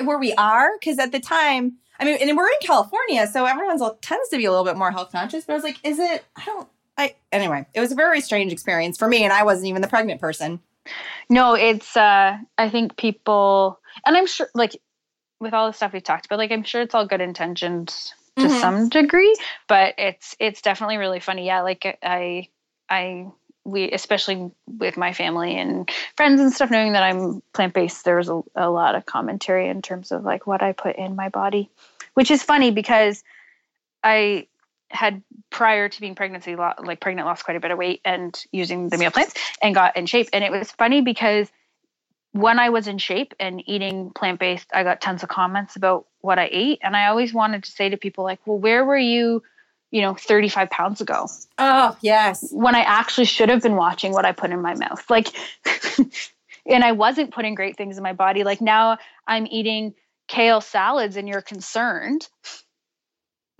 we're 0.00 0.06
where 0.06 0.18
we 0.18 0.32
are? 0.34 0.70
Because 0.80 0.98
at 0.98 1.12
the 1.12 1.20
time, 1.20 1.74
I 2.00 2.04
mean, 2.04 2.18
and 2.20 2.36
we're 2.36 2.48
in 2.48 2.52
California, 2.62 3.26
so 3.28 3.44
everyone's 3.44 3.82
tends 4.00 4.28
to 4.30 4.36
be 4.36 4.46
a 4.46 4.50
little 4.50 4.64
bit 4.64 4.76
more 4.76 4.90
health 4.90 5.12
conscious. 5.12 5.44
But 5.44 5.52
I 5.52 5.56
was 5.56 5.64
like, 5.64 5.78
is 5.84 5.98
it? 6.00 6.24
I 6.34 6.44
don't. 6.44 6.68
I 7.02 7.14
anyway, 7.32 7.66
it 7.74 7.80
was 7.80 7.92
a 7.92 7.96
very 7.96 8.20
strange 8.20 8.52
experience 8.52 8.96
for 8.96 9.08
me, 9.08 9.24
and 9.24 9.32
I 9.32 9.42
wasn't 9.42 9.66
even 9.68 9.82
the 9.82 9.88
pregnant 9.88 10.20
person. 10.20 10.60
No, 11.28 11.54
it's. 11.54 11.96
uh 11.96 12.38
I 12.58 12.70
think 12.70 12.96
people, 12.96 13.80
and 14.06 14.16
I'm 14.16 14.26
sure, 14.26 14.48
like 14.54 14.76
with 15.40 15.54
all 15.54 15.66
the 15.66 15.72
stuff 15.72 15.92
we've 15.92 16.02
talked 16.02 16.26
about, 16.26 16.38
like 16.38 16.52
I'm 16.52 16.64
sure 16.64 16.82
it's 16.82 16.94
all 16.94 17.06
good 17.06 17.20
intentions 17.20 18.14
to 18.36 18.44
mm-hmm. 18.44 18.60
some 18.60 18.88
degree, 18.88 19.34
but 19.68 19.94
it's 19.98 20.36
it's 20.38 20.62
definitely 20.62 20.96
really 20.96 21.20
funny. 21.20 21.46
Yeah, 21.46 21.62
like 21.62 21.98
I 22.02 22.48
I 22.88 23.26
we 23.64 23.90
especially 23.92 24.50
with 24.66 24.96
my 24.96 25.12
family 25.12 25.56
and 25.56 25.88
friends 26.16 26.40
and 26.40 26.52
stuff 26.52 26.70
knowing 26.70 26.94
that 26.94 27.02
i'm 27.02 27.40
plant-based 27.52 28.04
there 28.04 28.16
was 28.16 28.28
a, 28.28 28.40
a 28.56 28.68
lot 28.68 28.94
of 28.94 29.06
commentary 29.06 29.68
in 29.68 29.82
terms 29.82 30.10
of 30.10 30.24
like 30.24 30.46
what 30.46 30.62
i 30.62 30.72
put 30.72 30.96
in 30.96 31.14
my 31.14 31.28
body 31.28 31.70
which 32.14 32.30
is 32.30 32.42
funny 32.42 32.72
because 32.72 33.22
i 34.02 34.46
had 34.92 35.22
prior 35.50 35.88
to 35.88 36.00
being 36.00 36.14
pregnancy 36.14 36.56
like 36.56 37.00
pregnant 37.00 37.26
lost 37.26 37.44
quite 37.44 37.56
a 37.56 37.60
bit 37.60 37.70
of 37.70 37.78
weight 37.78 38.00
and 38.04 38.44
using 38.52 38.88
the 38.88 38.98
meal 38.98 39.10
plans 39.10 39.34
and 39.60 39.74
got 39.74 39.96
in 39.96 40.06
shape. 40.06 40.28
And 40.32 40.44
it 40.44 40.50
was 40.50 40.70
funny 40.70 41.00
because 41.00 41.48
when 42.32 42.58
i 42.58 42.70
was 42.70 42.88
in 42.88 42.98
shape 42.98 43.34
and 43.38 43.62
eating 43.68 44.10
plant-based 44.10 44.66
i 44.72 44.82
got 44.82 45.02
tons 45.02 45.22
of 45.22 45.28
comments 45.28 45.76
about 45.76 46.06
what 46.20 46.38
i 46.38 46.48
ate. 46.50 46.78
And 46.82 46.96
i 46.96 47.08
always 47.08 47.32
wanted 47.34 47.64
to 47.64 47.70
say 47.70 47.88
to 47.88 47.96
people 47.96 48.24
like 48.24 48.40
well 48.46 48.58
where 48.58 48.84
were 48.84 48.98
you 48.98 49.42
you 49.90 50.00
know 50.00 50.14
35 50.14 50.70
pounds 50.70 51.00
ago? 51.00 51.28
Oh 51.58 51.96
yes. 52.00 52.48
When 52.52 52.74
i 52.74 52.80
actually 52.80 53.26
should 53.26 53.48
have 53.48 53.62
been 53.62 53.76
watching 53.76 54.12
what 54.12 54.24
i 54.24 54.32
put 54.32 54.50
in 54.50 54.62
my 54.62 54.74
mouth. 54.74 55.08
Like 55.10 55.28
and 56.66 56.84
i 56.84 56.92
wasn't 56.92 57.32
putting 57.32 57.54
great 57.54 57.76
things 57.76 57.96
in 57.96 58.02
my 58.02 58.14
body. 58.14 58.44
Like 58.44 58.60
now 58.60 58.98
i'm 59.26 59.46
eating 59.46 59.94
kale 60.28 60.60
salads 60.60 61.16
and 61.16 61.28
you're 61.28 61.42
concerned 61.42 62.28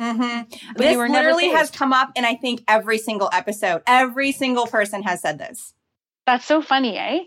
mm-hmm. 0.03 0.75
this 0.77 0.97
literally 0.97 1.49
has 1.51 1.71
come 1.71 1.93
up 1.93 2.11
in 2.17 2.25
i 2.25 2.35
think 2.35 2.63
every 2.69 2.99
single 2.99 3.31
episode 3.33 3.83
every 3.87 4.33
single 4.33 4.67
person 4.67 5.03
has 5.03 5.21
said 5.21 5.39
this 5.39 5.75
that's 6.27 6.45
so 6.45 6.61
funny 6.61 6.97
eh 6.99 7.21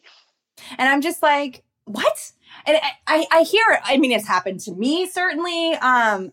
and 0.77 0.89
i'm 0.89 1.01
just 1.01 1.21
like 1.21 1.63
what 1.85 2.31
and 2.65 2.77
I, 2.77 2.91
I, 3.07 3.25
I 3.31 3.43
hear 3.43 3.63
i 3.83 3.97
mean 3.97 4.11
it's 4.11 4.27
happened 4.27 4.59
to 4.61 4.73
me 4.73 5.07
certainly 5.07 5.73
um 5.75 6.31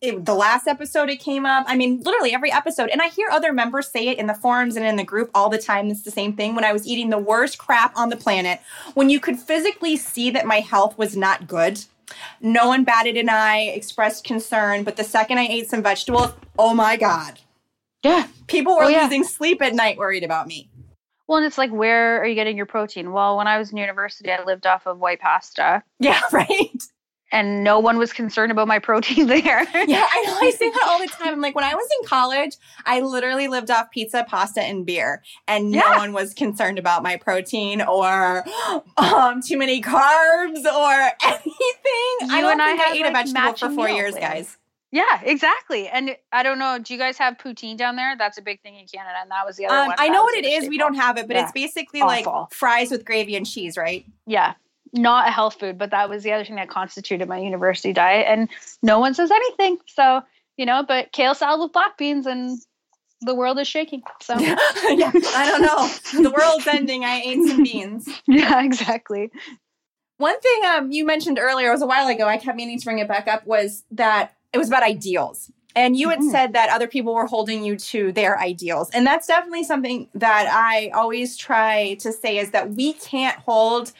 it, 0.00 0.24
the 0.24 0.34
last 0.34 0.66
episode 0.66 1.10
it 1.10 1.20
came 1.20 1.46
up. 1.46 1.64
I 1.68 1.76
mean, 1.76 2.00
literally 2.00 2.34
every 2.34 2.50
episode. 2.52 2.88
And 2.90 3.02
I 3.02 3.08
hear 3.08 3.28
other 3.30 3.52
members 3.52 3.88
say 3.88 4.08
it 4.08 4.18
in 4.18 4.26
the 4.26 4.34
forums 4.34 4.76
and 4.76 4.84
in 4.84 4.96
the 4.96 5.04
group 5.04 5.30
all 5.34 5.48
the 5.48 5.58
time. 5.58 5.88
It's 5.88 6.02
the 6.02 6.10
same 6.10 6.34
thing. 6.34 6.54
When 6.54 6.64
I 6.64 6.72
was 6.72 6.86
eating 6.86 7.10
the 7.10 7.18
worst 7.18 7.58
crap 7.58 7.96
on 7.96 8.08
the 8.08 8.16
planet, 8.16 8.60
when 8.94 9.10
you 9.10 9.20
could 9.20 9.38
physically 9.38 9.96
see 9.96 10.30
that 10.30 10.46
my 10.46 10.60
health 10.60 10.96
was 10.98 11.16
not 11.16 11.46
good, 11.46 11.84
no 12.40 12.68
one 12.68 12.84
batted 12.84 13.16
an 13.16 13.28
eye, 13.28 13.72
expressed 13.74 14.24
concern. 14.24 14.84
But 14.84 14.96
the 14.96 15.04
second 15.04 15.38
I 15.38 15.46
ate 15.46 15.68
some 15.68 15.82
vegetables, 15.82 16.32
oh 16.58 16.74
my 16.74 16.96
God. 16.96 17.38
Yeah. 18.02 18.26
People 18.46 18.76
were 18.76 18.84
oh, 18.84 18.88
yeah. 18.88 19.04
losing 19.04 19.24
sleep 19.24 19.60
at 19.62 19.74
night 19.74 19.98
worried 19.98 20.24
about 20.24 20.46
me. 20.46 20.70
Well, 21.26 21.38
and 21.38 21.46
it's 21.46 21.58
like, 21.58 21.70
where 21.70 22.20
are 22.20 22.26
you 22.26 22.34
getting 22.34 22.56
your 22.56 22.66
protein? 22.66 23.12
Well, 23.12 23.36
when 23.36 23.46
I 23.46 23.58
was 23.58 23.70
in 23.70 23.76
university, 23.76 24.32
I 24.32 24.42
lived 24.42 24.66
off 24.66 24.86
of 24.86 24.98
white 24.98 25.20
pasta. 25.20 25.82
Yeah, 26.00 26.20
right 26.32 26.82
and 27.32 27.62
no 27.62 27.78
one 27.78 27.98
was 27.98 28.12
concerned 28.12 28.52
about 28.52 28.68
my 28.68 28.78
protein 28.78 29.26
there. 29.28 29.62
yeah, 29.86 30.06
I 30.10 30.24
know. 30.26 30.38
I 30.40 30.50
say 30.50 30.70
that 30.70 30.86
all 30.86 30.98
the 30.98 31.06
time. 31.06 31.34
I'm 31.34 31.40
like, 31.40 31.54
when 31.54 31.64
I 31.64 31.74
was 31.74 31.88
in 32.00 32.08
college, 32.08 32.56
I 32.84 33.00
literally 33.00 33.48
lived 33.48 33.70
off 33.70 33.90
pizza, 33.90 34.24
pasta, 34.28 34.62
and 34.62 34.84
beer, 34.84 35.22
and 35.46 35.70
no 35.70 35.78
yeah. 35.78 35.98
one 35.98 36.12
was 36.12 36.34
concerned 36.34 36.78
about 36.78 37.02
my 37.02 37.16
protein 37.16 37.80
or 37.82 38.44
um, 38.96 39.40
too 39.42 39.58
many 39.58 39.80
carbs 39.80 40.64
or 40.64 41.10
anything. 41.24 41.46
You 42.22 42.28
I 42.30 42.40
don't 42.40 42.60
and 42.60 42.78
think 42.78 42.80
I, 42.80 42.90
I 42.90 42.94
ate 42.94 43.02
like 43.02 43.10
a 43.10 43.12
vegetable 43.12 43.54
for 43.54 43.74
four 43.74 43.88
years, 43.88 44.14
guys. 44.14 44.56
Yeah, 44.92 45.20
exactly. 45.22 45.86
And 45.88 46.16
I 46.32 46.42
don't 46.42 46.58
know. 46.58 46.78
Do 46.82 46.92
you 46.92 46.98
guys 46.98 47.16
have 47.18 47.38
poutine 47.38 47.76
down 47.76 47.94
there? 47.94 48.16
That's 48.16 48.38
a 48.38 48.42
big 48.42 48.60
thing 48.60 48.74
in 48.74 48.86
Canada, 48.86 49.18
and 49.22 49.30
that 49.30 49.46
was 49.46 49.56
the 49.56 49.66
other 49.66 49.76
um, 49.76 49.86
one. 49.88 49.96
I 49.98 50.08
know 50.08 50.24
what 50.24 50.34
it 50.34 50.44
is. 50.44 50.68
We 50.68 50.78
don't 50.78 50.94
have 50.94 51.16
it, 51.16 51.28
but 51.28 51.36
yeah. 51.36 51.44
it's 51.44 51.52
basically 51.52 52.00
Awful. 52.00 52.32
like 52.32 52.52
fries 52.52 52.90
with 52.90 53.04
gravy 53.04 53.36
and 53.36 53.46
cheese, 53.46 53.76
right? 53.76 54.04
Yeah, 54.26 54.54
not 54.92 55.28
a 55.28 55.30
health 55.30 55.58
food, 55.58 55.78
but 55.78 55.90
that 55.90 56.08
was 56.08 56.22
the 56.22 56.32
other 56.32 56.44
thing 56.44 56.56
that 56.56 56.68
constituted 56.68 57.28
my 57.28 57.38
university 57.38 57.92
diet. 57.92 58.26
And 58.28 58.48
no 58.82 58.98
one 58.98 59.14
says 59.14 59.30
anything. 59.30 59.78
So, 59.86 60.22
you 60.56 60.66
know, 60.66 60.84
but 60.86 61.12
kale 61.12 61.34
salad 61.34 61.60
with 61.60 61.72
black 61.72 61.96
beans 61.96 62.26
and 62.26 62.58
the 63.20 63.34
world 63.34 63.58
is 63.58 63.68
shaking. 63.68 64.02
So, 64.20 64.38
yeah, 64.38 64.54
I 64.56 65.46
don't 65.46 65.62
know. 65.62 66.22
The 66.22 66.30
world's 66.30 66.66
ending. 66.66 67.04
I 67.04 67.20
ate 67.24 67.48
some 67.48 67.62
beans. 67.62 68.08
Yeah, 68.26 68.62
exactly. 68.62 69.30
One 70.18 70.38
thing 70.40 70.62
um, 70.66 70.92
you 70.92 71.06
mentioned 71.06 71.38
earlier, 71.38 71.68
it 71.68 71.72
was 71.72 71.82
a 71.82 71.86
while 71.86 72.06
ago, 72.08 72.26
I 72.26 72.36
kept 72.36 72.56
meaning 72.56 72.78
to 72.78 72.84
bring 72.84 72.98
it 72.98 73.08
back 73.08 73.26
up, 73.26 73.46
was 73.46 73.84
that 73.92 74.36
it 74.52 74.58
was 74.58 74.68
about 74.68 74.82
ideals. 74.82 75.50
And 75.76 75.96
you 75.96 76.08
had 76.08 76.18
mm-hmm. 76.18 76.30
said 76.30 76.52
that 76.54 76.70
other 76.70 76.88
people 76.88 77.14
were 77.14 77.26
holding 77.26 77.64
you 77.64 77.76
to 77.76 78.12
their 78.12 78.38
ideals. 78.38 78.90
And 78.90 79.06
that's 79.06 79.26
definitely 79.26 79.64
something 79.64 80.08
that 80.14 80.48
I 80.50 80.90
always 80.94 81.36
try 81.36 81.94
to 82.00 82.12
say 82.12 82.38
is 82.38 82.50
that 82.50 82.72
we 82.72 82.94
can't 82.94 83.38
hold 83.38 83.92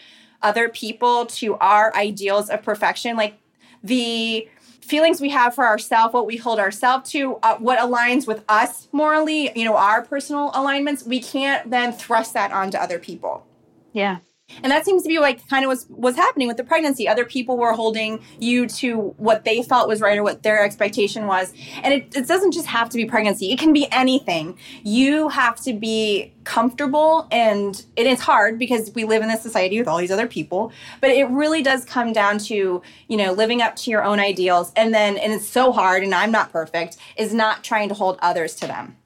other 0.42 0.68
people 0.68 1.26
to 1.26 1.56
our 1.56 1.94
ideals 1.94 2.48
of 2.48 2.62
perfection. 2.62 3.16
Like 3.16 3.38
the 3.82 4.48
feelings 4.80 5.20
we 5.20 5.30
have 5.30 5.54
for 5.54 5.64
ourselves 5.64 6.12
what 6.12 6.26
we 6.26 6.36
hold 6.36 6.58
ourselves 6.58 7.10
to 7.10 7.36
uh, 7.44 7.56
what 7.58 7.78
aligns 7.78 8.26
with 8.26 8.42
us 8.48 8.88
morally 8.90 9.52
you 9.54 9.64
know 9.64 9.76
our 9.76 10.02
personal 10.02 10.50
alignments 10.52 11.04
we 11.04 11.20
can't 11.20 11.70
then 11.70 11.92
thrust 11.92 12.34
that 12.34 12.50
onto 12.52 12.76
other 12.76 12.98
people. 12.98 13.46
Yeah 13.92 14.18
and 14.62 14.70
that 14.70 14.84
seems 14.84 15.02
to 15.02 15.08
be 15.08 15.18
like 15.18 15.46
kind 15.48 15.64
of 15.64 15.68
what's 15.68 15.86
was 15.88 16.16
happening 16.16 16.48
with 16.48 16.56
the 16.56 16.64
pregnancy. 16.64 17.08
Other 17.08 17.24
people 17.24 17.56
were 17.56 17.72
holding 17.72 18.20
you 18.38 18.66
to 18.66 19.14
what 19.16 19.44
they 19.44 19.62
felt 19.62 19.88
was 19.88 20.00
right 20.00 20.18
or 20.18 20.22
what 20.22 20.42
their 20.42 20.62
expectation 20.64 21.26
was. 21.26 21.52
And 21.82 21.94
it, 21.94 22.16
it 22.16 22.26
doesn't 22.26 22.52
just 22.52 22.66
have 22.66 22.88
to 22.90 22.96
be 22.96 23.04
pregnancy. 23.04 23.52
It 23.52 23.58
can 23.58 23.72
be 23.72 23.86
anything. 23.92 24.58
You 24.82 25.28
have 25.28 25.60
to 25.62 25.72
be 25.72 26.32
comfortable 26.44 27.28
and 27.30 27.84
it 27.96 28.06
is 28.06 28.20
hard 28.20 28.58
because 28.58 28.90
we 28.94 29.04
live 29.04 29.22
in 29.22 29.28
this 29.28 29.42
society 29.42 29.78
with 29.78 29.86
all 29.86 29.98
these 29.98 30.10
other 30.10 30.26
people. 30.26 30.72
But 31.00 31.10
it 31.10 31.24
really 31.28 31.62
does 31.62 31.84
come 31.84 32.12
down 32.12 32.38
to, 32.38 32.82
you 33.08 33.16
know, 33.16 33.32
living 33.32 33.62
up 33.62 33.76
to 33.76 33.90
your 33.90 34.02
own 34.02 34.18
ideals. 34.18 34.72
And 34.74 34.92
then 34.92 35.16
and 35.16 35.32
it's 35.32 35.46
so 35.46 35.72
hard 35.72 36.02
and 36.02 36.14
I'm 36.14 36.32
not 36.32 36.50
perfect, 36.52 36.96
is 37.16 37.32
not 37.32 37.62
trying 37.62 37.88
to 37.88 37.94
hold 37.94 38.18
others 38.20 38.54
to 38.56 38.66
them. 38.66 38.96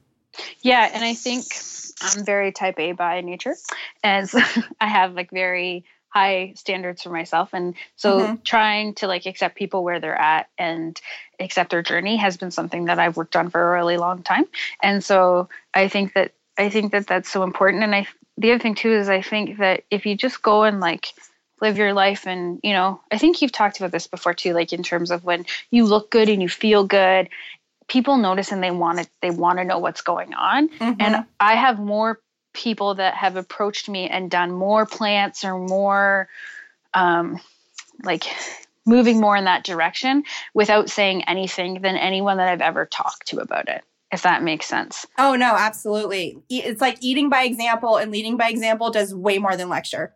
Yeah, 0.62 0.90
and 0.92 1.04
I 1.04 1.14
think 1.14 1.44
I'm 2.04 2.24
very 2.24 2.52
type 2.52 2.78
A 2.78 2.92
by 2.92 3.20
nature, 3.20 3.56
and 4.02 4.28
so 4.28 4.40
I 4.80 4.88
have 4.88 5.14
like 5.14 5.30
very 5.30 5.84
high 6.14 6.52
standards 6.54 7.02
for 7.02 7.10
myself 7.10 7.50
and 7.52 7.74
so 7.96 8.20
mm-hmm. 8.20 8.34
trying 8.44 8.94
to 8.94 9.08
like 9.08 9.26
accept 9.26 9.56
people 9.56 9.82
where 9.82 9.98
they're 9.98 10.14
at 10.14 10.48
and 10.56 11.00
accept 11.40 11.70
their 11.70 11.82
journey 11.82 12.16
has 12.16 12.36
been 12.36 12.52
something 12.52 12.84
that 12.84 13.00
I've 13.00 13.16
worked 13.16 13.34
on 13.34 13.50
for 13.50 13.60
a 13.60 13.72
really 13.72 13.96
long 13.96 14.22
time 14.22 14.44
and 14.80 15.02
so 15.02 15.48
I 15.74 15.88
think 15.88 16.14
that 16.14 16.32
I 16.56 16.68
think 16.68 16.92
that 16.92 17.08
that's 17.08 17.28
so 17.28 17.42
important 17.42 17.82
and 17.82 17.94
I 17.94 18.06
the 18.38 18.52
other 18.52 18.60
thing 18.60 18.76
too 18.76 18.92
is 18.92 19.08
I 19.08 19.22
think 19.22 19.58
that 19.58 19.82
if 19.90 20.06
you 20.06 20.16
just 20.16 20.40
go 20.40 20.62
and 20.62 20.78
like 20.78 21.06
live 21.60 21.78
your 21.78 21.92
life 21.92 22.28
and 22.28 22.60
you 22.62 22.72
know 22.72 23.00
I 23.10 23.18
think 23.18 23.42
you've 23.42 23.50
talked 23.50 23.78
about 23.80 23.90
this 23.90 24.06
before 24.06 24.34
too 24.34 24.52
like 24.52 24.72
in 24.72 24.84
terms 24.84 25.10
of 25.10 25.24
when 25.24 25.46
you 25.72 25.84
look 25.84 26.12
good 26.12 26.28
and 26.28 26.40
you 26.40 26.48
feel 26.48 26.84
good 26.84 27.28
people 27.88 28.16
notice 28.16 28.52
and 28.52 28.62
they 28.62 28.70
want 28.70 28.98
to 28.98 29.08
they 29.20 29.30
want 29.30 29.58
to 29.58 29.64
know 29.64 29.78
what's 29.78 30.02
going 30.02 30.34
on 30.34 30.68
mm-hmm. 30.68 31.00
and 31.00 31.24
i 31.40 31.54
have 31.54 31.78
more 31.78 32.20
people 32.52 32.94
that 32.94 33.14
have 33.14 33.36
approached 33.36 33.88
me 33.88 34.08
and 34.08 34.30
done 34.30 34.52
more 34.52 34.86
plants 34.86 35.44
or 35.44 35.58
more 35.58 36.28
um, 36.94 37.40
like 38.04 38.24
moving 38.86 39.20
more 39.20 39.36
in 39.36 39.44
that 39.44 39.64
direction 39.64 40.22
without 40.54 40.88
saying 40.88 41.24
anything 41.24 41.80
than 41.82 41.96
anyone 41.96 42.36
that 42.36 42.48
i've 42.48 42.60
ever 42.60 42.86
talked 42.86 43.26
to 43.26 43.38
about 43.38 43.68
it 43.68 43.82
if 44.12 44.22
that 44.22 44.42
makes 44.42 44.66
sense 44.66 45.06
oh 45.18 45.34
no 45.34 45.54
absolutely 45.56 46.38
it's 46.48 46.80
like 46.80 46.96
eating 47.00 47.28
by 47.28 47.42
example 47.44 47.96
and 47.96 48.12
leading 48.12 48.36
by 48.36 48.48
example 48.48 48.90
does 48.90 49.14
way 49.14 49.38
more 49.38 49.56
than 49.56 49.68
lecture 49.68 50.14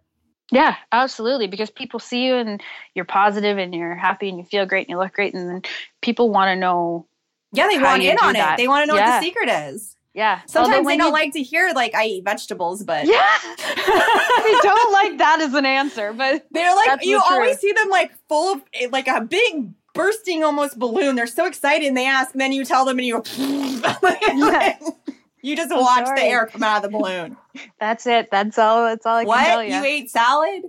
yeah, 0.51 0.77
absolutely. 0.93 1.47
Because 1.47 1.71
people 1.71 2.01
see 2.01 2.25
you 2.25 2.37
and 2.37 2.63
you're 2.95 3.05
positive 3.05 3.59
and 3.59 3.75
you're 3.75 3.95
happy 3.95 4.29
and 4.29 4.39
you 4.39 4.45
feel 4.45 4.65
great 4.65 4.87
and 4.87 4.91
you 4.91 4.99
look 4.99 5.13
great, 5.13 5.35
and 5.35 5.49
then 5.49 5.63
people 6.01 6.31
want 6.31 6.49
to 6.49 6.57
know 6.57 7.07
yeah, 7.53 7.69
they 7.69 7.79
want 7.79 8.03
in 8.03 8.17
on 8.23 8.35
that. 8.35 8.55
it. 8.55 8.63
They 8.63 8.69
want 8.69 8.83
to 8.83 8.87
know 8.87 8.99
yeah. 8.99 9.17
what 9.17 9.21
the 9.21 9.27
secret 9.27 9.49
is. 9.49 9.97
Yeah. 10.15 10.41
Sometimes 10.47 10.87
they 10.87 10.97
don't 10.97 11.09
you... 11.09 11.13
like 11.13 11.33
to 11.35 11.43
hear 11.43 11.73
like 11.75 11.95
I 11.95 12.05
eat 12.07 12.25
vegetables, 12.25 12.83
but 12.83 13.07
yeah, 13.07 13.39
they 13.67 14.59
don't 14.63 14.93
like 14.93 15.19
that 15.19 15.39
as 15.41 15.55
an 15.55 15.65
answer. 15.65 16.13
But 16.13 16.47
they're 16.51 16.75
like 16.75 17.05
you 17.05 17.21
always 17.31 17.59
see 17.59 17.73
them 17.73 17.89
like 17.89 18.13
full 18.29 18.55
of 18.55 18.63
eh, 18.75 18.89
like 18.91 19.07
a 19.07 19.21
big 19.21 19.73
bursting 19.95 20.43
almost 20.43 20.79
balloon. 20.79 21.15
They're 21.15 21.27
so 21.27 21.47
excited 21.47 21.87
and 21.87 21.97
they 21.97 22.07
ask, 22.07 22.33
and 22.33 22.41
then 22.41 22.53
you 22.53 22.65
tell 22.65 22.85
them 22.85 22.99
and 22.99 23.07
you 23.07 23.23
go. 23.23 24.83
You 25.41 25.55
just 25.55 25.71
I'm 25.71 25.79
watch 25.79 26.07
sorry. 26.07 26.21
the 26.21 26.27
air 26.27 26.47
come 26.47 26.65
out 26.65 26.85
of 26.85 26.91
the 26.91 26.99
balloon. 26.99 27.37
That's 27.79 28.07
it. 28.07 28.29
That's 28.31 28.59
all. 28.59 28.85
That's 28.85 29.07
all 29.07 29.19
I 29.19 29.25
what? 29.25 29.37
can 29.39 29.47
tell 29.47 29.63
you. 29.63 29.75
You 29.75 29.85
ate 29.85 30.11
salad? 30.11 30.63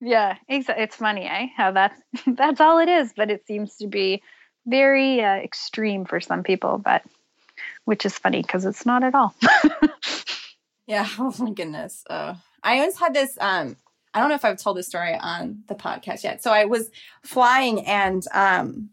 Yeah, 0.00 0.36
it's, 0.48 0.68
it's 0.70 0.96
funny, 0.96 1.26
eh? 1.26 1.48
How 1.56 1.70
that 1.72 1.92
that's 2.26 2.60
all 2.60 2.78
it 2.78 2.88
is, 2.88 3.12
but 3.16 3.30
it 3.30 3.46
seems 3.46 3.76
to 3.76 3.86
be 3.86 4.22
very 4.66 5.22
uh, 5.22 5.36
extreme 5.36 6.04
for 6.04 6.20
some 6.20 6.42
people, 6.42 6.78
but 6.78 7.02
which 7.84 8.04
is 8.04 8.18
funny 8.18 8.42
because 8.42 8.64
it's 8.64 8.84
not 8.84 9.02
at 9.02 9.14
all. 9.14 9.34
yeah. 10.86 11.08
Oh 11.18 11.34
my 11.38 11.50
goodness. 11.50 12.04
Uh, 12.08 12.34
I 12.62 12.78
always 12.78 12.98
had 12.98 13.14
this. 13.14 13.36
Um, 13.40 13.76
I 14.12 14.20
don't 14.20 14.28
know 14.28 14.34
if 14.34 14.44
I've 14.44 14.58
told 14.58 14.76
this 14.76 14.86
story 14.86 15.14
on 15.14 15.62
the 15.68 15.74
podcast 15.74 16.24
yet. 16.24 16.42
So 16.42 16.50
I 16.50 16.64
was 16.64 16.90
flying, 17.22 17.84
and 17.86 18.24
um, 18.32 18.90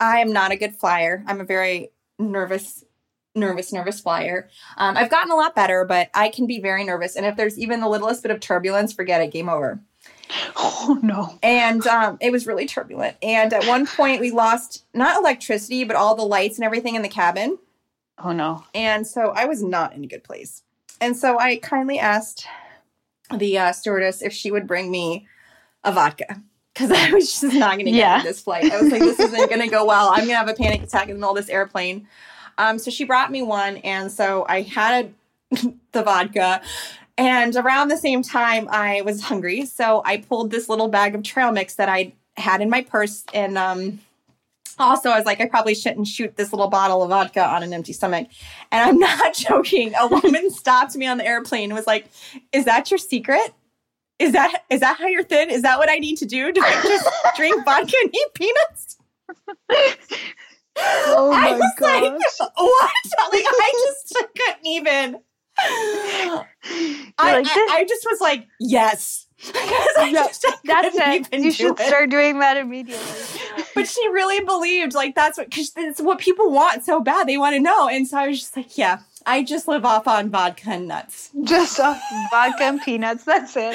I 0.00 0.18
am 0.18 0.32
not 0.32 0.50
a 0.50 0.56
good 0.56 0.74
flyer. 0.74 1.22
I'm 1.26 1.40
a 1.40 1.44
very 1.44 1.90
nervous, 2.18 2.84
nervous, 3.34 3.72
nervous 3.72 4.00
flyer. 4.00 4.48
Um, 4.76 4.96
I've 4.96 5.10
gotten 5.10 5.30
a 5.30 5.36
lot 5.36 5.54
better, 5.54 5.84
but 5.84 6.10
I 6.12 6.28
can 6.28 6.46
be 6.46 6.60
very 6.60 6.84
nervous. 6.84 7.14
And 7.14 7.24
if 7.24 7.36
there's 7.36 7.58
even 7.58 7.80
the 7.80 7.88
littlest 7.88 8.22
bit 8.22 8.32
of 8.32 8.40
turbulence, 8.40 8.92
forget 8.92 9.20
it. 9.20 9.30
Game 9.30 9.48
over. 9.48 9.80
Oh 10.56 10.98
no. 11.02 11.38
And 11.42 11.86
um, 11.86 12.18
it 12.20 12.32
was 12.32 12.46
really 12.46 12.66
turbulent. 12.66 13.16
And 13.22 13.52
at 13.52 13.66
one 13.66 13.86
point, 13.86 14.20
we 14.20 14.30
lost 14.30 14.84
not 14.94 15.16
electricity, 15.16 15.84
but 15.84 15.94
all 15.96 16.14
the 16.14 16.24
lights 16.24 16.56
and 16.58 16.64
everything 16.64 16.94
in 16.96 17.02
the 17.02 17.08
cabin. 17.08 17.58
Oh 18.22 18.32
no. 18.32 18.64
And 18.74 19.06
so 19.06 19.32
I 19.34 19.44
was 19.44 19.62
not 19.62 19.94
in 19.94 20.04
a 20.04 20.06
good 20.06 20.24
place. 20.24 20.62
And 21.00 21.16
so 21.16 21.38
I 21.38 21.56
kindly 21.56 21.98
asked 21.98 22.46
the 23.34 23.58
uh, 23.58 23.72
stewardess 23.72 24.22
if 24.22 24.32
she 24.32 24.50
would 24.50 24.66
bring 24.66 24.90
me 24.90 25.26
a 25.84 25.92
vodka 25.92 26.42
because 26.74 26.90
I 26.90 27.10
was 27.12 27.30
just 27.40 27.54
not 27.54 27.74
going 27.74 27.86
to 27.86 27.92
get 27.92 27.98
Yeah. 27.98 28.18
on 28.18 28.24
this 28.24 28.40
flight. 28.40 28.70
I 28.72 28.80
was 28.80 28.90
like, 28.90 29.00
this 29.00 29.18
isn't 29.20 29.48
going 29.48 29.60
to 29.62 29.68
go 29.68 29.84
well. 29.84 30.08
I'm 30.08 30.18
going 30.18 30.28
to 30.30 30.36
have 30.36 30.48
a 30.48 30.54
panic 30.54 30.82
attack 30.82 31.08
in 31.08 31.14
the 31.14 31.20
middle 31.20 31.30
of 31.30 31.36
this 31.36 31.48
airplane. 31.50 32.06
Um, 32.58 32.78
so 32.78 32.90
she 32.90 33.04
brought 33.04 33.30
me 33.30 33.42
one. 33.42 33.78
And 33.78 34.10
so 34.12 34.44
I 34.48 34.62
had 34.62 35.14
the 35.50 36.02
vodka. 36.02 36.62
And 37.18 37.54
around 37.56 37.88
the 37.88 37.96
same 37.96 38.22
time, 38.22 38.68
I 38.70 39.02
was 39.02 39.22
hungry. 39.22 39.66
So 39.66 40.02
I 40.04 40.18
pulled 40.18 40.50
this 40.50 40.68
little 40.68 40.88
bag 40.88 41.14
of 41.14 41.22
trail 41.22 41.52
mix 41.52 41.74
that 41.74 41.88
I 41.88 42.14
had 42.36 42.60
in 42.62 42.70
my 42.70 42.82
purse. 42.82 43.24
And 43.34 43.58
um, 43.58 44.00
also, 44.78 45.10
I 45.10 45.16
was 45.16 45.26
like, 45.26 45.40
I 45.40 45.46
probably 45.46 45.74
shouldn't 45.74 46.06
shoot 46.06 46.36
this 46.36 46.52
little 46.52 46.68
bottle 46.68 47.02
of 47.02 47.10
vodka 47.10 47.44
on 47.44 47.62
an 47.62 47.72
empty 47.72 47.92
stomach. 47.92 48.28
And 48.70 48.88
I'm 48.88 48.98
not 49.18 49.34
joking. 49.34 49.92
A 50.00 50.06
woman 50.06 50.50
stopped 50.50 50.96
me 50.96 51.06
on 51.06 51.18
the 51.18 51.26
airplane 51.26 51.64
and 51.64 51.74
was 51.74 51.86
like, 51.86 52.06
Is 52.52 52.64
that 52.64 52.90
your 52.90 52.98
secret? 52.98 53.52
Is 54.18 54.32
that 54.32 54.62
is 54.70 54.80
that 54.80 54.98
how 54.98 55.06
you're 55.06 55.24
thin? 55.24 55.50
Is 55.50 55.62
that 55.62 55.78
what 55.78 55.90
I 55.90 55.96
need 55.96 56.16
to 56.18 56.26
do? 56.26 56.52
Do 56.52 56.62
I 56.62 56.82
just 56.82 57.08
drink 57.36 57.64
vodka 57.64 57.96
and 58.02 58.14
eat 58.14 58.34
peanuts? 58.34 58.96
Oh 60.76 61.32
I 61.32 61.50
my 61.50 61.52
was 61.54 61.72
like, 61.80 62.02
what? 62.56 62.90
Like 63.32 63.44
I 63.46 63.70
just 63.86 64.14
couldn't 64.36 64.66
even. 64.66 65.18
I, 65.64 66.44
like, 67.18 67.46
I, 67.48 67.66
I 67.80 67.84
just 67.88 68.06
was 68.10 68.20
like, 68.20 68.46
yes. 68.60 69.26
Because 69.44 69.96
I 69.98 70.10
Yeah, 70.14 70.22
just, 70.28 70.46
That's 70.64 70.96
it. 70.96 71.28
You 71.32 71.42
do 71.42 71.50
should 71.50 71.80
it. 71.80 71.86
start 71.88 72.10
doing 72.10 72.38
that 72.38 72.56
immediately. 72.56 73.04
but 73.74 73.88
she 73.88 74.06
really 74.10 74.38
believed 74.44 74.94
like 74.94 75.16
that's 75.16 75.36
what 75.36 75.50
because 75.50 75.72
it's 75.76 76.00
what 76.00 76.20
people 76.20 76.52
want 76.52 76.84
so 76.84 77.00
bad 77.00 77.26
they 77.26 77.36
want 77.36 77.54
to 77.54 77.60
know 77.60 77.88
and 77.88 78.06
so 78.06 78.16
i 78.18 78.28
was 78.28 78.38
just 78.38 78.56
like 78.56 78.78
yeah 78.78 79.00
i 79.26 79.42
just 79.42 79.66
live 79.66 79.84
off 79.84 80.06
on 80.06 80.30
vodka 80.30 80.70
and 80.70 80.86
nuts 80.86 81.30
Just 81.42 81.80
uh, 81.80 81.98
vodka 82.30 82.62
and 82.64 82.80
peanuts. 82.82 83.24
That's 83.24 83.54
it. 83.56 83.74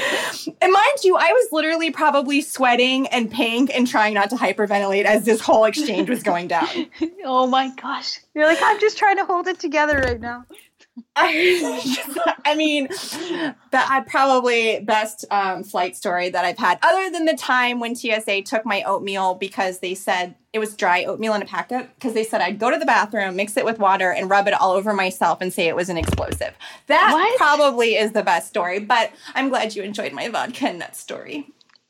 and 0.61 0.71
mind 0.71 0.97
you 1.03 1.17
i 1.17 1.31
was 1.33 1.47
literally 1.51 1.91
probably 1.91 2.39
sweating 2.41 3.07
and 3.07 3.29
pink 3.29 3.69
and 3.75 3.85
trying 3.85 4.13
not 4.13 4.29
to 4.29 4.35
hyperventilate 4.37 5.03
as 5.03 5.25
this 5.25 5.41
whole 5.41 5.65
exchange 5.65 6.09
was 6.09 6.23
going 6.23 6.47
down 6.47 6.69
Oh 7.25 7.45
my 7.45 7.71
gosh. 7.75 8.19
You're 8.33 8.45
like, 8.45 8.59
I'm 8.63 8.79
just 8.79 8.97
trying 8.97 9.17
to 9.17 9.25
hold 9.25 9.47
it 9.47 9.59
together 9.59 9.97
right 9.97 10.19
now. 10.19 10.45
I, 11.15 12.33
I 12.45 12.55
mean, 12.55 12.87
that 13.71 13.87
I 13.89 14.01
probably 14.07 14.79
best 14.81 15.25
um, 15.31 15.63
flight 15.63 15.95
story 15.95 16.29
that 16.29 16.45
I've 16.45 16.57
had, 16.57 16.79
other 16.81 17.09
than 17.09 17.25
the 17.25 17.35
time 17.35 17.79
when 17.79 17.95
TSA 17.95 18.43
took 18.43 18.65
my 18.65 18.83
oatmeal 18.83 19.35
because 19.35 19.79
they 19.79 19.95
said 19.95 20.35
it 20.53 20.59
was 20.59 20.75
dry 20.75 21.03
oatmeal 21.05 21.33
in 21.33 21.41
a 21.41 21.45
packet. 21.45 21.89
Because 21.95 22.13
they 22.13 22.23
said 22.23 22.41
I'd 22.41 22.59
go 22.59 22.71
to 22.71 22.77
the 22.77 22.85
bathroom, 22.85 23.35
mix 23.35 23.57
it 23.57 23.65
with 23.65 23.79
water, 23.79 24.11
and 24.11 24.29
rub 24.29 24.47
it 24.47 24.53
all 24.53 24.71
over 24.71 24.93
myself 24.93 25.39
and 25.41 25.51
say 25.53 25.67
it 25.67 25.75
was 25.75 25.89
an 25.89 25.97
explosive. 25.97 26.53
That 26.87 27.11
What? 27.13 27.37
probably 27.37 27.95
is 27.95 28.11
the 28.13 28.23
best 28.23 28.47
story. 28.47 28.79
But 28.79 29.11
I'm 29.35 29.49
glad 29.49 29.75
you 29.75 29.83
enjoyed 29.83 30.13
my 30.13 30.29
vodka 30.29 30.69
and 30.69 30.79
nuts 30.79 30.99
story. 30.99 31.47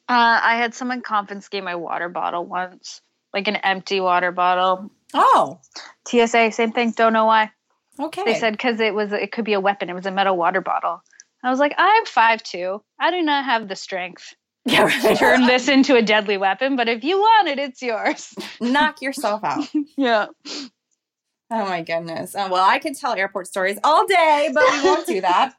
Uh, 0.09 0.39
I 0.41 0.55
had 0.55 0.73
someone 0.73 1.01
confiscate 1.01 1.63
my 1.63 1.75
water 1.75 2.07
bottle 2.09 2.45
once, 2.45 3.01
like 3.33 3.47
an 3.47 3.57
empty 3.57 3.99
water 3.99 4.31
bottle. 4.31 4.89
Oh, 5.13 5.59
TSA, 6.07 6.51
same 6.51 6.71
thing. 6.71 6.91
Don't 6.91 7.13
know 7.13 7.25
why. 7.25 7.51
Okay. 7.99 8.23
They 8.25 8.35
said 8.35 8.53
because 8.53 8.79
it 8.79 8.93
was 8.93 9.11
it 9.11 9.31
could 9.31 9.45
be 9.45 9.53
a 9.53 9.59
weapon. 9.59 9.89
It 9.89 9.93
was 9.93 10.05
a 10.05 10.11
metal 10.11 10.37
water 10.37 10.61
bottle. 10.61 11.01
I 11.43 11.49
was 11.49 11.59
like, 11.59 11.73
I'm 11.77 12.05
five 12.05 12.43
two. 12.43 12.81
I 12.99 13.11
do 13.11 13.21
not 13.21 13.45
have 13.45 13.67
the 13.67 13.75
strength 13.75 14.35
yeah, 14.65 14.87
to 14.87 15.15
turn 15.15 15.45
this 15.45 15.67
into 15.67 15.95
a 15.95 16.01
deadly 16.01 16.37
weapon. 16.37 16.75
But 16.75 16.89
if 16.89 17.03
you 17.03 17.17
want 17.17 17.47
it, 17.47 17.59
it's 17.59 17.81
yours. 17.81 18.33
knock 18.61 19.01
yourself 19.01 19.43
out. 19.43 19.67
Yeah. 19.97 20.27
Oh 21.49 21.65
my 21.65 21.81
goodness. 21.81 22.35
Uh, 22.35 22.49
well, 22.51 22.67
I 22.67 22.77
could 22.77 22.95
tell 22.95 23.13
airport 23.13 23.47
stories 23.47 23.79
all 23.83 24.05
day, 24.05 24.49
but 24.53 24.63
we 24.69 24.83
won't 24.83 25.07
do 25.07 25.21
that. 25.21 25.53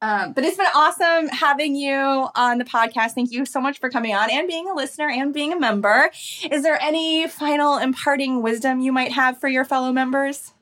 Um, 0.00 0.32
but 0.32 0.44
it's 0.44 0.56
been 0.56 0.66
awesome 0.74 1.28
having 1.28 1.74
you 1.74 2.28
on 2.34 2.58
the 2.58 2.64
podcast. 2.64 3.12
Thank 3.12 3.30
you 3.30 3.44
so 3.44 3.60
much 3.60 3.78
for 3.78 3.88
coming 3.90 4.14
on 4.14 4.30
and 4.30 4.48
being 4.48 4.68
a 4.68 4.74
listener 4.74 5.08
and 5.08 5.32
being 5.32 5.52
a 5.52 5.58
member. 5.58 6.10
Is 6.50 6.62
there 6.62 6.80
any 6.80 7.26
final 7.28 7.78
imparting 7.78 8.42
wisdom 8.42 8.80
you 8.80 8.92
might 8.92 9.12
have 9.12 9.38
for 9.38 9.48
your 9.48 9.64
fellow 9.64 9.92
members? 9.92 10.52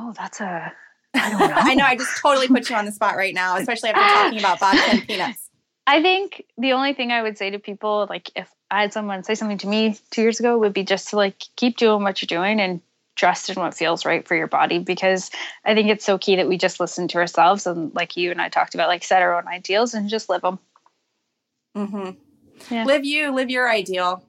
Oh, 0.00 0.14
that's 0.16 0.40
a. 0.40 0.72
I 1.14 1.30
don't 1.30 1.38
know. 1.38 1.46
I 1.54 1.74
know 1.74 1.84
I 1.84 1.96
just 1.96 2.16
totally 2.22 2.48
put 2.48 2.70
you 2.70 2.76
on 2.76 2.86
the 2.86 2.92
spot 2.92 3.16
right 3.16 3.34
now, 3.34 3.56
especially 3.56 3.90
after 3.90 4.00
talking 4.00 4.38
about 4.38 4.60
vodka 4.60 4.82
and 4.90 5.06
peanuts. 5.06 5.50
I 5.86 6.00
think 6.00 6.44
the 6.56 6.72
only 6.72 6.94
thing 6.94 7.10
I 7.12 7.22
would 7.22 7.36
say 7.36 7.50
to 7.50 7.58
people, 7.58 8.06
like 8.08 8.30
if 8.34 8.50
I 8.70 8.82
had 8.82 8.92
someone 8.92 9.24
say 9.24 9.34
something 9.34 9.58
to 9.58 9.66
me 9.66 9.98
two 10.10 10.22
years 10.22 10.40
ago, 10.40 10.58
would 10.58 10.72
be 10.72 10.84
just 10.84 11.08
to 11.10 11.16
like 11.16 11.42
keep 11.56 11.76
doing 11.76 12.02
what 12.02 12.22
you're 12.22 12.26
doing 12.26 12.60
and 12.60 12.80
trust 13.16 13.50
in 13.50 13.56
what 13.56 13.74
feels 13.74 14.06
right 14.06 14.26
for 14.26 14.34
your 14.34 14.46
body 14.46 14.78
because 14.78 15.30
I 15.64 15.74
think 15.74 15.90
it's 15.90 16.04
so 16.04 16.16
key 16.16 16.36
that 16.36 16.48
we 16.48 16.56
just 16.56 16.80
listen 16.80 17.08
to 17.08 17.18
ourselves 17.18 17.66
and 17.66 17.94
like 17.94 18.16
you 18.16 18.30
and 18.30 18.40
I 18.40 18.48
talked 18.48 18.74
about, 18.74 18.88
like 18.88 19.04
set 19.04 19.20
our 19.20 19.36
own 19.36 19.48
ideals 19.48 19.92
and 19.92 20.08
just 20.08 20.30
live 20.30 20.42
them. 20.42 20.58
Mm-hmm. 21.76 22.74
Yeah. 22.74 22.84
Live 22.84 23.04
you, 23.04 23.34
live 23.34 23.50
your 23.50 23.68
ideal. 23.68 24.24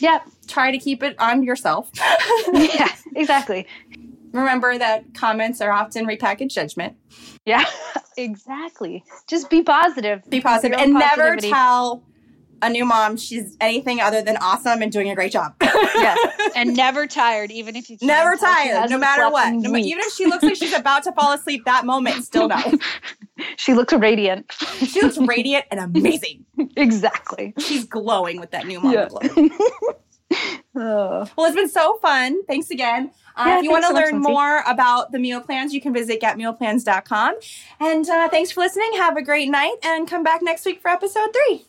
Yep. 0.00 0.26
Try 0.48 0.72
to 0.72 0.78
keep 0.78 1.02
it 1.02 1.14
on 1.20 1.42
yourself. 1.42 1.90
yeah. 2.52 2.88
Exactly. 3.14 3.66
Remember 4.32 4.76
that 4.78 5.14
comments 5.14 5.60
are 5.60 5.70
often 5.70 6.06
repackaged 6.06 6.52
judgment. 6.52 6.96
Yeah. 7.44 7.64
exactly. 8.16 9.04
Just 9.28 9.50
be 9.50 9.62
positive. 9.62 10.22
Be 10.28 10.40
positive 10.40 10.78
and 10.78 10.94
own 10.94 10.98
never 10.98 11.36
tell 11.36 12.02
a 12.62 12.70
new 12.70 12.84
mom 12.84 13.16
she's 13.16 13.56
anything 13.60 14.00
other 14.00 14.22
than 14.22 14.36
awesome 14.36 14.82
and 14.82 14.92
doing 14.92 15.10
a 15.10 15.14
great 15.14 15.32
job. 15.32 15.54
Yeah. 15.94 16.16
And 16.56 16.74
never 16.76 17.06
tired, 17.06 17.50
even 17.52 17.76
if 17.76 17.88
you 17.88 17.96
never 18.02 18.34
tired, 18.36 18.90
no 18.90 18.98
matter 18.98 19.30
what. 19.30 19.52
No, 19.52 19.76
even 19.76 20.00
if 20.04 20.12
she 20.14 20.26
looks 20.26 20.42
like 20.42 20.56
she's 20.56 20.72
about 20.72 21.04
to 21.04 21.12
fall 21.12 21.32
asleep 21.32 21.64
that 21.66 21.84
moment, 21.84 22.24
still 22.24 22.48
no. 22.48 22.60
she 23.56 23.74
looks 23.74 23.92
radiant. 23.92 24.50
She 24.78 25.00
looks 25.02 25.18
radiant 25.18 25.66
and 25.70 25.78
amazing. 25.78 26.44
exactly. 26.76 27.54
She's 27.58 27.84
glowing 27.84 28.40
with 28.40 28.50
that 28.52 28.66
new 28.66 28.80
mom 28.80 28.92
Yeah. 28.92 29.08
glow. 29.08 29.48
Oh. 30.74 31.28
Well, 31.36 31.46
it's 31.48 31.54
been 31.54 31.68
so 31.68 31.98
fun. 31.98 32.44
Thanks 32.46 32.70
again. 32.70 33.10
Uh, 33.36 33.44
Yeah, 33.46 33.58
if 33.58 33.64
you 33.64 33.70
want 33.70 33.82
to 33.84 33.88
so 33.88 33.94
learn 33.94 34.12
Lindsay. 34.14 34.30
more 34.32 34.62
about 34.66 35.12
the 35.12 35.18
meal 35.18 35.42
plans, 35.42 35.74
you 35.74 35.82
can 35.82 35.92
visit 35.92 36.18
getmealplans.com. 36.20 37.34
And 37.78 38.08
uh, 38.08 38.28
thanks 38.30 38.52
for 38.52 38.60
listening. 38.60 38.90
Have 38.94 39.18
a 39.18 39.22
great 39.22 39.50
night 39.50 39.76
and 39.82 40.08
come 40.08 40.22
back 40.22 40.40
next 40.42 40.64
week 40.64 40.80
for 40.80 40.88
episode 40.88 41.28
three. 41.34 41.66